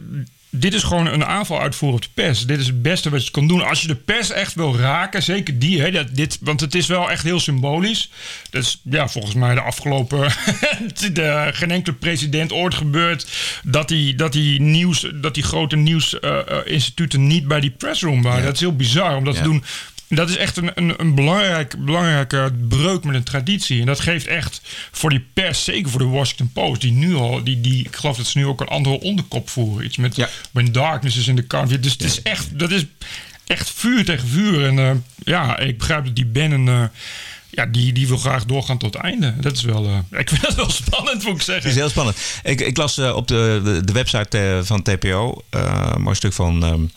dit 0.54 0.74
is 0.74 0.84
gewoon 0.84 1.08
een 1.08 1.26
aanval 1.26 1.62
uitvoeren 1.62 1.98
op 1.98 2.04
de 2.04 2.10
pers. 2.13 2.46
Dit 2.46 2.60
is 2.60 2.67
het 2.67 2.82
beste 2.82 3.10
wat 3.10 3.26
je 3.26 3.32
kan 3.32 3.48
doen. 3.48 3.67
Als 3.67 3.82
je 3.82 3.88
de 3.88 3.96
pers 3.96 4.32
echt 4.32 4.54
wil 4.54 4.78
raken, 4.78 5.24
zeker 5.24 5.60
die, 5.60 5.82
hè, 5.82 5.91
dat, 5.91 6.15
dit, 6.15 6.38
want 6.41 6.60
het 6.60 6.76
is 6.76 6.88
wel 6.88 7.12
echt 7.12 7.24
heel 7.24 7.39
symbolisch. 7.39 8.10
Dus 8.50 8.82
ja, 8.84 9.08
volgens 9.08 9.34
mij 9.34 9.54
de 9.54 9.62
afgelopen. 9.62 10.20
de, 11.13 11.50
geen 11.54 11.72
enkele 11.72 11.96
president 11.96 12.52
ooit 12.52 12.74
gebeurd 12.74 13.28
dat 13.63 13.88
die, 13.88 14.15
dat 14.15 14.32
die, 14.32 14.62
nieuws, 14.62 15.08
dat 15.13 15.34
die 15.34 15.44
grote 15.44 15.76
nieuwsinstituten 15.76 17.22
uh, 17.22 17.28
niet 17.28 17.48
bij 17.48 17.60
die 17.60 17.72
pressroom 17.72 18.22
waren. 18.22 18.44
Dat 18.44 18.54
is 18.54 18.60
heel 18.60 18.76
bizar 18.76 19.15
om 19.15 19.24
dat 19.24 19.36
te 19.36 19.41
doen. 19.41 19.63
Dat 20.15 20.30
is 20.30 20.38
echt 20.38 20.58
een, 20.58 20.71
een, 20.76 20.93
een 20.97 21.15
belangrijk, 21.15 21.86
belangrijke 21.86 22.54
breuk 22.67 23.04
met 23.04 23.15
een 23.15 23.24
traditie. 23.24 23.80
En 23.80 23.86
dat 23.86 24.00
geeft 24.00 24.28
echt 24.28 24.62
voor 24.91 25.10
die 25.10 25.26
pers, 25.34 25.63
zeker 25.63 25.91
voor 25.91 26.00
de 26.00 26.06
Washington 26.06 26.52
Post, 26.54 26.82
die 26.82 26.91
nu 26.91 27.15
al, 27.15 27.43
die, 27.43 27.62
die, 27.62 27.86
ik 27.86 27.95
geloof 27.95 28.17
dat 28.17 28.26
ze 28.26 28.38
nu 28.38 28.45
ook 28.45 28.62
een 28.62 28.67
andere 28.67 29.00
onderkop 29.00 29.50
voeren. 29.50 29.86
Iets 29.86 29.97
met 29.97 30.28
When 30.52 30.71
Darkness 30.71 31.17
is 31.17 31.28
in 31.28 31.36
the 31.36 31.47
Country. 31.47 31.80
Dus 31.80 31.91
het 31.91 32.04
is 32.04 32.21
echt, 32.21 32.60
dat 32.60 32.71
is 32.71 32.86
echt 33.45 33.71
vuur 33.71 34.06
tegen 34.06 34.28
vuur. 34.28 34.65
En 34.65 34.78
uh, 34.78 34.91
ja, 35.24 35.58
ik 35.58 35.78
begrijp 35.78 36.06
dat 36.06 36.15
die 36.15 36.26
Bannon. 36.26 36.67
Uh, 36.67 36.84
ja, 37.50 37.65
die, 37.65 37.93
die 37.93 38.08
wil 38.08 38.17
graag 38.17 38.45
doorgaan 38.45 38.78
tot 38.78 38.93
het 38.93 39.04
einde. 39.04 39.34
Dat 39.39 39.52
is 39.52 39.63
wel, 39.63 39.86
uh, 39.86 40.19
ik 40.19 40.30
vind 40.30 40.41
dat 40.41 40.56
wel 40.56 40.69
spannend, 40.69 41.24
moet 41.24 41.36
ik 41.36 41.41
zeggen. 41.41 41.63
Het 41.63 41.74
is 41.74 41.80
heel 41.80 41.89
spannend. 41.89 42.17
Ik, 42.43 42.62
ik 42.62 42.78
las 42.78 42.97
op 42.97 43.28
de, 43.28 43.62
de, 43.63 43.84
de 43.84 43.93
website 43.93 44.62
van 44.63 44.82
TPO 44.82 45.43
een 45.50 46.02
mooi 46.02 46.15
stuk 46.15 46.34
van 46.34 46.63
um, 46.63 46.91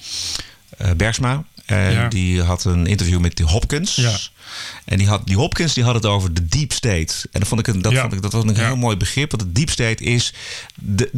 Bergsma. 0.97 1.45
En 1.67 2.09
die 2.09 2.43
had 2.43 2.65
een 2.65 2.87
interview 2.87 3.21
met 3.21 3.37
die 3.37 3.47
Hopkins. 3.47 3.95
Ja. 3.95 4.17
En 4.85 4.99
die, 4.99 5.07
had, 5.07 5.27
die 5.27 5.37
Hopkins 5.37 5.75
die 5.75 5.85
had 5.85 5.95
het 5.95 6.07
over 6.07 6.35
de 6.35 6.47
deep 6.47 6.73
state. 6.73 7.15
En 7.33 7.41
dat 7.41 7.49
vond 7.49 7.69
ik, 7.69 7.83
dat, 7.83 7.95
vond 7.95 8.13
ik, 8.13 8.23
dat 8.23 8.33
was 8.33 8.45
een 8.45 8.57
heel 8.57 8.77
mooi 8.77 8.97
begrip. 8.97 9.31
Want 9.31 9.43
de 9.43 9.53
deep 9.53 9.71
state 9.71 10.05
is 10.05 10.35
de, 10.75 11.11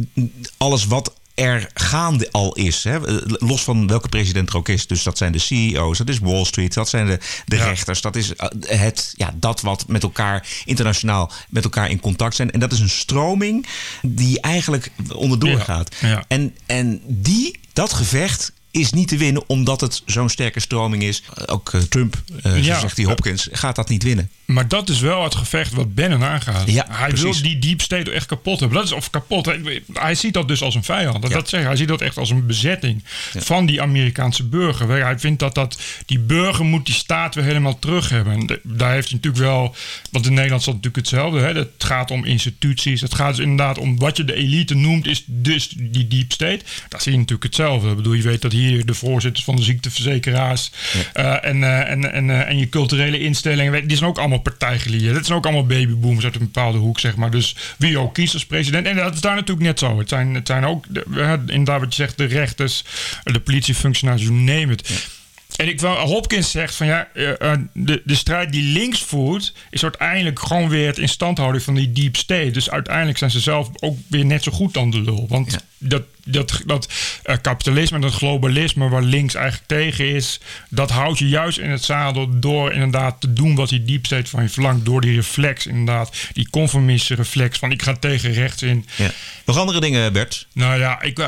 alles 0.57 0.85
wat 0.85 1.13
er 1.37 1.69
gaande 1.73 2.31
al 2.31 2.55
is. 2.55 2.83
Hè? 2.83 2.99
Los 3.25 3.63
van 3.63 3.87
welke 3.87 4.09
president 4.09 4.49
er 4.49 4.57
ook 4.57 4.69
is. 4.69 4.87
Dus 4.87 5.03
dat 5.03 5.17
zijn 5.17 5.31
de 5.31 5.39
CEO's, 5.39 5.97
dat 5.97 6.09
is 6.09 6.19
Wall 6.19 6.45
Street, 6.45 6.73
dat 6.73 6.89
zijn 6.89 7.05
de, 7.05 7.19
de 7.45 7.55
rechters. 7.55 8.01
Dat 8.01 8.15
is 8.15 8.35
eh, 8.35 8.79
het, 8.79 9.13
ja, 9.15 9.33
dat 9.35 9.61
wat 9.61 9.87
met 9.87 10.03
elkaar 10.03 10.47
internationaal 10.65 11.31
met 11.49 11.63
elkaar 11.63 11.89
in 11.89 11.99
contact 11.99 12.35
zijn. 12.35 12.51
En 12.51 12.59
dat 12.59 12.71
is 12.71 12.79
een 12.79 12.89
stroming 12.89 13.67
die 14.01 14.41
eigenlijk 14.41 14.91
onderdoor 15.13 15.59
gaat. 15.59 15.95
En, 16.27 16.55
en 16.65 17.01
die, 17.05 17.59
dat 17.73 17.93
gevecht 17.93 18.51
is 18.71 18.91
niet 18.91 19.07
te 19.07 19.17
winnen 19.17 19.43
omdat 19.47 19.81
het 19.81 20.01
zo'n 20.05 20.29
sterke 20.29 20.59
stroming 20.59 21.03
is. 21.03 21.23
Ook 21.45 21.73
uh, 21.73 21.81
Trump, 21.81 22.21
uh, 22.45 22.63
ja. 22.63 22.79
zegt 22.79 22.95
die 22.95 23.07
Hopkins, 23.07 23.47
gaat 23.51 23.75
dat 23.75 23.89
niet 23.89 24.03
winnen. 24.03 24.31
Maar 24.47 24.67
dat 24.67 24.89
is 24.89 24.99
wel 24.99 25.23
het 25.23 25.35
gevecht 25.35 25.73
wat 25.73 25.95
Bannon 25.95 26.23
aangaat. 26.23 26.71
Ja, 26.71 26.85
hij 26.89 27.11
wil 27.11 27.41
die 27.41 27.59
deep 27.59 27.81
state 27.81 28.11
echt 28.11 28.25
kapot 28.25 28.59
hebben. 28.59 28.77
Dat 28.77 28.87
is 28.87 28.93
of 28.93 29.09
kapot. 29.09 29.45
Hij, 29.93 30.15
ziet 30.15 30.33
dat 30.33 30.47
dus 30.47 30.61
als 30.61 30.75
een 30.75 30.83
vijand. 30.83 31.21
Dat, 31.21 31.31
dat 31.31 31.49
zeg, 31.49 31.63
hij 31.63 31.75
ziet 31.75 31.87
dat 31.87 32.01
echt 32.01 32.17
als 32.17 32.29
een 32.29 32.45
bezetting 32.45 33.03
van 33.35 33.65
die 33.65 33.81
Amerikaanse 33.81 34.43
burger. 34.43 35.05
Hij 35.05 35.19
vindt 35.19 35.39
dat, 35.39 35.55
dat 35.55 35.81
die 36.05 36.19
burger 36.19 36.65
moet 36.65 36.85
die 36.85 36.95
staat 36.95 37.35
weer 37.35 37.43
helemaal 37.43 37.79
terug 37.79 38.09
hebben. 38.09 38.33
En 38.33 38.59
daar 38.63 38.91
heeft 38.91 39.09
hij 39.09 39.19
natuurlijk 39.21 39.43
wel. 39.43 39.75
Want 40.11 40.25
in 40.25 40.33
Nederland 40.33 40.59
is 40.59 40.65
dat 40.65 40.75
natuurlijk 40.75 41.05
hetzelfde. 41.05 41.39
Hè? 41.39 41.53
Het 41.53 41.83
gaat 41.83 42.11
om 42.11 42.25
instituties. 42.25 43.01
Het 43.01 43.15
gaat 43.15 43.35
dus 43.35 43.45
inderdaad 43.45 43.77
om 43.77 43.99
wat 43.99 44.17
je 44.17 44.23
de 44.23 44.35
elite 44.35 44.75
noemt, 44.75 45.07
is 45.07 45.23
dus 45.25 45.73
die 45.77 46.07
deep 46.07 46.31
state. 46.31 46.59
Dat 46.89 47.01
zie 47.01 47.11
je 47.11 47.17
natuurlijk 47.17 47.45
hetzelfde. 47.45 47.89
Ik 47.89 47.95
bedoel, 47.95 48.13
je 48.13 48.23
weet 48.23 48.41
dat 48.41 48.51
hier 48.51 48.85
de 48.85 48.93
voorzitters 48.93 49.45
van 49.45 49.55
de 49.55 49.63
ziekteverzekeraars 49.63 50.71
uh, 51.17 51.45
en, 51.45 51.57
uh, 51.57 51.89
en, 51.89 52.13
en, 52.13 52.27
uh, 52.27 52.49
en 52.49 52.57
je 52.57 52.69
culturele 52.69 53.19
instellingen, 53.19 53.87
die 53.87 53.97
zijn 53.97 54.09
ook 54.09 54.17
allemaal 54.17 54.35
partijgelieën. 54.41 55.13
Dat 55.13 55.25
zijn 55.25 55.37
ook 55.37 55.45
allemaal 55.45 55.65
babyboomers 55.65 56.25
uit 56.25 56.35
een 56.35 56.41
bepaalde 56.41 56.77
hoek, 56.77 56.99
zeg 56.99 57.15
maar. 57.15 57.31
Dus 57.31 57.55
wie 57.77 57.97
ook 57.97 58.13
kiest 58.13 58.33
als 58.33 58.45
president. 58.45 58.87
En 58.87 58.95
dat 58.95 59.13
is 59.13 59.21
daar 59.21 59.35
natuurlijk 59.35 59.67
net 59.67 59.79
zo. 59.79 59.99
Het 59.99 60.09
zijn, 60.09 60.33
het 60.33 60.47
zijn 60.47 60.65
ook, 60.65 60.85
de, 60.89 61.03
inderdaad 61.45 61.79
wat 61.79 61.95
je 61.95 62.03
zegt, 62.03 62.17
de 62.17 62.25
rechters, 62.25 62.83
de 63.23 63.39
politiefunctionaris, 63.39 64.21
you 64.21 64.33
name 64.33 64.73
it. 64.73 65.09
En 65.55 65.67
ik 65.67 65.79
wel, 65.79 65.95
Hopkins 65.95 66.51
zegt 66.51 66.75
van 66.75 66.87
ja, 66.87 67.07
uh, 67.13 67.53
de, 67.73 68.01
de 68.05 68.15
strijd 68.15 68.51
die 68.51 68.63
links 68.63 69.03
voert, 69.03 69.53
is 69.69 69.83
uiteindelijk 69.83 70.39
gewoon 70.39 70.69
weer 70.69 70.87
het 70.87 70.97
instand 70.97 71.37
houden 71.37 71.61
van 71.61 71.73
die 71.73 71.91
deep 71.91 72.15
state. 72.15 72.51
Dus 72.51 72.69
uiteindelijk 72.69 73.17
zijn 73.17 73.31
ze 73.31 73.39
zelf 73.39 73.69
ook 73.79 73.97
weer 74.07 74.25
net 74.25 74.43
zo 74.43 74.51
goed 74.51 74.73
dan 74.73 74.91
de 74.91 75.01
lul. 75.01 75.25
Want 75.29 75.65
dat, 75.77 76.03
dat, 76.25 76.61
dat 76.65 76.89
uh, 77.25 77.35
kapitalisme 77.41 77.99
dat 77.99 78.13
globalisme 78.13 78.89
waar 78.89 79.01
links 79.01 79.33
eigenlijk 79.33 79.67
tegen 79.67 80.13
is, 80.13 80.39
dat 80.69 80.89
houdt 80.89 81.19
je 81.19 81.29
juist 81.29 81.57
in 81.57 81.69
het 81.69 81.83
zadel 81.83 82.39
door 82.39 82.71
inderdaad 82.71 83.21
te 83.21 83.33
doen 83.33 83.55
wat 83.55 83.69
die 83.69 83.83
deep 83.83 84.05
state 84.05 84.29
van 84.29 84.43
je 84.43 84.49
verlangt. 84.49 84.85
Door 84.85 85.01
die 85.01 85.15
reflex, 85.15 85.65
inderdaad, 85.65 86.15
die 86.33 86.49
conformistische 86.49 87.15
reflex 87.15 87.59
van 87.59 87.71
ik 87.71 87.81
ga 87.81 87.93
tegen 87.93 88.31
rechts 88.31 88.61
in. 88.61 88.85
Ja. 88.95 89.11
Nog 89.45 89.57
andere 89.57 89.79
dingen, 89.79 90.13
Bert? 90.13 90.47
Nou 90.53 90.79
ja, 90.79 91.01
ik, 91.01 91.19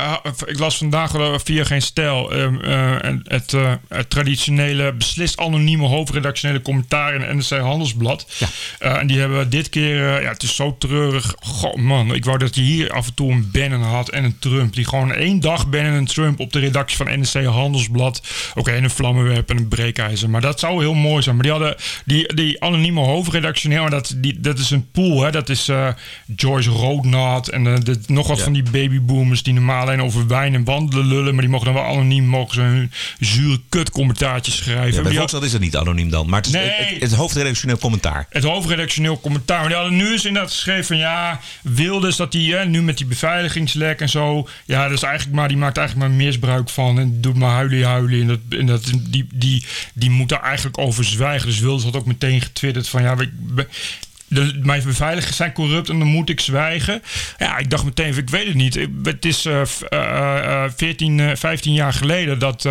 ik 0.44 0.58
las 0.58 0.76
vandaag 0.76 1.12
via 1.44 1.64
geen 1.64 1.82
stijl 1.82 2.32
ehm, 2.32 3.18
het, 3.24 3.54
het 3.88 4.10
traditionele, 4.10 4.92
beslist 4.92 5.38
anonieme 5.38 5.86
hoofdredactionele 5.86 6.62
commentaar 6.62 7.14
in 7.14 7.36
NRC 7.36 7.48
Handelsblad. 7.48 8.26
Ja. 8.38 8.48
Uh, 8.82 8.96
en 8.96 9.06
die 9.06 9.18
hebben 9.18 9.50
dit 9.50 9.68
keer, 9.68 9.96
uh, 9.96 10.22
ja, 10.22 10.28
het 10.28 10.42
is 10.42 10.54
zo 10.56 10.76
treurig. 10.78 11.34
Goh, 11.38 11.74
man, 11.74 12.14
ik 12.14 12.24
wou 12.24 12.38
dat 12.38 12.54
je 12.54 12.60
hier 12.60 12.92
af 12.92 13.06
en 13.06 13.14
toe 13.14 13.32
een 13.32 13.50
Bannon 13.52 13.82
had 13.82 14.08
en 14.08 14.24
een 14.24 14.38
Trump. 14.40 14.74
Die 14.74 14.84
gewoon 14.84 15.12
één 15.12 15.40
dag 15.40 15.68
Bannon 15.68 16.04
Trump 16.04 16.40
op 16.40 16.52
de 16.52 16.58
redactie 16.58 16.96
van 16.96 17.06
NRC 17.06 17.44
Handelsblad. 17.44 18.22
Oké, 18.50 18.58
okay, 18.60 18.76
een 18.76 18.90
vlammenwerp 18.90 19.50
en 19.50 19.56
een 19.56 19.68
breekijzer. 19.68 20.30
Maar 20.30 20.40
dat 20.40 20.60
zou 20.60 20.80
heel 20.80 20.94
mooi 20.94 21.22
zijn. 21.22 21.34
Maar 21.34 21.44
die 21.44 21.52
hadden 21.52 21.76
die, 22.04 22.34
die 22.34 22.62
anonieme 22.62 23.00
hoofdredactioneel, 23.00 23.90
dat, 23.90 24.14
die, 24.16 24.40
dat 24.40 24.58
is 24.58 24.70
een 24.70 24.90
pool, 24.90 25.22
hè. 25.22 25.30
Dat 25.30 25.48
is 25.48 25.68
uh, 25.68 25.88
Joyce 26.36 26.70
Roodnat 26.70 27.48
en 27.48 27.64
de, 27.64 28.00
nog 28.06 28.26
wat 28.26 28.40
van 28.40 28.52
die 28.52 28.62
babyboomers 28.70 29.42
die 29.42 29.54
normaal 29.54 29.80
alleen 29.80 30.02
over 30.02 30.26
wijn 30.26 30.54
en 30.54 30.64
wandelen 30.64 31.06
lullen. 31.06 31.32
Maar 31.32 31.42
die 31.42 31.50
mogen 31.50 31.66
dan 31.66 31.74
wel 31.74 31.84
anoniem 31.84 32.24
mogen 32.24 32.54
ze 32.54 32.60
hun 32.60 32.92
zure 33.18 33.60
kut 33.68 33.90
commentaartjes 33.90 34.56
schrijven. 34.56 34.94
Ja, 34.94 35.02
bij 35.02 35.14
Volkskrant 35.14 35.44
is 35.44 35.52
het 35.52 35.60
niet 35.60 35.76
anoniem 35.76 36.10
dan, 36.10 36.28
maar 36.28 36.40
het, 36.40 36.54
is 36.54 36.60
het, 36.60 37.00
het, 37.00 37.14
hoofdredactioneel 37.14 37.78
commentaar. 37.78 38.26
Het 38.28 38.44
hoofdredactioneel 38.44 39.20
commentaar. 39.20 39.58
Maar 39.58 39.68
die 39.68 39.76
hadden 39.76 39.96
nu 39.96 40.12
eens 40.12 40.24
inderdaad 40.24 40.50
geschreven 40.50 40.84
van 40.84 40.96
ja, 40.96 41.40
Wilders 41.62 42.16
dat 42.16 42.32
die 42.32 42.54
hè, 42.54 42.64
nu 42.64 42.82
met 42.82 42.96
die 42.96 43.06
beveiligingslek 43.06 44.00
en 44.00 44.08
zo. 44.08 44.29
Ja, 44.64 44.82
dat 44.82 44.96
is 44.96 45.02
eigenlijk 45.02 45.36
maar, 45.36 45.48
die 45.48 45.56
maakt 45.56 45.76
eigenlijk 45.76 46.08
maar 46.08 46.16
misbruik 46.16 46.68
van 46.68 46.98
en 46.98 47.20
doet 47.20 47.36
maar 47.36 47.54
huilen, 47.54 47.82
huilen. 47.82 48.20
En, 48.20 48.26
dat, 48.26 48.38
en 48.58 48.66
dat, 48.66 48.92
die, 49.10 49.26
die, 49.34 49.64
die 49.94 50.10
moet 50.10 50.28
daar 50.28 50.42
eigenlijk 50.42 50.78
over 50.78 51.04
zwijgen. 51.04 51.46
Dus 51.46 51.58
Wilders 51.58 51.84
had 51.84 51.96
ook 51.96 52.06
meteen 52.06 52.40
getwitterd 52.40 52.88
van 52.88 53.02
ja, 53.02 53.16
we, 53.16 53.66
de, 54.30 54.60
mijn 54.62 54.82
beveiligers 54.84 55.36
zijn 55.36 55.52
corrupt 55.52 55.88
en 55.88 55.98
dan 55.98 56.08
moet 56.08 56.28
ik 56.28 56.40
zwijgen. 56.40 57.02
Ja, 57.38 57.58
ik 57.58 57.70
dacht 57.70 57.84
meteen, 57.84 58.16
ik 58.16 58.30
weet 58.30 58.46
het 58.46 58.54
niet. 58.54 58.88
Het 59.02 59.24
is 59.24 59.46
uh, 59.46 59.62
uh, 59.90 60.64
14, 60.76 61.36
15 61.36 61.72
jaar 61.72 61.92
geleden 61.92 62.38
dat 62.38 62.68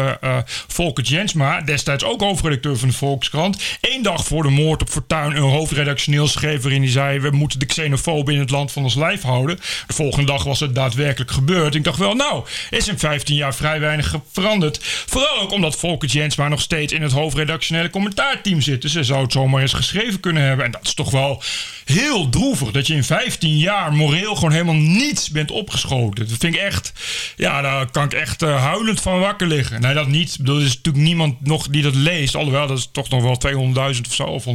Volker 0.67 1.03
Jensma, 1.03 1.61
destijds 1.61 2.03
ook 2.03 2.21
hoofdredacteur 2.21 2.77
van 2.77 2.87
de 2.87 2.93
Volkskrant, 2.93 3.77
één 3.81 4.03
dag 4.03 4.25
voor 4.25 4.43
de 4.43 4.49
moord 4.49 4.81
op 4.81 4.89
Fortuin 4.89 5.35
een 5.35 5.41
hoofdredactioneel 5.41 6.27
schreef 6.27 6.61
waarin 6.61 6.81
hij 6.81 6.91
zei: 6.91 7.19
We 7.19 7.29
moeten 7.29 7.59
de 7.59 7.65
xenofoben 7.65 8.33
in 8.33 8.39
het 8.39 8.49
land 8.49 8.71
van 8.71 8.83
ons 8.83 8.95
lijf 8.95 9.21
houden. 9.21 9.59
De 9.87 9.93
volgende 9.93 10.25
dag 10.25 10.43
was 10.43 10.59
het 10.59 10.75
daadwerkelijk 10.75 11.31
gebeurd. 11.31 11.75
Ik 11.75 11.83
dacht 11.83 11.97
wel, 11.99 12.13
nou, 12.13 12.45
is 12.69 12.87
in 12.87 12.99
15 12.99 13.35
jaar 13.35 13.55
vrij 13.55 13.79
weinig 13.79 14.15
veranderd. 14.31 14.79
Vooral 14.83 15.39
ook 15.39 15.51
omdat 15.51 15.75
Volker 15.75 16.09
Jensma 16.09 16.47
nog 16.47 16.61
steeds 16.61 16.93
in 16.93 17.01
het 17.01 17.11
hoofdredactionele 17.11 17.89
commentaarteam 17.89 18.61
zit. 18.61 18.81
Dus 18.81 18.93
hij 18.93 19.03
zou 19.03 19.21
het 19.21 19.31
zomaar 19.31 19.61
eens 19.61 19.73
geschreven 19.73 20.19
kunnen 20.19 20.43
hebben. 20.43 20.65
En 20.65 20.71
dat 20.71 20.83
is 20.83 20.93
toch 20.93 21.11
wel 21.11 21.43
heel 21.85 22.29
droevig. 22.29 22.71
Dat 22.71 22.87
je 22.87 22.93
in 22.93 23.03
15 23.03 23.57
jaar 23.57 23.93
moreel 23.93 24.35
gewoon 24.35 24.51
helemaal 24.51 24.75
niets 24.75 25.29
bent 25.29 25.51
opgeschoten. 25.51 26.27
Dat 26.27 26.37
vind 26.39 26.55
ik 26.55 26.61
echt. 26.61 26.93
Ja, 27.35 27.61
daar 27.61 27.91
kan 27.91 28.03
ik 28.03 28.13
echt 28.13 28.41
uh, 28.41 28.61
huilend 28.61 29.01
van 29.01 29.19
wakker 29.19 29.47
liggen. 29.47 29.81
Nee, 29.81 29.93
dat 29.93 30.07
niet. 30.07 30.37
Er 30.45 30.61
is 30.61 30.75
natuurlijk 30.75 31.05
niemand 31.05 31.45
nog 31.45 31.67
die 31.67 31.81
dat 31.81 31.95
leest. 31.95 32.35
Alhoewel, 32.35 32.67
dat 32.67 32.77
is 32.77 32.89
toch 32.91 33.09
nog 33.09 33.21
wel 33.21 33.93
200.000 33.95 34.01
of 34.07 34.13
zo. 34.13 34.23
Of 34.23 34.45
180.000. 34.45 34.51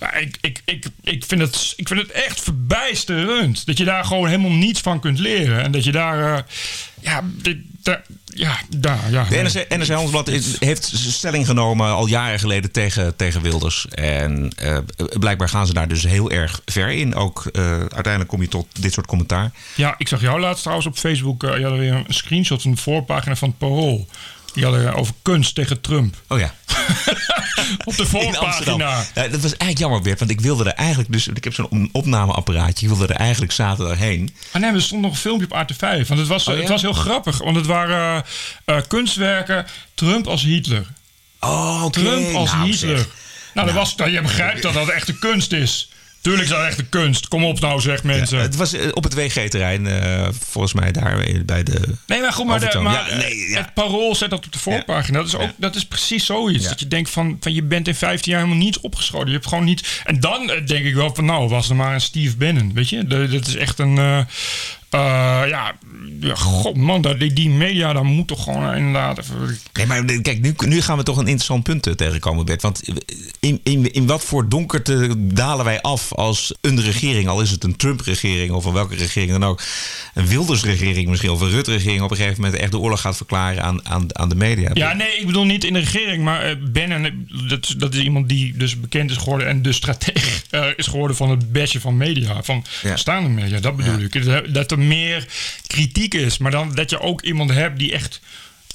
Ja, 0.00 0.14
ik, 0.14 0.36
ik, 0.40 0.62
ik, 0.64 0.86
ik, 1.02 1.24
vind 1.26 1.40
het, 1.40 1.72
ik 1.76 1.88
vind 1.88 2.00
het 2.00 2.10
echt 2.10 2.40
verbijsterend. 2.40 3.66
Dat 3.66 3.78
je 3.78 3.84
daar 3.84 4.04
gewoon 4.04 4.28
helemaal 4.28 4.50
niets 4.50 4.80
van 4.80 5.00
kunt 5.00 5.18
leren. 5.18 5.62
En 5.62 5.72
dat 5.72 5.84
je 5.84 5.92
daar. 5.92 6.32
Uh, 6.32 6.38
ja, 7.00 7.24
dit, 7.42 7.56
ja, 8.34 8.58
daar, 8.76 9.10
ja. 9.10 9.24
De 9.24 9.36
NRC, 9.36 9.68
NRC 9.68 9.88
Handelsblad 9.88 10.28
heeft 10.58 10.92
stelling 10.94 11.46
genomen 11.46 11.86
al 11.86 12.06
jaren 12.06 12.38
geleden 12.38 12.72
tegen, 12.72 13.16
tegen 13.16 13.42
Wilders. 13.42 13.86
En 13.88 14.52
uh, 14.62 14.78
blijkbaar 15.18 15.48
gaan 15.48 15.66
ze 15.66 15.72
daar 15.72 15.88
dus 15.88 16.02
heel 16.02 16.30
erg 16.30 16.60
ver 16.64 16.90
in. 16.90 17.14
Ook 17.14 17.48
uh, 17.52 17.70
uiteindelijk 17.70 18.28
kom 18.28 18.42
je 18.42 18.48
tot 18.48 18.66
dit 18.80 18.92
soort 18.92 19.06
commentaar. 19.06 19.50
Ja, 19.74 19.94
ik 19.98 20.08
zag 20.08 20.20
jou 20.20 20.40
laatst 20.40 20.60
trouwens 20.60 20.88
op 20.88 20.96
Facebook. 20.96 21.42
Uh, 21.42 21.56
je 21.56 21.64
had 21.64 21.78
weer 21.78 21.92
een 21.92 22.04
screenshot 22.08 22.62
van 22.62 22.70
de 22.70 22.76
voorpagina 22.76 23.36
van 23.36 23.48
het 23.48 23.58
Parool. 23.58 24.06
Die 24.52 24.64
hadden 24.64 24.94
over 24.94 25.14
kunst 25.22 25.54
tegen 25.54 25.80
Trump. 25.80 26.16
Oh 26.28 26.38
ja. 26.38 26.54
op 27.84 27.96
de 27.96 28.06
voorpagina. 28.06 29.04
Ja, 29.14 29.28
dat 29.28 29.40
was 29.40 29.56
eigenlijk 29.56 29.78
jammer, 29.78 30.02
Bert. 30.02 30.18
Want 30.18 30.30
ik 30.30 30.40
wilde 30.40 30.64
er 30.64 30.72
eigenlijk... 30.72 31.12
Dus 31.12 31.28
ik 31.28 31.44
heb 31.44 31.54
zo'n 31.54 31.88
opnameapparaatje. 31.92 32.86
Ik 32.86 32.92
wilde 32.92 33.12
er 33.12 33.20
eigenlijk 33.20 33.52
zaterdag 33.52 33.98
heen. 33.98 34.34
Ah 34.52 34.62
nee, 34.62 34.72
er 34.72 34.82
stond 34.82 35.02
nog 35.02 35.10
een 35.10 35.16
filmpje 35.16 35.46
op 35.50 35.72
AT5. 35.72 35.78
Want 35.78 36.20
het 36.20 36.26
was, 36.26 36.48
oh, 36.48 36.56
het 36.56 36.68
was 36.68 36.82
heel 36.82 36.92
grappig. 36.92 37.38
Want 37.38 37.56
het 37.56 37.66
waren 37.66 38.24
uh, 38.66 38.76
kunstwerken 38.88 39.66
Trump 39.94 40.26
als 40.26 40.42
Hitler. 40.42 40.86
Oh, 41.40 41.82
okay. 41.84 42.02
Trump 42.02 42.34
als 42.34 42.52
nou, 42.52 42.70
Hitler. 42.70 42.96
Zeg. 42.96 43.06
Nou, 43.06 43.66
nou, 43.66 43.66
dat 43.66 43.96
was, 43.96 44.10
je 44.12 44.22
begrijpt 44.22 44.62
dat 44.62 44.74
dat 44.74 44.88
echte 44.88 45.18
kunst 45.18 45.52
is. 45.52 45.90
Tuurlijk 46.20 46.44
is 46.44 46.50
dat 46.50 46.66
echt 46.66 46.78
een 46.78 46.88
kunst. 46.88 47.28
Kom 47.28 47.44
op 47.44 47.60
nou, 47.60 47.80
zeg 47.80 48.02
mensen. 48.02 48.38
het 48.38 48.56
was 48.56 48.72
eh, 48.72 48.88
op 48.92 49.04
het 49.04 49.14
WG-terrein, 49.14 49.86
uh, 49.86 50.28
volgens 50.48 50.72
mij 50.72 50.92
daar 50.92 51.42
bij 51.44 51.62
de. 51.62 51.80
Nee, 52.06 52.20
maar 52.20 52.32
goed, 52.32 52.46
maar, 52.46 52.60
de, 52.70 52.78
maar 52.78 53.10
ja, 53.10 53.16
nee, 53.16 53.56
het 53.56 53.74
parool 53.74 54.14
zet 54.14 54.30
dat 54.30 54.46
op 54.46 54.52
de 54.52 54.58
voorpagina. 54.58 55.18
Dat 55.18 55.26
is, 55.26 55.34
ook, 55.34 55.50
dat 55.56 55.74
is 55.74 55.86
precies 55.86 56.26
zoiets. 56.26 56.68
Dat 56.68 56.80
je 56.80 56.88
denkt 56.88 57.10
van, 57.10 57.36
van 57.40 57.54
je 57.54 57.62
bent 57.62 57.88
in 57.88 57.94
15 57.94 58.32
jaar 58.32 58.40
helemaal 58.40 58.64
niet 58.64 58.78
opgeschoten. 58.78 59.26
Je 59.26 59.34
hebt 59.34 59.46
gewoon 59.46 59.64
niet. 59.64 60.02
En 60.04 60.20
dan 60.20 60.50
eh, 60.50 60.66
denk 60.66 60.84
ik 60.84 60.94
wel 60.94 61.14
van, 61.14 61.24
nou, 61.24 61.48
was 61.48 61.68
er 61.68 61.76
maar 61.76 61.94
een 61.94 62.00
Steve 62.00 62.36
Bannon. 62.36 62.74
Weet 62.74 62.88
je, 62.88 63.06
dat 63.06 63.46
is 63.46 63.56
echt 63.56 63.78
een. 63.78 63.96
Uh, 63.96 64.20
uh, 64.94 65.29
ja, 65.50 65.74
god 66.34 66.76
man, 66.76 67.02
die, 67.02 67.32
die 67.32 67.50
media, 67.50 67.92
daar 67.92 68.04
moet 68.04 68.26
toch 68.26 68.44
gewoon 68.44 68.74
inderdaad 68.74 69.18
even... 69.18 69.58
Nee, 69.72 69.86
maar 69.86 70.04
kijk, 70.04 70.40
nu, 70.40 70.54
nu 70.58 70.82
gaan 70.82 70.96
we 70.96 71.02
toch 71.02 71.16
een 71.16 71.26
interessant 71.26 71.62
punt 71.62 71.86
eh, 71.86 71.92
tegenkomen, 71.92 72.44
Bert. 72.44 72.62
Want 72.62 72.82
in, 73.40 73.60
in, 73.62 73.92
in 73.92 74.06
wat 74.06 74.24
voor 74.24 74.48
donkerte 74.48 75.14
dalen 75.18 75.64
wij 75.64 75.80
af 75.80 76.12
als 76.12 76.54
een 76.60 76.80
regering, 76.80 77.28
al 77.28 77.40
is 77.40 77.50
het 77.50 77.64
een 77.64 77.76
Trump-regering 77.76 78.52
of 78.52 78.62
van 78.62 78.72
welke 78.72 78.94
regering 78.94 79.30
dan 79.30 79.44
ook, 79.44 79.62
een 80.14 80.26
Wilders-regering 80.26 81.08
misschien, 81.08 81.30
of 81.30 81.40
een 81.40 81.50
Rutte-regering 81.50 82.02
op 82.02 82.10
een 82.10 82.16
gegeven 82.16 82.42
moment 82.42 82.60
echt 82.60 82.70
de 82.70 82.78
oorlog 82.78 83.00
gaat 83.00 83.16
verklaren 83.16 83.62
aan, 83.62 83.88
aan, 83.88 84.18
aan 84.18 84.28
de 84.28 84.34
media. 84.34 84.70
Ja, 84.72 84.92
nee, 84.92 85.16
ik 85.18 85.26
bedoel 85.26 85.44
niet 85.44 85.64
in 85.64 85.72
de 85.72 85.78
regering, 85.78 86.24
maar 86.24 86.58
Ben 86.58 86.92
en 86.92 87.26
dat, 87.48 87.74
dat 87.76 87.94
is 87.94 88.00
iemand 88.00 88.28
die 88.28 88.56
dus 88.56 88.80
bekend 88.80 89.10
is 89.10 89.16
geworden 89.16 89.48
en 89.48 89.62
de 89.62 89.72
stratege 89.72 90.39
uh, 90.50 90.66
is 90.76 90.86
geworden 90.86 91.16
van 91.16 91.30
het 91.30 91.52
bestje 91.52 91.80
van 91.80 91.96
media, 91.96 92.42
van 92.42 92.64
ja. 92.82 92.96
staande 92.96 93.28
media, 93.28 93.60
dat 93.60 93.76
bedoel 93.76 94.00
ik. 94.00 94.54
Dat 94.54 94.76
meer 94.76 95.26
kritiek 95.66 96.14
is. 96.14 96.38
Maar 96.38 96.50
dan 96.50 96.74
dat 96.74 96.90
je 96.90 97.00
ook 97.00 97.22
iemand 97.22 97.50
hebt 97.50 97.78
die 97.78 97.92
echt 97.92 98.20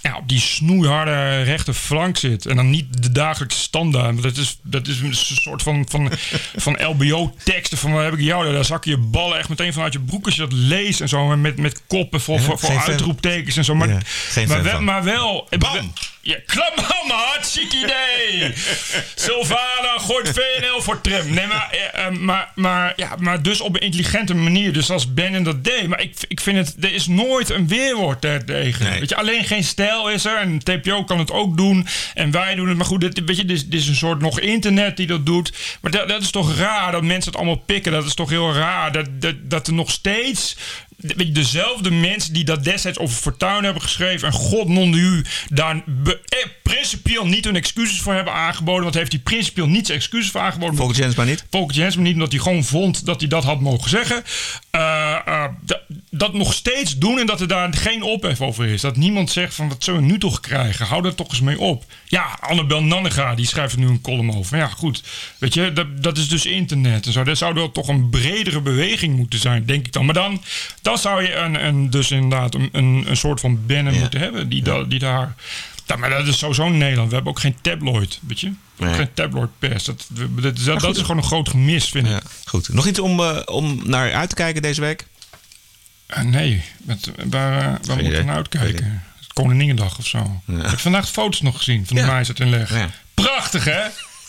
ja, 0.05 0.17
op 0.17 0.29
die 0.29 0.39
snoeiharde 0.39 1.41
rechte 1.41 1.73
flank 1.73 2.17
zit. 2.17 2.45
En 2.45 2.55
dan 2.55 2.69
niet 2.69 3.03
de 3.03 3.11
dagelijkse 3.11 3.59
standaard. 3.59 4.21
Dat 4.21 4.38
is, 4.38 4.57
dat 4.63 4.88
is 4.88 4.99
een 4.99 5.15
soort 5.15 5.61
van, 5.61 5.85
van, 5.89 6.11
van 6.65 6.85
LBO-teksten. 6.85 7.77
Van 7.77 7.91
wat 7.91 8.03
heb 8.03 8.13
ik 8.13 8.19
jou? 8.19 8.53
Daar 8.53 8.65
zak 8.65 8.85
je 8.85 8.97
ballen 8.97 9.38
echt 9.38 9.49
meteen 9.49 9.73
vanuit 9.73 9.93
je 9.93 9.99
broek 9.99 10.25
als 10.25 10.35
je 10.35 10.41
dat 10.41 10.53
leest. 10.53 11.01
En 11.01 11.09
zo 11.09 11.38
met, 11.38 11.57
met 11.57 11.81
koppen 11.88 12.21
voor, 12.21 12.39
voor, 12.39 12.59
voor 12.59 12.79
uitroeptekens 12.79 13.57
en 13.57 13.65
zo. 13.65 13.75
Maar, 13.75 14.01
maar, 14.47 14.83
maar 14.83 15.03
wel... 15.03 15.47
Bam! 15.57 15.93
Ja, 16.25 16.38
klamham, 16.45 17.09
hartstikke 17.09 17.77
idee. 17.77 18.53
Sylvana 19.15 19.97
gooit 19.97 20.29
VNL 20.29 20.81
voor 20.81 21.01
trim. 21.01 21.33
Nee, 21.33 21.47
maar, 21.47 21.69
eh, 21.71 22.05
eh, 22.05 22.11
maar, 22.11 22.51
maar, 22.55 22.93
ja, 22.95 23.15
maar 23.19 23.41
dus 23.41 23.61
op 23.61 23.75
een 23.75 23.81
intelligente 23.81 24.35
manier. 24.35 24.73
Dus 24.73 24.91
als 24.91 25.13
Ben 25.13 25.43
dat 25.43 25.63
deed. 25.63 25.88
Maar 25.88 26.01
ik, 26.01 26.15
ik 26.27 26.39
vind 26.39 26.57
het, 26.57 26.83
er 26.83 26.93
is 26.93 27.07
nooit 27.07 27.49
een 27.49 27.67
weerwoord 27.67 28.21
tegen. 28.45 28.99
Weet 28.99 29.09
je, 29.09 29.15
alleen 29.15 29.43
geen 29.43 29.63
stijl 29.63 30.09
is 30.09 30.25
er. 30.25 30.38
En 30.38 30.59
TPO 30.59 31.03
kan 31.03 31.19
het 31.19 31.31
ook 31.31 31.57
doen. 31.57 31.88
En 32.13 32.31
wij 32.31 32.55
doen 32.55 32.67
het. 32.67 32.77
Maar 32.77 32.85
goed, 32.85 33.01
dit, 33.01 33.25
weet 33.25 33.38
je, 33.38 33.45
dit, 33.45 33.71
dit 33.71 33.81
is 33.81 33.88
een 33.88 33.95
soort 33.95 34.21
nog 34.21 34.39
internet 34.39 34.97
die 34.97 35.07
dat 35.07 35.25
doet. 35.25 35.53
Maar 35.81 35.91
dat, 35.91 36.07
dat 36.07 36.21
is 36.21 36.31
toch 36.31 36.57
raar 36.57 36.91
dat 36.91 37.03
mensen 37.03 37.31
het 37.31 37.41
allemaal 37.41 37.63
pikken. 37.65 37.91
Dat 37.91 38.05
is 38.05 38.13
toch 38.13 38.29
heel 38.29 38.53
raar. 38.53 38.91
Dat, 38.91 39.21
dat, 39.21 39.35
dat 39.41 39.67
er 39.67 39.73
nog 39.73 39.91
steeds 39.91 40.55
dezelfde 41.31 41.91
mensen 41.91 42.34
die 42.34 42.43
dat 42.43 42.63
destijds 42.63 42.97
over 42.97 43.15
Fortuin 43.15 43.63
hebben 43.63 43.81
geschreven. 43.81 44.27
En 44.27 44.34
god 44.34 44.67
non 44.67 44.93
u 44.93 45.25
daar 45.49 45.75
eh, 45.75 46.13
principieel 46.63 47.25
niet 47.25 47.45
hun 47.45 47.55
excuses 47.55 48.01
voor 48.01 48.13
hebben 48.13 48.34
aangeboden. 48.34 48.84
Want 48.84 48.95
heeft 48.95 49.12
hij 49.12 49.21
principieel 49.21 49.67
niet 49.67 49.86
zijn 49.86 49.97
excuses 49.97 50.31
voor 50.31 50.41
aangeboden. 50.41 50.75
Volgens 50.75 50.97
Jens 50.97 51.15
maar 51.15 51.25
niet. 51.25 51.45
Volgens 51.49 51.77
Jens 51.77 51.95
maar 51.95 52.03
niet, 52.03 52.13
omdat 52.13 52.31
hij 52.31 52.41
gewoon 52.41 52.63
vond 52.63 53.05
dat 53.05 53.19
hij 53.19 53.29
dat 53.29 53.43
had 53.43 53.60
mogen 53.60 53.89
zeggen. 53.89 54.23
Uh, 54.75 55.19
uh, 55.27 55.45
dat 56.17 56.34
nog 56.34 56.54
steeds 56.54 56.97
doen 56.97 57.19
en 57.19 57.25
dat 57.25 57.41
er 57.41 57.47
daar 57.47 57.73
geen 57.73 58.04
ophef 58.04 58.41
over 58.41 58.65
is. 58.65 58.82
Dat 58.82 58.95
niemand 58.95 59.32
zegt 59.32 59.54
van 59.56 59.67
wat 59.69 59.84
zullen 59.84 59.99
we 60.01 60.06
nu 60.06 60.17
toch 60.19 60.39
krijgen? 60.39 60.86
Hou 60.86 61.06
er 61.06 61.15
toch 61.15 61.30
eens 61.30 61.41
mee 61.41 61.60
op. 61.60 61.86
Ja, 62.06 62.38
Annabel 62.39 62.84
Nannega 62.84 63.36
die 63.36 63.45
schrijft 63.45 63.73
er 63.73 63.80
nu 63.80 63.88
een 63.88 64.01
column 64.01 64.36
over. 64.36 64.58
Ja, 64.58 64.67
goed. 64.67 65.04
Weet 65.38 65.54
je, 65.54 65.73
dat, 65.73 66.04
dat 66.04 66.17
is 66.17 66.30
dus 66.30 66.45
internet 66.45 67.06
en 67.06 67.12
zo. 67.12 67.23
Dat 67.23 67.38
zou 67.38 67.54
wel 67.54 67.71
toch 67.71 67.88
een 67.88 68.10
bredere 68.10 68.62
beweging 68.62 69.15
moeten 69.17 69.39
zijn, 69.39 69.65
denk 69.65 69.86
ik 69.86 69.93
dan. 69.93 70.06
Maar 70.06 70.13
dan, 70.13 70.43
dan 70.82 70.97
zou 70.97 71.23
je 71.23 71.34
een, 71.36 71.65
een, 71.65 71.89
dus 71.89 72.12
inderdaad 72.12 72.56
een, 72.56 72.69
een, 72.71 73.04
een 73.08 73.17
soort 73.17 73.39
van 73.39 73.65
banner 73.65 73.93
moeten 73.93 74.19
hebben 74.19 74.49
die, 74.49 74.62
da, 74.63 74.84
die 74.84 74.99
daar 74.99 75.36
Ja, 75.86 75.95
maar 75.95 76.10
dat 76.10 76.28
is 76.28 76.38
sowieso 76.38 76.65
in 76.65 76.78
Nederland. 76.78 77.10
We 77.10 77.15
hebben 77.15 77.34
ook 77.34 77.39
geen 77.39 77.58
tabloid, 77.62 78.19
weet 78.28 78.39
je? 78.39 78.51
Nee. 78.78 78.93
Geen 78.93 79.13
tabloid 79.13 79.49
pers. 79.60 79.84
Dat, 79.84 80.08
dat, 80.10 80.58
dat, 80.65 80.80
dat 80.80 80.95
is 80.95 81.01
gewoon 81.01 81.17
een 81.17 81.23
groot 81.23 81.49
gemis, 81.49 81.86
vind 81.86 82.08
ik. 82.08 82.21
goed. 82.45 82.69
Nog 82.73 82.88
iets 82.88 82.99
om, 82.99 83.19
uh, 83.19 83.38
om 83.45 83.82
naar 83.84 84.13
uit 84.13 84.30
te 84.30 84.36
kijken 84.36 84.62
deze 84.62 84.82
week? 84.82 85.06
Uh, 86.07 86.23
nee. 86.23 86.63
Met, 86.77 87.11
waar 87.29 87.61
uh, 87.61 87.87
waar 87.87 88.03
moet 88.03 88.13
ik 88.13 88.25
naar 88.25 88.35
uitkijken? 88.35 89.03
Koninginnedag 89.34 89.97
of 89.97 90.07
zo. 90.07 90.41
Ja. 90.45 90.63
Ik 90.63 90.69
heb 90.69 90.80
vandaag 90.80 91.09
foto's 91.09 91.41
nog 91.41 91.57
gezien 91.57 91.86
van 91.86 91.95
de 91.95 92.01
ja. 92.01 92.07
Maïs 92.07 92.30
in 92.30 92.49
Leg. 92.49 92.73
Ja. 92.73 92.89
Prachtig, 93.13 93.63
hè? 93.63 93.82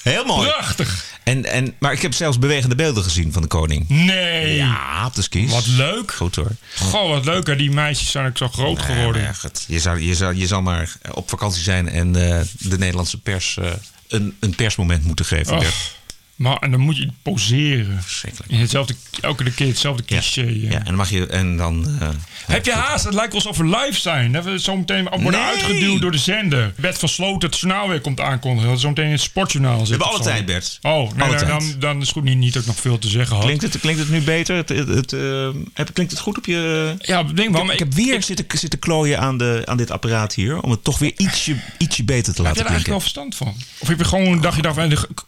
Heel 0.02 0.24
mooi. 0.24 0.48
Prachtig. 0.48 1.04
En, 1.22 1.44
en, 1.44 1.74
maar 1.78 1.92
ik 1.92 2.02
heb 2.02 2.14
zelfs 2.14 2.38
bewegende 2.38 2.74
beelden 2.74 3.02
gezien 3.02 3.32
van 3.32 3.42
de 3.42 3.48
koning. 3.48 3.88
Nee. 3.88 4.56
Ja, 4.56 5.06
op 5.06 5.14
de 5.14 5.22
skis. 5.22 5.50
Wat 5.50 5.66
leuk. 5.66 6.12
Goed 6.12 6.34
hoor. 6.34 6.50
Goh, 6.74 7.08
wat 7.08 7.24
leuk. 7.24 7.46
Hè? 7.46 7.56
Die 7.56 7.70
meisjes 7.70 8.10
zijn 8.10 8.26
ook 8.26 8.36
zo 8.36 8.48
groot 8.48 8.76
nee, 8.76 8.96
geworden. 8.96 9.22
Ja, 9.22 9.32
je, 9.66 9.80
zou, 9.80 10.00
je, 10.00 10.14
zou, 10.14 10.34
je 10.34 10.46
zal 10.46 10.62
maar 10.62 10.92
op 11.10 11.28
vakantie 11.28 11.62
zijn 11.62 11.88
en 11.88 12.06
uh, 12.06 12.40
de 12.58 12.78
Nederlandse 12.78 13.20
pers 13.20 13.56
uh, 13.60 13.70
een, 14.08 14.36
een 14.40 14.54
persmoment 14.54 15.04
moeten 15.04 15.24
geven. 15.24 15.56
Och. 15.56 15.94
Maar 16.36 16.56
en 16.56 16.70
dan 16.70 16.80
moet 16.80 16.96
je 16.96 17.08
poseren. 17.22 18.02
In 18.46 18.60
hetzelfde, 18.60 18.94
elke 19.20 19.50
keer 19.50 19.66
hetzelfde 19.66 20.04
cliché. 20.04 20.42
Ja, 20.42 20.70
ja 20.70 20.78
en 20.78 20.84
dan 20.84 20.94
mag 20.94 21.10
je 21.10 21.26
en 21.26 21.56
dan. 21.56 21.86
Uh, 22.02 22.08
Heb 22.46 22.64
je 22.64 22.72
haast? 22.72 23.04
Het 23.04 23.14
lijkt 23.14 23.34
alsof 23.34 23.56
we 23.56 23.64
live 23.64 24.00
zijn. 24.00 24.32
Dat 24.32 24.44
we 24.44 24.60
zo 24.60 24.76
meteen 24.76 25.08
worden 25.08 25.30
nee. 25.30 25.40
uitgeduwd 25.40 26.00
door 26.00 26.10
de 26.10 26.18
zender. 26.18 26.72
Bert 26.76 26.98
van 26.98 27.08
Sloot 27.08 27.42
het 27.42 27.58
journaal 27.58 27.88
weer 27.88 28.00
komt 28.00 28.20
aankondigen. 28.20 28.70
Dat 28.70 28.80
zo 28.80 28.88
meteen 28.88 29.04
in 29.04 29.10
het 29.10 29.20
sportjournaal 29.20 29.86
zit. 29.86 29.96
We 29.96 30.04
hebben 30.04 30.08
alle 30.08 30.24
tijd, 30.24 30.46
Bert. 30.46 30.78
Oh, 30.82 31.12
nee, 31.12 31.28
nee, 31.28 31.44
dan, 31.44 31.74
dan 31.78 31.96
is 31.96 32.02
het 32.02 32.10
goed 32.10 32.22
niet, 32.22 32.36
niet 32.36 32.56
ook 32.56 32.66
nog 32.66 32.80
veel 32.80 32.98
te 32.98 33.08
zeggen 33.08 33.36
had. 33.36 33.44
Klinkt 33.44 33.62
het, 33.62 33.80
klinkt 33.80 34.00
het 34.00 34.10
nu 34.10 34.20
beter? 34.20 34.56
Het, 34.56 34.68
het, 34.68 34.88
het 34.88 35.12
uh, 35.12 35.48
klinkt 35.92 36.12
het 36.12 36.20
goed 36.20 36.38
op 36.38 36.46
je. 36.46 36.94
Ja, 36.98 37.22
denk 37.22 37.52
wel. 37.52 37.64
Ik, 37.64 37.72
ik 37.72 37.78
heb 37.78 37.94
weer 37.94 38.14
ik, 38.14 38.22
zitten, 38.22 38.46
zitten 38.58 38.78
klooien 38.78 39.20
aan, 39.20 39.38
de, 39.38 39.62
aan 39.64 39.76
dit 39.76 39.90
apparaat 39.90 40.34
hier. 40.34 40.60
Om 40.60 40.70
het 40.70 40.84
toch 40.84 40.98
weer 40.98 41.12
ietsje, 41.16 41.56
ietsje 41.78 42.04
beter 42.04 42.34
te 42.34 42.42
laten 42.42 42.42
klinken. 42.42 42.46
Heb 42.46 42.56
je 42.56 42.62
er 42.62 42.66
eigenlijk 42.66 42.86
wel 42.86 43.00
verstand 43.00 43.34
van? 43.34 43.54
Of 43.78 43.88
heb 43.88 43.98
je 43.98 44.04
gewoon 44.04 44.32
een 44.32 44.40
dagje 44.40 44.62
dag. 44.62 44.74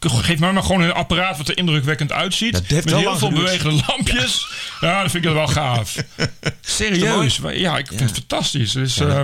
Geef 0.00 0.38
mij 0.38 0.52
maar 0.52 0.62
gewoon 0.62 0.80
een 0.80 0.92
apparaat 0.98 1.36
wat 1.36 1.48
indruk 1.48 1.58
indrukwekkend 1.58 2.12
uitziet. 2.12 2.52
Dat 2.52 2.84
met 2.84 2.94
heel 2.94 3.18
veel 3.18 3.32
bewegende 3.32 3.82
lampjes. 3.86 4.48
Ja. 4.80 4.88
ja, 4.88 5.02
dat 5.02 5.10
vind 5.10 5.24
ik 5.24 5.32
wel 5.32 5.46
gaaf. 5.46 5.96
Serieus. 6.60 7.40
Ja, 7.52 7.78
ik 7.78 7.86
vind 7.86 8.00
het 8.00 8.12
fantastisch. 8.12 8.72
Dus, 8.72 8.98
uh, 8.98 9.22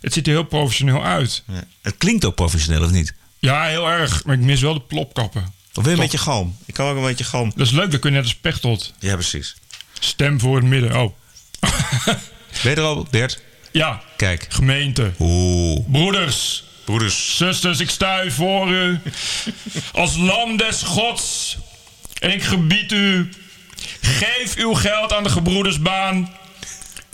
Het 0.00 0.12
ziet 0.12 0.26
er 0.26 0.32
heel 0.32 0.42
professioneel 0.42 1.04
uit. 1.04 1.42
Het 1.82 1.94
klinkt 1.98 2.24
ook 2.24 2.34
professioneel, 2.34 2.82
of 2.82 2.90
niet? 2.90 3.14
Ja, 3.38 3.64
heel 3.64 3.88
erg. 3.88 4.24
Maar 4.24 4.34
ik 4.34 4.40
mis 4.40 4.60
wel 4.60 4.74
de 4.74 4.80
plopkappen. 4.80 5.52
Of 5.74 5.84
je 5.84 5.90
een 5.90 5.96
beetje 5.96 6.18
galm? 6.18 6.56
Ik 6.66 6.74
kan 6.74 6.90
ook 6.90 6.96
een 6.96 7.02
beetje 7.02 7.24
galm. 7.24 7.52
Dat 7.56 7.66
is 7.66 7.72
leuk, 7.72 7.90
dan 7.90 8.00
kun 8.00 8.10
je 8.10 8.16
net 8.16 8.24
als 8.24 8.34
Pechtold. 8.34 8.92
Ja, 8.98 9.14
precies. 9.14 9.56
Stem 10.00 10.40
voor 10.40 10.56
het 10.56 10.64
midden. 10.64 11.00
Oh. 11.00 11.14
ben 12.62 12.70
je 12.70 12.76
er 12.76 12.82
al, 12.82 13.06
Bert? 13.10 13.42
Ja. 13.72 14.02
Kijk. 14.16 14.46
Gemeente. 14.48 15.12
Oeh. 15.18 15.80
Broeders. 15.90 16.64
Broeders. 16.88 17.36
Zusters, 17.36 17.80
ik 17.80 17.90
sta 17.90 18.24
u 18.24 18.30
voor 18.30 18.68
u. 18.68 19.00
Als 19.92 20.16
lam 20.16 20.56
des 20.56 20.82
gods 20.82 21.56
en 22.18 22.30
ik 22.30 22.42
gebied 22.42 22.92
u, 22.92 23.28
geef 24.00 24.56
uw 24.56 24.74
geld 24.74 25.12
aan 25.12 25.22
de 25.22 25.28
gebroedersbaan 25.28 26.36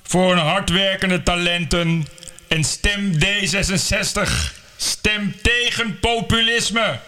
voor 0.02 0.32
een 0.32 0.38
hardwerkende 0.38 1.22
talenten 1.22 2.06
en 2.48 2.64
stem 2.64 3.12
D66. 3.12 4.30
Stem 4.76 5.34
tegen 5.42 5.98
populisme. 5.98 6.98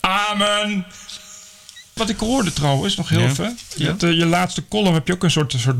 Amen. 0.00 0.86
Wat 1.96 2.08
ik 2.08 2.18
hoorde 2.18 2.52
trouwens, 2.52 2.96
nog 2.96 3.08
heel 3.08 3.20
ja. 3.20 3.28
even. 3.28 3.58
Je, 3.76 3.84
ja. 3.84 4.08
uh, 4.08 4.18
je 4.18 4.26
laatste 4.26 4.68
column 4.68 4.94
heb 4.94 5.06
je 5.06 5.12
ook 5.12 5.22
een 5.22 5.30
soort, 5.30 5.54
soort 5.56 5.76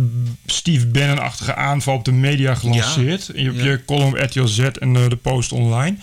Steve 0.47 0.87
Bannon-achtige 0.87 1.55
aanval 1.55 1.95
op 1.95 2.05
de 2.05 2.13
media 2.13 2.55
gelanceerd. 2.55 3.31
Ja. 3.35 3.41
Je 3.41 3.45
hebt 3.45 3.63
je 3.63 3.85
column 3.85 4.13
op 4.13 4.19
RTL 4.19 4.45
Z 4.45 4.59
en 4.59 4.95
uh, 4.95 5.09
de 5.09 5.17
Post 5.17 5.53
Online. 5.53 5.97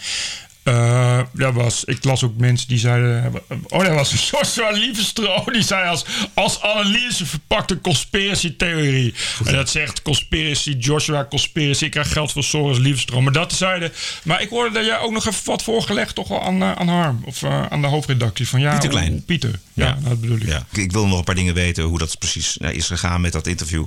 Uh, 0.63 1.19
dat 1.33 1.53
was, 1.53 1.83
ik 1.83 2.03
las 2.03 2.23
ook 2.23 2.37
mensen 2.37 2.67
die 2.67 2.77
zeiden. 2.77 3.33
Oh, 3.67 3.83
dat 3.83 3.93
was 3.93 4.11
een 4.11 4.17
soort 4.33 4.47
van 4.47 4.73
liefdestro. 4.73 5.43
Die 5.51 5.63
zei 5.63 5.87
als, 5.87 6.05
als 6.33 6.61
analyse 6.61 7.25
verpakte 7.25 7.81
conspiracy-theorie. 7.81 9.13
En 9.45 9.53
dat 9.53 9.69
zegt 9.69 10.01
conspiracy, 10.01 10.71
Joshua 10.71 11.25
conspiracy. 11.29 11.85
Ik 11.85 11.91
krijg 11.91 12.11
geld 12.11 12.31
voor 12.31 12.43
Soros 12.43 12.77
liefdestro. 12.77 13.21
Maar 13.21 13.33
dat 13.33 13.53
zeiden. 13.53 13.91
Maar 14.23 14.41
ik 14.41 14.49
hoorde 14.49 14.73
dat 14.73 14.85
jij 14.85 14.99
ook 14.99 15.11
nog 15.11 15.27
even 15.27 15.45
wat 15.45 15.63
voorgelegd 15.63 16.15
toch 16.15 16.27
wel 16.27 16.43
aan, 16.43 16.61
uh, 16.61 16.71
aan 16.71 16.87
Harm. 16.87 17.21
Of 17.25 17.41
uh, 17.41 17.65
aan 17.65 17.81
de 17.81 17.87
hoofdredactie. 17.87 18.47
Van, 18.47 18.59
ja, 18.59 18.71
Pieter 18.71 18.89
Klein. 18.89 19.23
Pieter. 19.25 19.59
Ja, 19.73 19.85
ja, 19.85 20.09
dat 20.09 20.21
bedoel 20.21 20.37
ik. 20.37 20.45
Ja. 20.45 20.65
Ik 20.71 20.91
wil 20.91 21.07
nog 21.07 21.17
een 21.17 21.23
paar 21.23 21.35
dingen 21.35 21.53
weten 21.53 21.83
hoe 21.83 21.97
dat 21.97 22.19
precies 22.19 22.57
is 22.57 22.87
gegaan 22.87 23.21
met 23.21 23.31
dat 23.31 23.47
interview. 23.47 23.85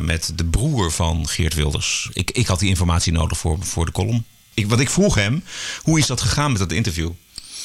met 0.00 0.32
de 0.34 0.44
broer 0.44 0.92
van 0.92 1.28
Geert 1.28 1.54
Wilders. 1.54 2.08
Ik, 2.12 2.30
ik 2.30 2.46
had 2.46 2.58
die 2.58 2.68
informatie 2.68 3.12
nodig 3.12 3.38
voor, 3.38 3.58
voor 3.60 3.86
de 3.86 3.92
column 3.92 4.24
ik, 4.54 4.68
wat 4.68 4.80
ik 4.80 4.90
vroeg 4.90 5.14
hem, 5.14 5.44
hoe 5.82 5.98
is 5.98 6.06
dat 6.06 6.20
gegaan 6.20 6.50
met 6.50 6.60
dat 6.60 6.72
interview? 6.72 7.10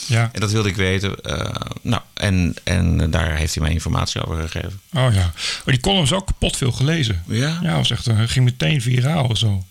Ja. 0.05 0.29
En 0.33 0.39
dat 0.39 0.51
wilde 0.51 0.69
ik 0.69 0.75
weten. 0.75 1.15
Uh, 1.23 1.49
nou, 1.81 2.01
en, 2.13 2.55
en 2.63 3.11
daar 3.11 3.35
heeft 3.35 3.53
hij 3.53 3.63
mij 3.63 3.73
informatie 3.73 4.25
over 4.25 4.41
gegeven. 4.49 4.79
Oh 4.93 5.13
ja. 5.13 5.33
Maar 5.65 5.73
die 5.73 5.79
column 5.79 6.03
is 6.03 6.13
ook 6.13 6.25
kapot 6.25 6.57
veel 6.57 6.71
gelezen. 6.71 7.23
Ja? 7.27 7.59
Ja, 7.61 7.75
was 7.75 7.91
echt, 7.91 8.05
een, 8.05 8.29
ging 8.29 8.45
meteen 8.45 8.81
viraal 8.81 9.25
of 9.25 9.37
zo. 9.37 9.65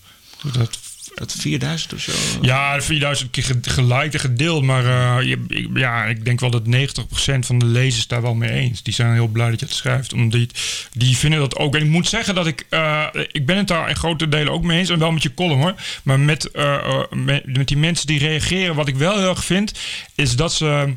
Dat 0.53 0.79
het 1.19 1.33
4000 1.39 1.93
of 1.93 2.01
zo? 2.01 2.13
Ja, 2.41 2.81
4000 2.83 3.31
keer 3.31 3.45
geliked 3.63 4.15
en 4.15 4.21
gedeeld. 4.21 4.63
Maar 4.63 4.85
uh, 4.85 5.29
je, 5.29 5.69
ja, 5.75 6.05
ik 6.05 6.25
denk 6.25 6.41
wel 6.41 6.51
dat 6.51 6.63
90% 6.63 6.69
van 7.39 7.59
de 7.59 7.67
lezers 7.67 8.07
daar 8.07 8.23
wel 8.23 8.35
mee 8.35 8.51
eens. 8.51 8.83
Die 8.83 8.95
zijn 8.95 9.13
heel 9.13 9.29
blij 9.29 9.51
dat 9.51 9.61
je 9.61 9.67
het 9.67 9.75
schrijft. 9.75 10.13
Omdat 10.13 10.33
die, 10.33 10.49
die 10.93 11.17
vinden 11.17 11.41
dat 11.41 11.57
ook. 11.57 11.75
En 11.75 11.83
ik 11.83 11.89
moet 11.89 12.09
zeggen 12.09 12.35
dat 12.35 12.47
ik... 12.47 12.67
Uh, 12.71 13.07
ik 13.33 13.47
ben 13.47 13.57
het 13.57 13.69
daar 13.69 13.89
in 13.89 13.97
grote 13.97 14.29
delen 14.29 14.53
ook 14.53 14.65
mee 14.65 14.79
eens. 14.79 14.89
En 14.89 14.99
wel 14.99 15.13
met 15.13 15.23
je 15.23 15.35
column 15.35 15.61
hoor. 15.61 15.75
Maar 16.03 16.21
met, 16.21 16.49
uh, 16.53 17.03
met, 17.11 17.57
met 17.57 17.69
die 17.69 17.77
mensen 17.77 18.07
die 18.07 18.19
reageren. 18.19 18.75
Wat 18.75 18.89
ik 18.89 18.97
wel 18.97 19.19
heel 19.19 19.29
erg 19.29 19.45
vind... 19.45 19.73
Is 20.15 20.37
dat 20.37 20.53
ze... 20.53 20.95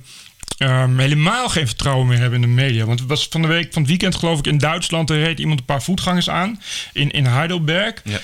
Um, 0.59 0.99
helemaal 0.99 1.49
geen 1.49 1.67
vertrouwen 1.67 2.07
meer 2.07 2.17
hebben 2.17 2.43
in 2.43 2.55
de 2.55 2.61
media. 2.61 2.85
Want 2.85 2.99
het 2.99 3.09
was 3.09 3.27
van 3.29 3.41
de 3.41 3.47
week, 3.47 3.73
van 3.73 3.81
het 3.81 3.91
weekend 3.91 4.15
geloof 4.15 4.39
ik, 4.39 4.47
in 4.47 4.57
Duitsland. 4.57 5.09
Er 5.09 5.19
reed 5.19 5.39
iemand 5.39 5.59
een 5.59 5.65
paar 5.65 5.83
voetgangers 5.83 6.29
aan 6.29 6.61
in, 6.93 7.11
in 7.11 7.25
Heidelberg. 7.25 8.01
Ja. 8.03 8.19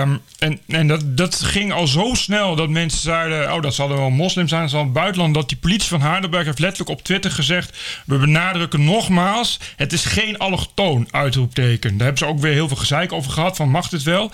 Um, 0.00 0.20
en 0.38 0.60
en 0.68 0.86
dat, 0.86 1.16
dat 1.16 1.40
ging 1.40 1.72
al 1.72 1.86
zo 1.86 2.14
snel 2.14 2.56
dat 2.56 2.68
mensen 2.68 3.00
zeiden: 3.00 3.54
Oh, 3.54 3.62
dat 3.62 3.74
zal 3.74 3.88
wel 3.88 4.10
moslim 4.10 4.48
zijn, 4.48 4.60
dat 4.60 4.70
zal 4.70 4.82
het 4.82 4.92
buitenland. 4.92 5.34
Dat 5.34 5.48
die 5.48 5.58
politie 5.58 5.88
van 5.88 6.00
Heidelberg 6.00 6.44
heeft 6.44 6.58
letterlijk 6.58 6.90
op 6.90 7.02
Twitter 7.02 7.30
gezegd: 7.30 7.78
We 8.06 8.16
benadrukken 8.16 8.84
nogmaals, 8.84 9.60
het 9.76 9.92
is 9.92 10.04
geen 10.04 10.38
allochtoon 10.38 11.08
uitroepteken. 11.10 11.90
Daar 11.90 12.06
hebben 12.06 12.26
ze 12.26 12.32
ook 12.32 12.40
weer 12.40 12.52
heel 12.52 12.68
veel 12.68 12.76
gezeik 12.76 13.12
over 13.12 13.30
gehad: 13.30 13.56
van 13.56 13.70
mag 13.70 13.88
dit 13.88 14.02
wel? 14.02 14.32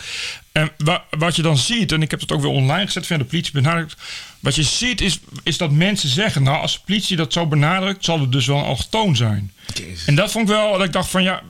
En 0.54 0.70
wa 0.78 1.04
wat 1.10 1.36
je 1.36 1.42
dan 1.42 1.58
ziet, 1.58 1.92
en 1.92 2.02
ik 2.02 2.10
heb 2.10 2.20
het 2.20 2.32
ook 2.32 2.40
weer 2.40 2.50
online 2.50 2.86
gezet 2.86 3.06
via 3.06 3.18
de 3.18 3.24
politie 3.24 3.52
benadrukt. 3.52 3.96
Wat 4.40 4.54
je 4.54 4.62
ziet 4.62 5.00
is, 5.00 5.18
is 5.42 5.56
dat 5.56 5.70
mensen 5.70 6.08
zeggen: 6.08 6.42
Nou, 6.42 6.60
als 6.60 6.72
de 6.72 6.80
politie 6.84 7.16
dat 7.16 7.32
zo 7.32 7.46
benadrukt, 7.46 8.04
zal 8.04 8.20
het 8.20 8.32
dus 8.32 8.46
wel 8.46 8.56
een 8.56 8.64
allochtoon 8.64 9.16
zijn. 9.16 9.52
Jezus. 9.74 10.04
En 10.04 10.14
dat 10.14 10.30
vond 10.30 10.48
ik 10.48 10.54
wel, 10.54 10.72
dat 10.72 10.86
ik 10.86 10.92
dacht 10.92 11.08
van 11.08 11.22
ja 11.22 11.42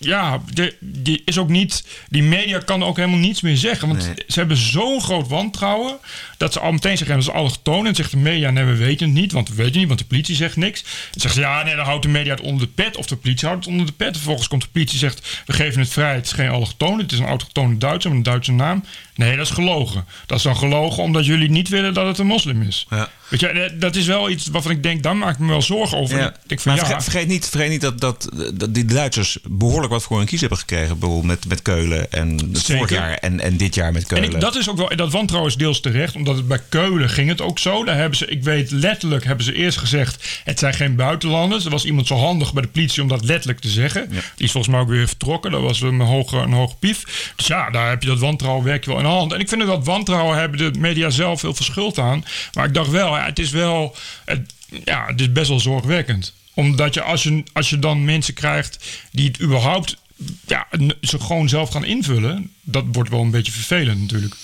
ja, 0.00 0.40
de, 0.54 0.74
die 0.80 1.22
is 1.24 1.38
ook 1.38 1.48
niet. 1.48 1.84
Die 2.08 2.22
media 2.22 2.58
kan 2.58 2.84
ook 2.84 2.96
helemaal 2.96 3.18
niets 3.18 3.40
meer 3.40 3.56
zeggen. 3.56 3.88
Want 3.88 4.06
Nee. 4.06 4.14
ze 4.28 4.38
hebben 4.38 4.56
zo'n 4.56 5.00
groot 5.02 5.28
wantrouwen. 5.28 5.98
dat 6.36 6.52
ze 6.52 6.60
al 6.60 6.72
meteen 6.72 6.96
zeggen: 6.96 7.16
dat 7.16 7.26
is 7.26 7.32
allochtoon. 7.32 7.86
En 7.86 7.94
zegt 7.94 8.10
de 8.10 8.16
media: 8.16 8.50
nee, 8.50 8.64
we 8.64 8.76
weten 8.76 9.06
het 9.06 9.14
niet. 9.16 9.32
Want 9.32 9.48
we 9.48 9.54
weten 9.54 9.78
niet, 9.78 9.88
want 9.88 9.98
de 10.00 10.06
politie 10.06 10.34
zegt 10.34 10.56
niks. 10.56 10.82
Dan 10.82 11.20
zeggen 11.20 11.40
ze: 11.40 11.40
ja, 11.40 11.62
nee, 11.62 11.76
dan 11.76 11.84
houdt 11.84 12.02
de 12.02 12.08
media 12.08 12.30
het 12.34 12.40
onder 12.40 12.66
de 12.66 12.72
pet. 12.74 12.96
Of 12.96 13.06
de 13.06 13.16
politie 13.16 13.48
houdt 13.48 13.64
het 13.64 13.72
onder 13.72 13.86
de 13.86 13.92
pet. 13.92 14.06
En 14.08 14.14
vervolgens 14.14 14.48
komt 14.48 14.62
de 14.62 14.68
politie 14.72 14.94
en 14.94 15.00
zegt: 15.00 15.42
we 15.46 15.52
geven 15.52 15.80
het 15.80 15.90
vrij. 15.90 16.14
Het 16.14 16.24
is 16.26 16.32
geen 16.32 16.48
allochtoon. 16.48 16.98
Het 16.98 17.12
is 17.12 17.18
een 17.18 17.26
autochtone 17.26 17.76
Duitser 17.78 18.10
met 18.10 18.18
een 18.18 18.24
Duitse 18.32 18.52
naam. 18.52 18.84
Nee, 19.14 19.36
dat 19.36 19.46
is 19.46 19.52
gelogen. 19.52 20.04
Dat 20.26 20.36
is 20.36 20.42
dan 20.44 20.56
gelogen 20.56 21.02
omdat 21.02 21.26
jullie 21.26 21.50
niet 21.50 21.68
willen 21.68 21.94
dat 21.94 22.06
het 22.06 22.18
een 22.18 22.26
moslim 22.26 22.62
is. 22.62 22.86
Ja. 22.90 23.08
Weet 23.28 23.40
je, 23.40 23.48
eh, 23.48 23.80
dat 23.80 23.96
is 23.96 24.06
wel 24.06 24.30
iets 24.30 24.46
waarvan 24.46 24.72
ik 24.72 24.82
denk: 24.82 25.02
daar 25.02 25.16
maak 25.16 25.34
ik 25.34 25.38
me 25.38 25.48
wel 25.48 25.62
zorgen 25.62 25.98
over. 25.98 26.18
Ja. 26.18 26.34
Ik 26.46 26.64
maar 26.64 26.76
ja. 26.76 26.84
vergeet, 26.84 27.02
vergeet 27.02 27.28
niet, 27.28 27.48
vergeet 27.48 27.70
niet 27.70 27.80
dat, 27.80 28.00
dat, 28.00 28.28
dat 28.54 28.74
die 28.74 28.84
Duitsers 28.84 29.38
behoorlijk 29.42 29.89
wat 29.90 30.02
voor 30.02 30.16
hun 30.16 30.26
kies 30.26 30.40
hebben 30.40 30.58
gekregen. 30.58 30.98
Bijvoorbeeld 30.98 31.26
met, 31.26 31.48
met 31.48 31.62
Keulen 31.62 32.12
en 32.12 32.38
het 32.52 32.62
vorig 32.62 32.90
jaar 32.90 33.12
en, 33.12 33.40
en 33.40 33.56
dit 33.56 33.74
jaar 33.74 33.92
met 33.92 34.02
En 34.02 34.08
Keulen. 34.08 34.30
ik, 34.30 34.40
dat 34.40 34.56
is 34.56 34.68
ook 34.68 34.76
wel, 34.76 34.96
dat 34.96 35.12
wantrouwen 35.12 35.50
is 35.50 35.56
deels 35.56 35.80
terecht, 35.80 36.14
omdat 36.14 36.36
het 36.36 36.48
bij 36.48 36.60
Keulen 36.68 37.08
ging 37.08 37.28
het 37.28 37.40
ook 37.40 37.58
zo. 37.58 37.84
Daar 37.84 37.96
hebben 37.96 38.18
ze, 38.18 38.26
ik 38.26 38.42
weet 38.42 38.70
letterlijk, 38.70 39.24
hebben 39.24 39.44
ze 39.44 39.52
eerst 39.52 39.78
gezegd: 39.78 40.40
het 40.44 40.58
zijn 40.58 40.74
geen 40.74 40.96
buitenlanders. 40.96 41.64
Er 41.64 41.70
was 41.70 41.84
iemand 41.84 42.06
zo 42.06 42.16
handig 42.16 42.52
bij 42.52 42.62
de 42.62 42.68
politie 42.68 43.02
om 43.02 43.08
dat 43.08 43.24
letterlijk 43.24 43.60
te 43.60 43.68
zeggen. 43.68 44.08
Die 44.10 44.20
is 44.36 44.52
volgens 44.52 44.72
mij 44.72 44.82
ook 44.82 44.88
weer 44.88 45.08
vertrokken. 45.08 45.50
Dat 45.50 45.62
was 45.62 45.80
een 45.80 46.00
hoge, 46.00 46.36
een 46.36 46.52
hoge 46.52 46.76
pief. 46.78 47.32
Dus 47.36 47.46
ja, 47.46 47.70
daar 47.70 47.88
heb 47.88 48.02
je 48.02 48.08
dat 48.08 48.18
wantrouwen 48.18 48.64
werk 48.64 48.84
je 48.84 48.90
wel 48.90 48.98
in 48.98 49.04
de 49.04 49.10
hand. 49.10 49.32
En 49.32 49.40
ik 49.40 49.48
vind 49.48 49.66
dat 49.66 49.84
wantrouwen 49.84 50.38
hebben 50.38 50.72
de 50.72 50.78
media 50.78 51.10
zelf 51.10 51.42
heel 51.42 51.54
veel 51.54 51.64
schuld 51.64 51.98
aan. 51.98 52.24
Maar 52.52 52.64
ik 52.64 52.74
dacht 52.74 52.90
wel, 52.90 53.16
ja, 53.16 53.24
het 53.24 53.38
is 53.38 53.50
wel, 53.50 53.96
het, 54.24 54.40
ja, 54.84 55.06
het 55.06 55.20
is 55.20 55.32
best 55.32 55.48
wel 55.48 55.60
zorgwekkend 55.60 56.32
omdat 56.60 56.94
je 56.94 57.02
als, 57.02 57.22
je 57.22 57.42
als 57.52 57.70
je 57.70 57.78
dan 57.78 58.04
mensen 58.04 58.34
krijgt 58.34 58.84
die 59.12 59.28
het 59.28 59.40
überhaupt 59.40 59.96
ja, 60.46 60.66
ze 61.00 61.20
gewoon 61.20 61.48
zelf 61.48 61.70
gaan 61.70 61.84
invullen, 61.84 62.52
dat 62.62 62.84
wordt 62.92 63.10
wel 63.10 63.20
een 63.20 63.30
beetje 63.30 63.52
vervelend 63.52 64.00
natuurlijk. 64.00 64.34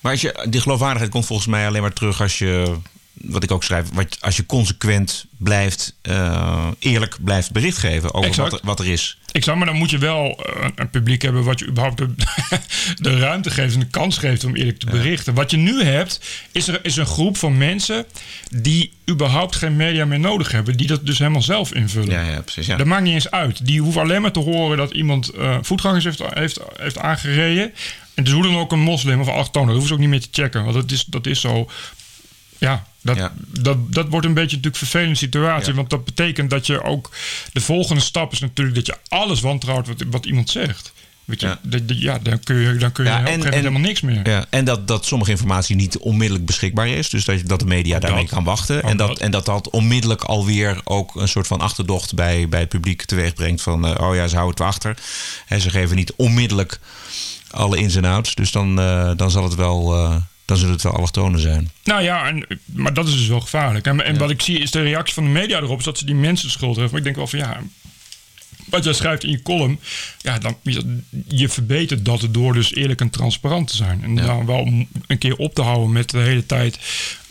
Maar 0.00 0.16
je, 0.20 0.46
die 0.50 0.60
geloofwaardigheid 0.60 1.10
komt 1.10 1.26
volgens 1.26 1.48
mij 1.48 1.66
alleen 1.66 1.82
maar 1.82 1.92
terug 1.92 2.20
als 2.20 2.38
je 2.38 2.76
wat 3.20 3.42
ik 3.42 3.50
ook 3.50 3.64
schrijf, 3.64 3.88
wat, 3.92 4.16
als 4.20 4.36
je 4.36 4.46
consequent 4.46 5.26
blijft, 5.36 5.94
uh, 6.02 6.66
eerlijk 6.78 7.16
blijft 7.24 7.52
bericht 7.52 7.78
geven 7.78 8.14
over 8.14 8.42
wat 8.42 8.52
er, 8.52 8.60
wat 8.62 8.78
er, 8.78 8.88
is. 8.88 9.18
Ik 9.32 9.44
zou, 9.44 9.56
maar 9.56 9.66
dan 9.66 9.76
moet 9.76 9.90
je 9.90 9.98
wel 9.98 10.46
uh, 10.46 10.66
een 10.74 10.90
publiek 10.90 11.22
hebben 11.22 11.44
wat 11.44 11.58
je 11.58 11.66
überhaupt 11.66 11.98
de, 11.98 12.14
de, 13.10 13.18
ruimte 13.18 13.50
geeft 13.50 13.74
en 13.74 13.80
de 13.80 13.86
kans 13.86 14.18
geeft 14.18 14.44
om 14.44 14.54
eerlijk 14.54 14.78
te 14.78 14.86
berichten. 14.86 15.34
Wat 15.34 15.50
je 15.50 15.56
nu 15.56 15.82
hebt, 15.82 16.20
is 16.52 16.68
er 16.68 16.80
is 16.82 16.96
een 16.96 17.06
groep 17.06 17.36
van 17.36 17.58
mensen 17.58 18.06
die 18.50 18.92
überhaupt 19.10 19.56
geen 19.56 19.76
media 19.76 20.04
meer 20.04 20.20
nodig 20.20 20.52
hebben, 20.52 20.76
die 20.76 20.86
dat 20.86 21.06
dus 21.06 21.18
helemaal 21.18 21.42
zelf 21.42 21.74
invullen. 21.74 22.10
Ja, 22.10 22.22
ja, 22.22 22.40
precies. 22.40 22.66
Ja. 22.66 22.76
Dat 22.76 22.86
maakt 22.86 23.02
niet 23.02 23.14
eens 23.14 23.30
uit. 23.30 23.66
Die 23.66 23.80
hoeven 23.80 24.00
alleen 24.00 24.22
maar 24.22 24.32
te 24.32 24.40
horen 24.40 24.76
dat 24.76 24.90
iemand 24.90 25.34
uh, 25.34 25.58
voetgangers 25.62 26.04
heeft, 26.04 26.22
heeft, 26.34 26.60
heeft 26.76 26.98
aangereden. 26.98 27.72
En 28.14 28.24
dus 28.24 28.32
hoe 28.32 28.42
dan 28.42 28.56
ook 28.56 28.72
een 28.72 28.80
moslim 28.80 29.20
of 29.20 29.28
allochtoon, 29.28 29.62
dat 29.62 29.72
hoeven 29.72 29.88
ze 29.88 29.94
ook 29.94 30.00
niet 30.00 30.08
meer 30.08 30.20
te 30.20 30.42
checken. 30.42 30.62
Want 30.62 30.74
dat 30.74 30.90
is, 30.90 31.04
dat 31.04 31.26
is 31.26 31.40
zo. 31.40 31.70
Ja, 32.58 32.84
dat, 33.02 33.30
dat, 33.46 33.92
dat 33.92 34.08
wordt 34.08 34.26
een 34.26 34.34
beetje 34.34 34.56
natuurlijk 34.56 34.82
een 34.82 34.88
vervelende 34.88 35.14
situatie. 35.14 35.74
Want 35.74 35.90
dat 35.90 36.04
betekent 36.04 36.50
dat 36.50 36.66
je 36.66 36.82
ook. 36.82 37.10
De 37.52 37.60
volgende 37.60 38.02
stap 38.02 38.32
is 38.32 38.40
natuurlijk 38.40 38.76
dat 38.76 38.86
je 38.86 38.96
alles 39.08 39.40
wantrouwt 39.40 39.86
wat, 39.86 40.04
wat 40.10 40.26
iemand 40.26 40.50
zegt. 40.50 40.92
Weet 41.30 41.40
je, 41.40 41.46
ja. 41.46 41.78
ja, 41.86 42.18
dan 42.18 42.40
kun 42.40 42.56
je, 42.56 42.76
dan 42.76 42.92
kun 42.92 43.04
je 43.04 43.10
en, 43.10 43.44
en, 43.44 43.52
helemaal 43.52 43.80
niks 43.80 44.00
meer. 44.00 44.28
Ja, 44.28 44.46
en 44.50 44.64
dat, 44.64 44.88
dat 44.88 45.06
sommige 45.06 45.30
informatie 45.30 45.76
niet 45.76 45.98
onmiddellijk 45.98 46.46
beschikbaar 46.46 46.88
is. 46.88 47.08
Dus 47.08 47.24
dat, 47.24 47.48
dat 47.48 47.58
de 47.58 47.66
media 47.66 47.98
daarmee 47.98 48.26
kan 48.26 48.44
wachten. 48.44 48.82
En 48.82 48.96
dat, 48.96 49.18
en 49.18 49.30
dat 49.30 49.44
dat 49.46 49.70
onmiddellijk 49.70 50.22
alweer 50.22 50.80
ook 50.84 51.14
een 51.14 51.28
soort 51.28 51.46
van 51.46 51.60
achterdocht 51.60 52.14
bij, 52.14 52.48
bij 52.48 52.60
het 52.60 52.68
publiek 52.68 53.04
teweeg 53.04 53.34
brengt. 53.34 53.62
Van, 53.62 53.86
uh, 53.86 54.08
oh 54.08 54.14
ja, 54.14 54.28
ze 54.28 54.36
houden 54.36 54.64
het 54.64 54.74
achter. 54.74 54.96
En 55.46 55.60
ze 55.60 55.70
geven 55.70 55.96
niet 55.96 56.12
onmiddellijk 56.16 56.80
alle 57.50 57.76
ins 57.76 57.94
en 57.94 58.04
outs. 58.04 58.34
Dus 58.34 58.52
dan, 58.52 58.80
uh, 58.80 59.10
dan 59.16 59.30
zal 59.30 59.42
het 59.42 59.54
wel. 59.54 59.96
Uh, 59.96 60.16
dan 60.50 60.58
zullen 60.58 60.74
het 60.74 60.82
wel 60.82 60.92
allochtonen 60.92 61.40
zijn. 61.40 61.70
Nou 61.84 62.02
ja, 62.02 62.26
en, 62.26 62.46
maar 62.64 62.94
dat 62.94 63.06
is 63.06 63.12
dus 63.12 63.26
wel 63.26 63.40
gevaarlijk. 63.40 63.86
En, 63.86 64.04
en 64.04 64.12
ja. 64.12 64.18
wat 64.18 64.30
ik 64.30 64.42
zie 64.42 64.58
is 64.58 64.70
de 64.70 64.82
reactie 64.82 65.14
van 65.14 65.24
de 65.24 65.30
media 65.30 65.58
erop... 65.58 65.78
is 65.78 65.84
dat 65.84 65.98
ze 65.98 66.04
die 66.04 66.14
mensen 66.14 66.50
schuld 66.50 66.76
hebben. 66.76 66.90
Maar 66.90 66.98
ik 66.98 67.04
denk 67.04 67.16
wel 67.16 67.26
van 67.26 67.38
ja... 67.38 67.60
wat 68.68 68.84
jij 68.84 68.92
schrijft 68.92 69.24
in 69.24 69.30
je 69.30 69.42
column... 69.42 69.80
ja, 70.18 70.38
dan, 70.38 70.56
je 71.28 71.48
verbetert 71.48 72.04
dat 72.04 72.28
door 72.30 72.52
dus 72.52 72.74
eerlijk 72.74 73.00
en 73.00 73.10
transparant 73.10 73.68
te 73.68 73.76
zijn. 73.76 74.02
En 74.02 74.16
ja. 74.16 74.26
dan 74.26 74.46
wel 74.46 74.86
een 75.06 75.18
keer 75.18 75.36
op 75.36 75.54
te 75.54 75.62
houden 75.62 75.92
met 75.92 76.10
de 76.10 76.18
hele 76.18 76.46
tijd... 76.46 76.78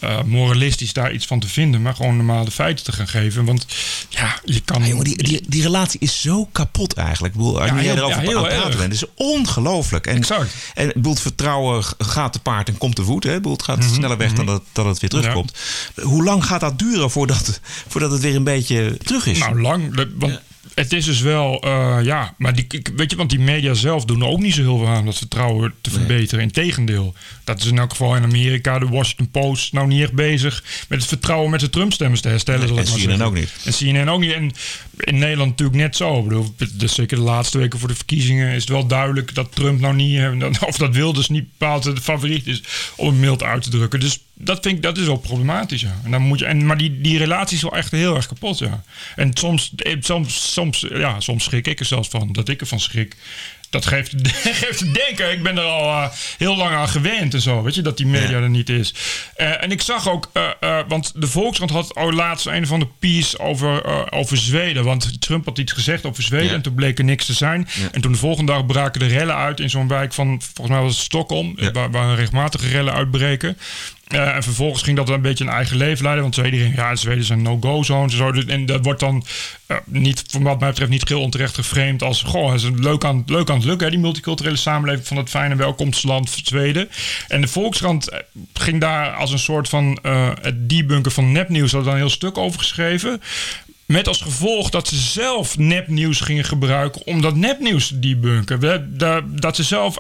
Uh, 0.04 0.24
moralistisch 0.24 0.94
daar 0.94 1.14
iets 1.14 1.26
van 1.26 1.40
te 1.40 1.48
vinden, 1.48 1.82
maar 1.82 1.96
gewoon 1.96 2.16
normaal 2.16 2.46
de 2.46 2.52
feiten 2.52 2.86
te 2.86 2.92
gaan 2.92 3.08
geven. 3.08 3.46
Want 3.46 3.66
ja, 4.10 4.40
je 4.46 4.60
kan. 4.60 4.82
Ja, 4.82 4.88
jongen, 4.88 5.04
die, 5.04 5.24
die, 5.24 5.42
die 5.48 5.62
relatie 5.62 6.00
is 6.00 6.22
zo 6.22 6.46
kapot 6.52 6.94
eigenlijk. 6.94 7.34
Ik 7.34 7.40
bedoel, 7.40 7.62
als 7.62 7.70
ja, 7.70 7.80
je 7.80 7.90
erover 7.90 8.24
ja, 8.24 8.36
aan 8.36 8.44
het 8.44 8.54
praten 8.54 8.80
bent, 8.80 8.94
is 8.94 9.04
ongelooflijk. 9.16 10.08
En, 10.08 10.16
exact. 10.16 10.56
En 10.74 10.88
bedoel, 10.88 11.16
vertrouwen 11.16 11.84
gaat 11.98 12.34
te 12.34 12.40
paard 12.40 12.68
en 12.68 12.78
komt 12.78 12.96
te 12.96 13.04
voet. 13.04 13.24
Hè? 13.24 13.34
Bedoel, 13.34 13.52
het 13.52 13.64
gaat 13.64 13.78
mm 13.78 13.86
-hmm, 13.86 13.94
sneller 13.94 14.18
weg 14.18 14.30
mm 14.30 14.36
-hmm. 14.36 14.46
dan 14.46 14.56
dat, 14.56 14.64
dat 14.72 14.86
het 14.86 15.00
weer 15.00 15.10
terugkomt. 15.10 15.54
Hoe 16.02 16.24
lang 16.24 16.46
gaat 16.46 16.62
dat 16.62 16.80
duren 16.80 17.12
voordat, 17.12 17.60
voordat 17.88 18.12
het 18.12 18.22
weer 18.22 18.36
een 18.36 18.44
beetje 18.44 18.98
terug 19.04 19.26
is? 19.26 19.40
Nou, 19.40 19.62
lang. 19.62 20.08
Want 20.16 20.40
het 20.80 20.94
is 20.94 21.06
dus 21.06 21.22
wel, 21.22 21.66
uh, 21.66 21.98
ja, 22.04 22.34
maar 22.38 22.56
die, 22.56 22.68
weet 22.96 23.12
je, 23.12 23.18
want 23.18 23.30
die 23.30 23.40
media 23.40 23.74
zelf 23.74 24.06
doen 24.06 24.22
er 24.22 24.28
ook 24.28 24.40
niet 24.40 24.54
zo 24.54 24.62
heel 24.62 24.78
veel 24.78 24.88
aan 24.88 25.06
dat 25.06 25.18
vertrouwen 25.18 25.74
te 25.82 25.90
verbeteren. 25.90 26.44
Integendeel, 26.44 27.14
dat 27.44 27.60
is 27.60 27.66
in 27.66 27.78
elk 27.78 27.90
geval 27.90 28.16
in 28.16 28.24
Amerika, 28.24 28.80
de 28.80 28.88
Washington 28.88 29.30
Post, 29.30 29.74
nou 29.74 29.88
niet 29.88 30.02
echt 30.02 30.14
bezig 30.14 30.64
met 30.88 31.00
het 31.00 31.08
vertrouwen 31.08 31.52
met 31.52 31.60
de 31.60 31.70
Trump-stemmers 31.70 32.22
te 32.22 32.28
herstellen. 32.28 32.74
Nee, 32.74 32.86
en 32.86 32.86
CNN 32.86 33.22
ook 33.22 33.34
niet. 33.34 33.54
En 33.64 33.74
CNN 33.74 34.10
ook 34.10 34.20
niet. 34.20 34.34
En 34.34 34.52
in 34.98 35.18
Nederland 35.18 35.50
natuurlijk 35.50 35.78
net 35.78 35.96
zo. 35.96 36.18
Ik 36.18 36.24
bedoel, 36.24 36.56
dus 36.74 36.94
zeker 36.94 37.18
de 37.18 37.24
laatste 37.24 37.58
weken 37.58 37.80
voor 37.80 37.88
de 37.88 37.96
verkiezingen 37.96 38.54
is 38.54 38.62
het 38.62 38.70
wel 38.70 38.88
duidelijk 38.88 39.36
dat 39.36 39.56
Trump 39.56 39.80
nou 39.80 39.96
niet, 39.96 40.22
of 40.68 40.78
dat 40.78 40.96
Wilders 40.96 41.30
niet 41.30 41.46
bepaald 41.58 41.84
de 41.84 42.02
favoriet 42.02 42.48
is, 42.48 42.64
om 42.96 43.08
het 43.08 43.18
mild 43.18 43.44
uit 43.44 43.64
te 43.64 43.70
drukken. 43.70 44.00
Dus 44.00 44.20
dat 44.42 44.60
vind 44.62 44.76
ik, 44.76 44.82
dat 44.82 44.98
is 44.98 45.06
wel 45.06 45.18
problematisch, 45.18 45.82
ja. 45.82 46.00
En 46.04 46.12
dan 46.12 46.22
moet 46.22 46.40
je, 46.40 46.46
en, 46.46 46.66
maar 46.66 46.78
die, 46.78 47.02
die 47.02 47.18
relatie 47.18 47.56
is 47.56 47.64
wel 47.64 47.76
echt 47.76 47.92
heel 47.92 48.16
erg 48.16 48.28
kapot, 48.28 48.58
ja. 48.58 48.84
En 49.16 49.32
soms, 49.34 49.74
soms, 50.00 50.54
soms, 50.54 50.86
ja, 50.90 51.20
soms 51.20 51.44
schrik 51.44 51.68
ik 51.68 51.80
er 51.80 51.86
zelfs 51.86 52.10
van, 52.10 52.32
dat 52.32 52.50
ik 52.50 52.60
ervan 52.60 52.80
schrik 52.80 53.16
dat 53.70 53.86
geeft, 53.86 54.14
geeft 54.62 54.78
te 54.78 54.92
denken. 54.92 55.32
Ik 55.32 55.44
ben 55.44 55.58
er 55.58 55.64
al 55.64 55.88
uh, 55.88 56.10
heel 56.38 56.56
lang 56.56 56.76
aan 56.76 56.90
gewend 56.90 57.34
en 57.34 57.42
zo. 57.42 57.64
Weet 57.64 57.76
je, 57.76 57.82
dat 57.82 57.98
die 57.98 58.06
media 58.06 58.38
ja. 58.38 58.44
er 58.44 58.50
niet 58.50 58.70
is. 58.70 58.94
Uh, 59.38 59.64
en 59.64 59.72
ik 59.72 59.82
zag 59.82 60.10
ook, 60.10 60.32
uh, 60.34 60.80
want 60.88 61.12
de 61.16 61.28
Volkskrant 61.28 61.72
had 61.72 61.96
al 61.96 62.14
laatst 62.14 62.46
een 62.46 62.68
van 62.68 62.80
de 62.80 62.88
piece 63.00 63.40
over, 63.40 64.12
over 64.12 64.38
Zweden. 64.38 64.84
Want 64.84 65.22
Trump 65.22 65.46
had 65.46 65.58
iets 65.58 65.72
gezegd 65.72 66.06
over 66.06 66.24
Zweden 66.24 66.48
ja. 66.48 66.54
en 66.54 66.62
toen 66.62 66.74
bleek 66.74 66.98
er 66.98 67.04
niks 67.04 67.26
te 67.26 67.34
zijn. 67.34 67.68
En 67.92 68.02
toen 68.02 68.12
de 68.12 68.18
volgende 68.18 68.52
dag 68.52 68.66
braken 68.66 69.00
de 69.00 69.08
rellen 69.08 69.36
uit 69.36 69.60
in 69.60 69.70
zo'n 69.70 69.88
wijk 69.88 70.14
van, 70.14 70.42
volgens 70.42 70.76
mij 70.76 70.86
was 70.86 70.96
het 70.96 71.06
Stockholm. 71.06 71.58
Waar, 71.74 71.92
waar 71.92 72.16
regelmatige 72.16 72.68
rellen 72.68 72.94
uitbreken. 72.94 73.58
Uh, 74.16 74.36
en 74.36 74.44
vervolgens 74.44 74.84
ging 74.84 74.98
dat 74.98 75.10
een 75.10 75.22
beetje 75.22 75.44
een 75.44 75.50
eigen 75.50 75.78
leven 75.78 76.04
leiden. 76.04 76.24
Want 76.24 76.36
zei 76.36 76.52
iedereen, 76.52 76.74
ja, 76.76 76.96
Zweden 76.96 77.24
zijn 77.24 77.42
no-go 77.42 77.84
zones. 77.84 78.16
Zo. 78.16 78.32
En 78.32 78.66
dat 78.66 78.86
wordt 78.86 79.00
dan 79.00 79.26
uh, 79.68 79.78
niet, 79.86 80.24
wat 80.32 80.60
mij 80.60 80.70
betreft, 80.70 80.92
niet 80.92 81.08
heel 81.08 81.22
onterecht 81.22 81.56
geframed 81.56 82.04
als... 82.04 82.22
Goh, 82.22 82.52
het 82.52 82.62
is 82.62 82.70
leuk 82.76 83.04
aan, 83.04 83.24
leuk 83.26 83.50
aan 83.50 83.56
het 83.56 83.66
lukken, 83.66 83.86
hè, 83.86 83.92
die 83.92 84.02
multiculturele 84.02 84.56
samenleving 84.56 85.08
van 85.08 85.18
het 85.18 85.30
fijne 85.30 85.56
welkomstland 85.56 86.30
Zweden. 86.44 86.90
En 87.28 87.42
de 87.42 87.48
Volkskrant 87.48 88.10
ging 88.54 88.82
daar 88.82 89.14
als 89.14 89.32
een 89.32 89.40
soort 89.40 89.70
van 89.70 90.00
uh, 90.04 90.30
het 90.42 91.14
van 91.14 91.32
nepnieuws... 91.32 91.72
had 91.72 91.84
dan 91.84 91.94
een 91.94 92.00
heel 92.00 92.10
stuk 92.10 92.38
over 92.38 92.60
geschreven. 92.60 93.22
Met 93.90 94.08
als 94.08 94.22
gevolg 94.22 94.70
dat 94.70 94.88
ze 94.88 94.96
zelf 94.96 95.58
nepnieuws 95.58 96.20
gingen 96.20 96.44
gebruiken 96.44 97.06
om 97.06 97.22
dat 97.22 97.36
nepnieuws 97.36 97.88
te 97.88 98.00
debunken. 98.00 98.60
Dat 99.40 99.56
ze 99.56 99.64
zelf 99.64 100.00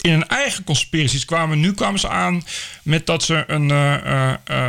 in 0.00 0.10
hun 0.10 0.28
eigen 0.28 0.64
conspiraties 0.64 1.24
kwamen. 1.24 1.60
Nu 1.60 1.72
kwamen 1.72 2.00
ze 2.00 2.08
aan 2.08 2.44
met 2.82 3.06
dat 3.06 3.22
ze 3.22 3.44
een. 3.46 3.68
Uh, 3.68 4.34
uh, 4.50 4.68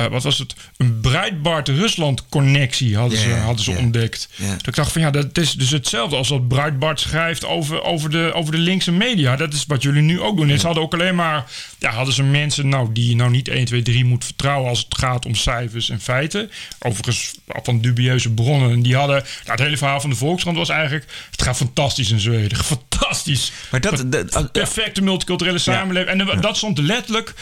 uh, 0.00 0.06
uh, 0.06 0.06
wat 0.06 0.22
was 0.22 0.38
het? 0.38 0.54
Een 0.76 1.00
Breitbart-Rusland-connectie 1.00 2.96
hadden, 2.96 3.18
yeah, 3.18 3.30
ze, 3.30 3.36
hadden 3.36 3.64
ze 3.64 3.70
yeah. 3.70 3.82
ontdekt. 3.82 4.28
Yeah. 4.36 4.50
Dus 4.50 4.62
ik 4.64 4.74
dacht 4.74 4.92
van 4.92 5.00
ja, 5.00 5.10
dat 5.10 5.38
is 5.38 5.52
dus 5.52 5.70
hetzelfde 5.70 6.16
als 6.16 6.28
wat 6.28 6.48
Breitbart 6.48 7.00
schrijft 7.00 7.44
over, 7.44 7.82
over, 7.82 8.10
de, 8.10 8.30
over 8.34 8.52
de 8.52 8.58
linkse 8.58 8.92
media. 8.92 9.36
Dat 9.36 9.52
is 9.52 9.64
wat 9.66 9.82
jullie 9.82 10.02
nu 10.02 10.20
ook 10.20 10.36
doen. 10.36 10.50
En 10.50 10.58
ze 10.58 10.66
hadden 10.66 10.84
ook 10.84 10.92
alleen 10.92 11.14
maar, 11.14 11.44
ja, 11.78 11.90
hadden 11.90 12.14
ze 12.14 12.22
mensen 12.22 12.68
nou, 12.68 12.92
die 12.92 13.08
je 13.08 13.16
nou 13.16 13.30
niet 13.30 13.48
1, 13.48 13.64
2, 13.64 13.82
3 13.82 14.04
moet 14.04 14.24
vertrouwen 14.24 14.68
als 14.68 14.78
het 14.78 14.98
gaat 14.98 15.26
om 15.26 15.34
cijfers 15.34 15.90
en 15.90 16.00
feiten. 16.00 16.50
Overigens 16.78 17.34
van 17.46 17.80
dubieuze 17.80 18.30
bronnen. 18.30 18.70
En 18.70 18.82
die 18.82 18.96
hadden, 18.96 19.16
nou, 19.16 19.50
het 19.50 19.60
hele 19.60 19.76
verhaal 19.76 20.00
van 20.00 20.10
de 20.10 20.16
Volkskrant 20.16 20.56
was 20.56 20.68
eigenlijk, 20.68 21.06
het 21.30 21.42
gaat 21.42 21.56
fantastisch 21.56 22.10
in 22.10 22.20
Zweden. 22.20 22.58
Fantastisch. 22.98 23.52
Maar 23.70 23.80
dat, 23.80 24.52
perfecte 24.52 25.02
multiculturele 25.02 25.58
samenleving. 25.58 26.20
En 26.20 26.40
dat 26.40 26.56
stond 26.56 26.78
letterlijk 26.78 27.34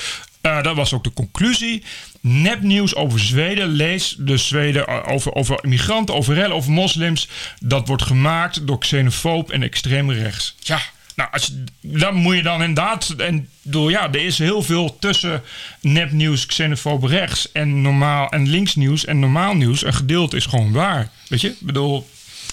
uh, 0.46 0.62
dat 0.62 0.76
was 0.76 0.92
ook 0.92 1.04
de 1.04 1.12
conclusie. 1.12 1.82
Nepnieuws 2.28 2.94
over 2.94 3.20
Zweden. 3.20 3.68
Lees 3.68 4.16
de 4.18 4.36
Zweden 4.36 5.04
over, 5.06 5.34
over 5.34 5.58
migranten, 5.62 6.14
over 6.14 6.34
rellen, 6.34 6.56
over 6.56 6.72
moslims. 6.72 7.28
Dat 7.60 7.88
wordt 7.88 8.02
gemaakt 8.02 8.66
door 8.66 8.78
xenofoob 8.78 9.50
en 9.50 9.62
extreem 9.62 10.10
rechts. 10.10 10.54
Ja, 10.58 10.80
nou, 11.16 11.30
als 11.32 11.52
dan 11.80 12.14
moet 12.14 12.36
je 12.36 12.42
dan 12.42 12.62
inderdaad. 12.62 13.14
En 13.16 13.48
door 13.62 13.90
ja, 13.90 14.12
er 14.12 14.24
is 14.24 14.38
heel 14.38 14.62
veel 14.62 14.96
tussen 14.98 15.42
nepnieuws, 15.80 16.46
xenofoob 16.46 17.02
rechts 17.02 17.52
en 17.52 17.82
normaal 17.82 18.28
en 18.28 18.48
linksnieuws 18.48 19.04
en 19.04 19.18
normaal 19.18 19.54
nieuws. 19.54 19.84
Een 19.84 19.94
gedeelte 19.94 20.36
is 20.36 20.46
gewoon 20.46 20.72
waar. 20.72 21.10
Weet 21.28 21.40
je? 21.40 21.48
Ik 21.48 21.60
bedoel. 21.60 22.06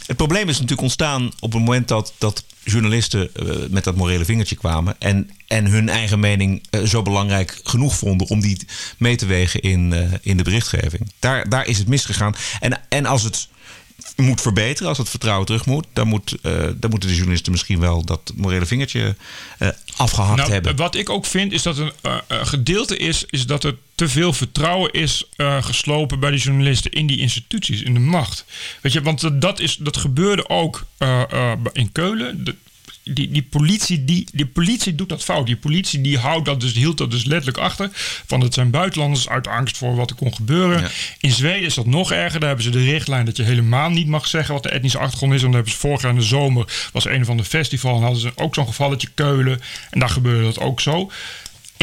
Het 0.06 0.18
probleem 0.18 0.50
is 0.50 0.54
natuurlijk 0.54 0.82
ontstaan 0.82 1.26
op 1.40 1.52
het 1.52 1.62
moment 1.62 1.88
dat, 1.88 2.14
dat 2.18 2.44
journalisten 2.64 3.30
uh, 3.36 3.56
met 3.70 3.84
dat 3.84 3.96
morele 3.96 4.26
vingertje 4.26 4.56
kwamen. 4.56 4.96
En, 5.00 5.30
en 5.48 5.66
hun 5.66 5.90
eigen 5.90 6.20
mening 6.20 6.64
uh, 6.72 6.84
zo 6.86 7.02
belangrijk 7.02 7.60
genoeg 7.64 7.96
vonden 7.96 8.28
om 8.28 8.40
die 8.40 8.66
mee 8.98 9.16
te 9.16 9.26
wegen 9.26 9.62
in, 9.62 9.92
uh, 9.92 10.14
in 10.22 10.38
de 10.38 10.44
berichtgeving. 10.44 11.12
Daar, 11.20 11.50
daar 11.50 11.68
is 11.68 11.78
het 11.78 11.88
misgegaan. 11.88 12.36
En, 12.60 12.82
en 12.90 13.06
als 13.06 13.24
het 13.24 13.48
moet 14.16 14.42
verbeteren, 14.42 14.88
als 14.88 14.98
het 14.98 15.10
vertrouwen 15.10 15.46
terug 15.46 15.66
moet, 15.66 15.86
dan, 15.94 16.08
moet, 16.08 16.38
dan 16.76 16.90
moeten 16.90 17.10
de 17.10 17.16
journalisten 17.16 17.52
misschien 17.52 17.80
wel 17.80 18.06
dat 18.06 18.32
morele 18.36 18.66
vingertje 18.66 19.16
afgehakt 19.96 20.38
nou, 20.38 20.52
hebben. 20.52 20.76
Wat 20.76 20.96
ik 20.96 21.10
ook 21.10 21.26
vind, 21.26 21.52
is 21.52 21.62
dat 21.62 21.78
een, 21.78 21.92
een 22.28 22.48
gedeelte 22.48 22.98
is, 22.98 23.26
is 23.30 23.46
dat 23.46 23.64
er 23.64 23.76
te 23.96 24.10
veel 24.10 24.34
vertrouwen 24.34 24.92
is 24.92 25.24
uh, 25.38 25.64
geslopen 25.64 26.20
bij 26.20 26.32
de 26.32 26.38
journalisten 26.38 26.92
in 26.92 27.08
die 27.08 27.20
instituties, 27.20 27.82
in 27.82 27.94
de 27.94 28.00
macht. 28.00 28.46
Weet 28.82 28.94
je, 28.94 29.02
want 29.02 29.42
dat, 29.42 29.60
is, 29.60 29.76
dat 29.76 29.98
gebeurde 29.98 30.50
ook 30.50 30.86
uh, 31.00 31.22
uh, 31.34 31.52
in 31.74 31.92
Keulen. 31.92 32.44
De, 32.44 32.56
die, 33.04 33.32
die, 33.32 33.44
politie, 33.44 34.06
die, 34.06 34.28
die 34.34 34.46
politie 34.46 34.96
doet 34.96 35.10
dat 35.10 35.24
fout. 35.24 35.46
Die 35.46 35.56
politie 35.56 36.02
die 36.02 36.18
houdt 36.18 36.46
dat 36.46 36.60
dus, 36.60 36.74
hield 36.74 36.98
dat 36.98 37.12
dus 37.12 37.26
letterlijk 37.26 37.58
achter. 37.58 37.90
Van 38.26 38.42
het 38.42 38.54
zijn 38.54 38.70
buitenlanders 38.70 39.30
uit 39.30 39.48
angst 39.48 39.78
voor 39.78 39.96
wat 39.96 40.10
er 40.10 40.16
kon 40.16 40.36
gebeuren. 40.36 40.82
Ja. 40.82 40.90
In 41.20 41.32
Zweden 41.32 41.64
is 41.64 41.74
dat 41.74 41.86
nog 41.86 42.12
erger. 42.12 42.40
Daar 42.40 42.48
hebben 42.48 42.66
ze 42.66 42.72
de 42.72 42.84
richtlijn 42.84 43.26
dat 43.26 43.38
je 43.38 43.44
helemaal 43.44 43.90
niet 43.90 44.08
mag 44.08 44.28
zeggen 44.28 44.54
wat 44.54 44.64
de 44.64 44.70
etnische 44.70 44.98
achtergrond 44.98 45.34
is. 45.34 45.40
En 45.40 45.46
dan 45.46 45.56
hebben 45.56 45.72
ze 45.72 45.80
vorig 45.80 46.02
jaar 46.02 46.12
in 46.12 46.18
de 46.18 46.24
zomer 46.24 46.90
was 46.94 47.06
een 47.06 47.26
van 47.26 47.38
de 47.38 47.44
festivals. 47.44 47.98
En 47.98 48.04
hadden 48.04 48.22
ze 48.22 48.32
ook 48.36 48.56
zo'n 48.56 48.68
gevalletje 48.68 49.10
Keulen. 49.14 49.62
En 49.90 50.00
daar 50.00 50.10
gebeurde 50.10 50.44
dat 50.44 50.60
ook 50.60 50.82
zo 50.82 51.12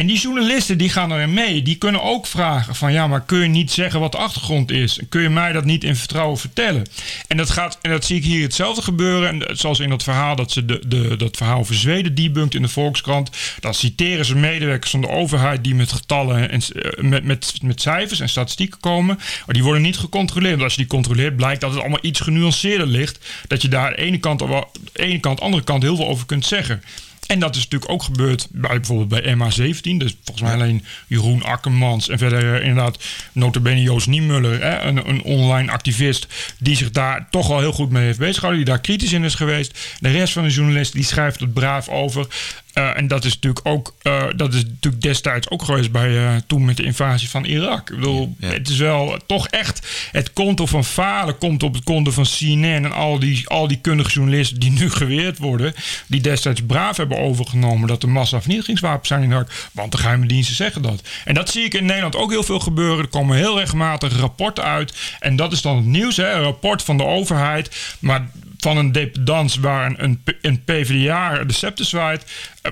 En 0.01 0.07
die 0.07 0.19
journalisten 0.19 0.77
die 0.77 0.89
gaan 0.89 1.11
erin 1.11 1.33
mee. 1.33 1.61
Die 1.61 1.75
kunnen 1.75 2.03
ook 2.03 2.27
vragen 2.27 2.75
van 2.75 2.91
ja, 2.91 3.07
maar 3.07 3.21
kun 3.21 3.39
je 3.39 3.47
niet 3.47 3.71
zeggen 3.71 3.99
wat 3.99 4.11
de 4.11 4.17
achtergrond 4.17 4.71
is? 4.71 4.99
Kun 5.09 5.21
je 5.21 5.29
mij 5.29 5.51
dat 5.51 5.65
niet 5.65 5.83
in 5.83 5.95
vertrouwen 5.95 6.37
vertellen? 6.37 6.85
En 7.27 7.37
dat, 7.37 7.49
gaat, 7.49 7.77
en 7.81 7.91
dat 7.91 8.05
zie 8.05 8.17
ik 8.17 8.23
hier 8.23 8.41
hetzelfde 8.41 8.81
gebeuren. 8.81 9.29
En 9.29 9.57
zoals 9.57 9.79
in 9.79 9.89
dat 9.89 10.03
verhaal 10.03 10.35
dat 10.35 10.51
ze 10.51 10.65
de, 10.65 10.87
de, 10.87 11.15
dat 11.17 11.37
verhaal 11.37 11.59
over 11.59 11.75
Zweden 11.75 12.15
debunkt 12.15 12.55
in 12.55 12.61
de 12.61 12.67
Volkskrant. 12.67 13.29
Dan 13.59 13.73
citeren 13.73 14.25
ze 14.25 14.35
medewerkers 14.35 14.91
van 14.91 15.01
de 15.01 15.09
overheid 15.09 15.63
die 15.63 15.75
met 15.75 15.91
getallen 15.91 16.49
en 16.49 16.61
eh, 16.61 17.03
met, 17.03 17.23
met, 17.23 17.53
met 17.61 17.81
cijfers 17.81 18.19
en 18.19 18.29
statistieken 18.29 18.79
komen. 18.79 19.15
Maar 19.45 19.55
die 19.55 19.63
worden 19.63 19.81
niet 19.81 19.97
gecontroleerd. 19.97 20.51
Want 20.51 20.63
als 20.63 20.73
je 20.73 20.79
die 20.79 20.89
controleert, 20.89 21.35
blijkt 21.35 21.61
dat 21.61 21.71
het 21.71 21.79
allemaal 21.79 21.99
iets 22.01 22.19
genuanceerder 22.19 22.87
ligt. 22.87 23.19
Dat 23.47 23.61
je 23.61 23.67
daar 23.67 23.85
aan 23.85 23.93
de 23.95 24.01
ene 24.01 24.19
kant, 24.19 24.39
de 24.39 24.65
ene 24.93 25.19
kant, 25.19 25.41
andere 25.41 25.63
kant 25.63 25.83
heel 25.83 25.95
veel 25.95 26.07
over 26.07 26.25
kunt 26.25 26.45
zeggen. 26.45 26.83
En 27.31 27.39
dat 27.39 27.55
is 27.55 27.63
natuurlijk 27.63 27.91
ook 27.91 28.03
gebeurd 28.03 28.47
bij 28.51 28.79
bijvoorbeeld 28.79 29.23
bij 29.23 29.35
MA17. 29.35 29.97
Dus 29.97 30.15
volgens 30.23 30.41
mij 30.41 30.53
alleen 30.53 30.85
Jeroen 31.07 31.43
Akkermans 31.43 32.09
en 32.09 32.17
verder 32.17 32.43
uh, 32.43 32.67
inderdaad 32.67 33.03
notabene 33.31 33.81
Joost 33.81 34.07
Niemuller, 34.07 34.61
hè, 34.61 34.81
een, 34.81 35.09
een, 35.09 35.23
online 35.23 35.71
activist 35.71 36.27
die 36.59 36.75
zich 36.75 36.91
daar 36.91 37.27
toch 37.29 37.47
wel 37.47 37.59
heel 37.59 37.71
goed 37.71 37.91
mee 37.91 38.05
heeft 38.05 38.19
bezighouden, 38.19 38.63
die 38.63 38.73
daar 38.73 38.81
kritisch 38.81 39.13
in 39.13 39.23
is 39.23 39.35
geweest. 39.35 39.79
De 39.99 40.09
rest 40.09 40.33
van 40.33 40.43
de 40.43 40.49
journalisten 40.49 40.99
die 40.99 41.07
schrijft 41.07 41.39
het 41.39 41.53
braaf 41.53 41.89
over. 41.89 42.27
Uh, 42.73 42.97
en 42.97 43.07
dat 43.07 43.25
is 43.25 43.33
natuurlijk 43.33 43.67
ook 43.67 43.95
uh, 44.03 44.23
dat 44.35 44.53
is 44.53 44.63
natuurlijk 44.65 45.03
destijds 45.03 45.49
ook 45.49 45.63
geweest 45.63 45.91
bij 45.91 46.09
uh, 46.09 46.35
toen 46.47 46.65
met 46.65 46.77
de 46.77 46.83
invasie 46.83 47.29
van 47.29 47.45
Irak. 47.45 47.89
Ik 47.89 47.95
bedoel, 47.95 48.35
ja. 48.39 48.47
het 48.47 48.69
is 48.69 48.77
wel 48.77 49.17
toch 49.25 49.47
echt 49.47 49.87
het 50.11 50.33
konto 50.33 50.65
van 50.65 50.85
falen 50.85 51.37
komt 51.37 51.63
op 51.63 51.73
het 51.73 51.83
konto 51.83 52.11
van 52.11 52.23
CNN 52.23 52.63
en 52.63 52.91
al 52.91 53.19
die, 53.19 53.47
al 53.47 53.67
die 53.67 53.79
kundige 53.81 54.09
journalisten 54.09 54.59
die 54.59 54.71
nu 54.71 54.89
geweerd 54.89 55.37
worden, 55.37 55.73
die 56.07 56.21
destijds 56.21 56.61
braaf 56.67 56.97
hebben 56.97 57.17
overgenomen 57.17 57.87
dat 57.87 58.03
er 58.03 58.09
massavernietigingswapens 58.09 59.07
zijn 59.07 59.23
in 59.23 59.29
Irak, 59.29 59.51
want 59.71 59.91
de 59.91 59.97
geheime 59.97 60.27
diensten 60.27 60.55
zeggen 60.55 60.81
dat. 60.81 61.01
En 61.25 61.33
dat 61.33 61.49
zie 61.49 61.63
ik 61.63 61.73
in 61.73 61.85
Nederland 61.85 62.15
ook 62.15 62.31
heel 62.31 62.43
veel 62.43 62.59
gebeuren. 62.59 62.97
Er 62.97 63.07
komen 63.07 63.37
heel 63.37 63.59
regelmatig 63.59 64.19
rapporten 64.19 64.63
uit 64.63 64.93
en 65.19 65.35
dat 65.35 65.51
is 65.51 65.61
dan 65.61 65.75
het 65.75 65.85
nieuws, 65.85 66.17
hè, 66.17 66.31
een 66.31 66.41
rapport 66.41 66.83
van 66.83 66.97
de 66.97 67.05
overheid, 67.05 67.95
maar 67.99 68.29
van 68.61 68.77
een 68.77 68.91
dependance 68.91 69.61
waar 69.61 69.85
een, 69.85 70.03
een, 70.03 70.21
een 70.41 70.63
PvdA 70.63 71.43
de 71.43 71.53
scepter 71.53 71.85
zwaait. 71.85 72.23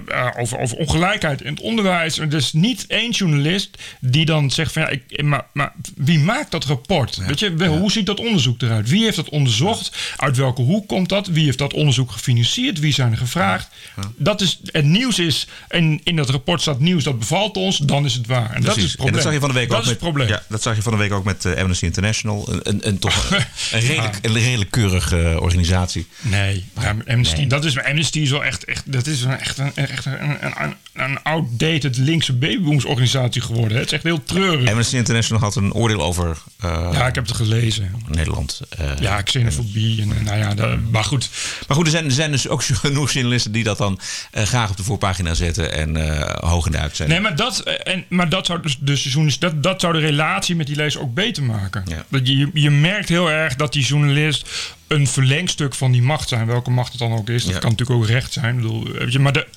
Uh, 0.09 0.27
over, 0.37 0.59
over 0.59 0.77
ongelijkheid 0.77 1.41
in 1.41 1.51
het 1.51 1.61
onderwijs. 1.61 2.17
Er 2.17 2.33
is 2.33 2.53
niet 2.53 2.85
één 2.87 3.11
journalist 3.11 3.69
die 3.99 4.25
dan 4.25 4.51
zegt 4.51 4.71
van 4.71 4.81
ja, 4.81 4.87
ik, 4.87 5.23
maar, 5.23 5.45
maar 5.53 5.73
wie 5.95 6.19
maakt 6.19 6.51
dat 6.51 6.65
rapport? 6.65 7.15
Ja. 7.15 7.25
Weet 7.25 7.39
je, 7.39 7.53
ja. 7.57 7.67
hoe 7.67 7.91
ziet 7.91 8.05
dat 8.05 8.19
onderzoek 8.19 8.61
eruit? 8.61 8.89
Wie 8.89 9.03
heeft 9.03 9.15
dat 9.15 9.29
onderzocht? 9.29 9.91
Uit 10.17 10.37
welke 10.37 10.61
hoek 10.61 10.87
komt 10.87 11.09
dat? 11.09 11.27
Wie 11.27 11.45
heeft 11.45 11.57
dat 11.57 11.73
onderzoek 11.73 12.11
gefinancierd? 12.11 12.79
Wie 12.79 12.93
zijn 12.93 13.11
er 13.11 13.17
gevraagd? 13.17 13.69
Dat 14.17 14.41
is, 14.41 14.59
het 14.63 14.85
nieuws 14.85 15.19
is, 15.19 15.47
en 15.67 16.01
in 16.03 16.15
dat 16.15 16.29
rapport 16.29 16.61
staat 16.61 16.79
nieuws 16.79 17.03
dat 17.03 17.19
bevalt 17.19 17.57
ons, 17.57 17.77
dan 17.77 18.05
is 18.05 18.13
het 18.13 18.27
waar. 18.27 18.51
En 18.51 18.61
dat 18.61 18.77
is 18.77 18.83
het 18.83 18.95
probleem. 18.95 19.07
En 19.07 19.13
dat 19.13 19.23
zag 19.23 19.33
je 19.33 19.39
van 19.39 19.49
de 19.49 19.55
week 19.55 19.69
dat 19.69 19.77
ook 19.77 19.83
is 19.83 19.89
het 19.89 20.01
met, 20.01 20.09
probleem. 20.09 20.29
Ja, 20.29 20.43
dat 20.47 20.61
zag 20.61 20.75
je 20.75 20.81
van 20.81 20.91
de 20.91 20.97
week 20.97 21.11
ook 21.11 21.23
met 21.23 21.45
uh, 21.45 21.55
Amnesty 21.55 21.85
International. 21.85 22.51
Een, 22.51 22.59
een, 22.63 22.87
een 22.87 22.99
toch 22.99 23.31
een, 23.31 23.37
een 23.71 23.79
redelijk, 23.79 24.19
een 24.21 24.33
redelijk 24.33 24.71
keurige 24.71 25.37
organisatie. 25.39 25.78
Nee, 26.21 26.65
Amnesty, 27.07 27.36
nee. 27.36 27.47
dat 27.47 27.65
is 27.65 27.80
Amnesty 27.80 28.19
is 28.19 28.30
wel 28.30 28.43
echt, 28.43 28.65
echt 28.65 28.91
dat 28.91 29.07
is 29.07 29.23
een, 29.23 29.38
echt 29.38 29.57
een, 29.57 29.75
echt 29.75 30.05
een, 30.05 30.45
een, 30.45 30.75
een, 30.93 31.23
outdated 31.23 31.97
linkse 31.97 32.34
babyboomsorganisatie 32.34 33.41
geworden. 33.41 33.77
Het 33.77 33.86
is 33.86 33.91
echt 33.91 34.03
heel 34.03 34.23
treurig. 34.23 34.69
Amnesty 34.69 34.95
International 34.95 35.43
had 35.43 35.55
een 35.55 35.73
oordeel 35.73 36.01
over. 36.01 36.38
Uh, 36.65 36.89
ja, 36.91 37.07
ik 37.07 37.15
heb 37.15 37.27
het 37.27 37.36
gelezen. 37.36 37.91
Nederland. 38.07 38.61
Uh, 38.80 38.91
ja, 38.99 39.21
xenofobie 39.21 40.01
en 40.01 40.23
nou 40.23 40.38
ja, 40.38 40.53
de, 40.53 40.80
maar 40.91 41.03
goed. 41.03 41.30
Maar 41.67 41.77
goed, 41.77 41.86
er 41.86 41.91
zijn, 41.91 42.05
er 42.05 42.11
zijn 42.11 42.32
dus 42.32 42.47
ook 42.47 42.63
genoeg 42.86 43.11
journalisten 43.11 43.51
die 43.51 43.63
dat 43.63 43.77
dan 43.77 43.99
uh, 44.34 44.43
graag 44.43 44.69
op 44.69 44.77
de 44.77 44.84
voorpagina 44.84 45.34
zetten 45.34 45.73
en 45.73 45.97
hoog 46.45 46.65
in 46.65 46.71
de 46.71 46.77
uitzending. 46.77 47.19
Nee, 47.19 47.30
maar 47.30 47.38
dat, 47.38 47.59
en, 47.59 48.05
maar 48.09 48.30
dat 48.30 48.45
zou 48.45 48.61
dus, 48.61 48.77
dus 48.80 49.03
journalist, 49.03 49.41
dat, 49.41 49.63
dat 49.63 49.82
zou 49.82 49.93
de 49.93 49.99
relatie 49.99 50.55
met 50.55 50.67
die 50.67 50.75
lezer 50.75 51.01
ook 51.01 51.13
beter 51.13 51.43
maken. 51.43 51.84
Ja. 51.88 52.05
Dat 52.07 52.27
je, 52.27 52.49
je 52.53 52.69
merkt 52.69 53.09
heel 53.09 53.32
erg 53.32 53.55
dat 53.55 53.73
die 53.73 53.84
journalist 53.84 54.49
een 54.89 55.07
verlengstuk 55.07 55.75
van 55.75 55.91
die 55.91 56.01
macht 56.01 56.29
zijn. 56.29 56.45
Welke 56.45 56.69
macht 56.69 56.91
het 56.91 56.99
dan 56.99 57.13
ook 57.13 57.29
is. 57.29 57.43
Dat 57.43 57.53
ja. 57.53 57.59
kan 57.59 57.69
natuurlijk 57.69 57.99
ook 57.99 58.07
recht 58.07 58.33
zijn. 58.33 58.55
Ik 58.55 58.61
bedoel, 58.61 58.83
weet 58.83 59.11
je, 59.11 59.19
maar 59.19 59.33
de, 59.33 59.47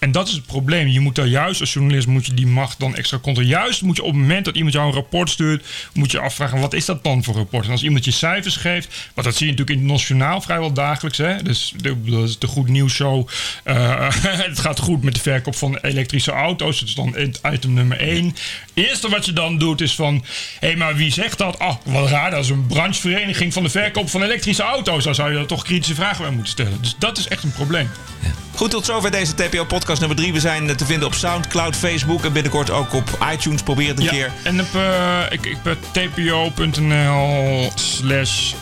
en 0.00 0.12
dat 0.12 0.28
is 0.28 0.34
het 0.34 0.46
probleem. 0.46 0.86
Je 0.86 1.00
moet 1.00 1.14
daar 1.14 1.26
juist 1.26 1.60
als 1.60 1.72
journalist 1.72 2.06
moet 2.06 2.26
je 2.26 2.34
die 2.34 2.46
macht 2.46 2.78
dan 2.78 2.96
extra 2.96 3.18
controleren. 3.18 3.58
Juist 3.58 3.82
moet 3.82 3.96
je 3.96 4.02
op 4.02 4.08
het 4.08 4.20
moment 4.20 4.44
dat 4.44 4.54
iemand 4.54 4.74
jou 4.74 4.86
een 4.86 4.94
rapport 4.94 5.30
stuurt, 5.30 5.66
moet 5.92 6.10
je 6.10 6.20
afvragen 6.20 6.60
wat 6.60 6.72
is 6.72 6.84
dat 6.84 7.04
dan 7.04 7.24
voor 7.24 7.34
rapport. 7.34 7.64
En 7.64 7.70
als 7.70 7.82
iemand 7.82 8.04
je 8.04 8.10
cijfers 8.10 8.56
geeft, 8.56 9.10
want 9.14 9.26
dat 9.26 9.36
zie 9.36 9.46
je 9.46 9.52
natuurlijk 9.52 9.80
in 9.80 9.84
het 9.84 9.92
nationaal 9.92 10.40
vrijwel 10.40 10.72
dagelijks. 10.72 11.18
Hè? 11.18 11.42
Dus 11.42 11.72
de, 11.76 12.02
dat 12.04 12.28
is 12.28 12.38
de 12.38 12.46
goed 12.46 12.68
nieuws 12.68 12.92
show. 12.92 13.28
Uh, 13.64 14.06
het 14.48 14.58
gaat 14.58 14.78
goed 14.78 15.02
met 15.02 15.14
de 15.14 15.20
verkoop 15.20 15.56
van 15.56 15.76
elektrische 15.76 16.32
auto's. 16.32 16.78
Dat 16.78 16.88
is 16.88 16.94
dan 16.94 17.16
item 17.52 17.72
nummer 17.72 17.98
1. 17.98 18.36
Eerste 18.74 19.08
wat 19.08 19.26
je 19.26 19.32
dan 19.32 19.58
doet 19.58 19.80
is 19.80 19.94
van, 19.94 20.24
hé, 20.60 20.68
hey, 20.68 20.76
maar 20.76 20.96
wie 20.96 21.12
zegt 21.12 21.38
dat? 21.38 21.58
Ah, 21.58 21.68
oh, 21.68 21.92
wat 21.94 22.08
raar, 22.08 22.30
dat 22.30 22.44
is 22.44 22.50
een 22.50 22.66
branchevereniging 22.66 23.52
van 23.52 23.62
de 23.62 23.70
verkoop 23.70 24.10
van 24.10 24.22
elektrische 24.22 24.62
auto's. 24.62 25.04
Dan 25.04 25.14
zou 25.14 25.30
je 25.30 25.36
daar 25.36 25.46
toch 25.46 25.64
kritische 25.64 25.94
vragen 25.94 26.22
bij 26.22 26.32
moeten 26.32 26.52
stellen. 26.52 26.78
Dus 26.80 26.94
dat 26.98 27.18
is 27.18 27.28
echt 27.28 27.42
een 27.42 27.52
probleem. 27.52 27.90
Ja. 28.22 28.28
Goed, 28.54 28.70
tot 28.70 28.84
zover 28.84 29.10
deze 29.10 29.34
TPO-podcast 29.34 29.89
nummer 29.98 30.16
3. 30.16 30.32
We 30.32 30.40
zijn 30.40 30.76
te 30.76 30.84
vinden 30.84 31.06
op 31.06 31.14
Soundcloud, 31.14 31.76
Facebook 31.76 32.24
en 32.24 32.32
binnenkort 32.32 32.70
ook 32.70 32.92
op 32.92 33.18
iTunes. 33.32 33.62
Probeer 33.62 33.88
het 33.88 33.98
een 33.98 34.04
ja, 34.04 34.10
keer. 34.10 34.32
En 34.42 34.60
op 34.60 34.74
uh, 34.74 35.20
ik, 35.30 35.56
tpo.nl 35.92 37.72
slash 37.74 38.52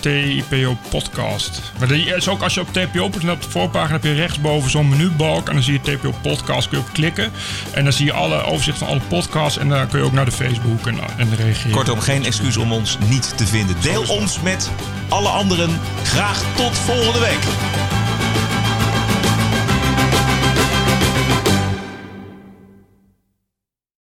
TPO 0.00 0.76
podcast. 0.88 1.60
Maar 1.78 1.88
die 1.88 2.14
is 2.14 2.28
ook 2.28 2.42
als 2.42 2.54
je 2.54 2.60
op 2.60 2.72
TPO.nl 2.72 3.32
op 3.32 3.42
de 3.42 3.50
voorpagina 3.50 3.92
heb 3.92 4.04
je 4.04 4.12
rechtsboven 4.12 4.70
zo'n 4.70 4.88
menubalk. 4.88 5.48
En 5.48 5.54
dan 5.54 5.62
zie 5.62 5.80
je 5.82 5.96
TPO 5.96 6.14
podcast, 6.22 6.68
kun 6.68 6.78
je 6.78 6.84
op 6.84 6.92
klikken. 6.92 7.32
En 7.70 7.84
dan 7.84 7.92
zie 7.92 8.04
je 8.04 8.12
alle 8.12 8.42
overzicht 8.42 8.78
van 8.78 8.88
alle 8.88 9.00
podcasts. 9.08 9.58
En 9.58 9.68
dan 9.68 9.88
kun 9.88 9.98
je 9.98 10.04
ook 10.04 10.12
naar 10.12 10.24
de 10.24 10.32
Facebook 10.32 10.86
en, 10.86 10.98
en 11.16 11.36
reageren. 11.36 11.70
Kortom, 11.70 12.00
geen 12.00 12.24
excuus 12.24 12.56
om 12.56 12.72
ons 12.72 12.98
niet 13.08 13.36
te 13.36 13.46
vinden. 13.46 13.76
Deel 13.80 14.04
ons 14.08 14.40
met 14.40 14.70
alle 15.08 15.28
anderen. 15.28 15.80
Graag 16.02 16.42
tot 16.56 16.78
volgende 16.78 17.18
week. 17.18 18.05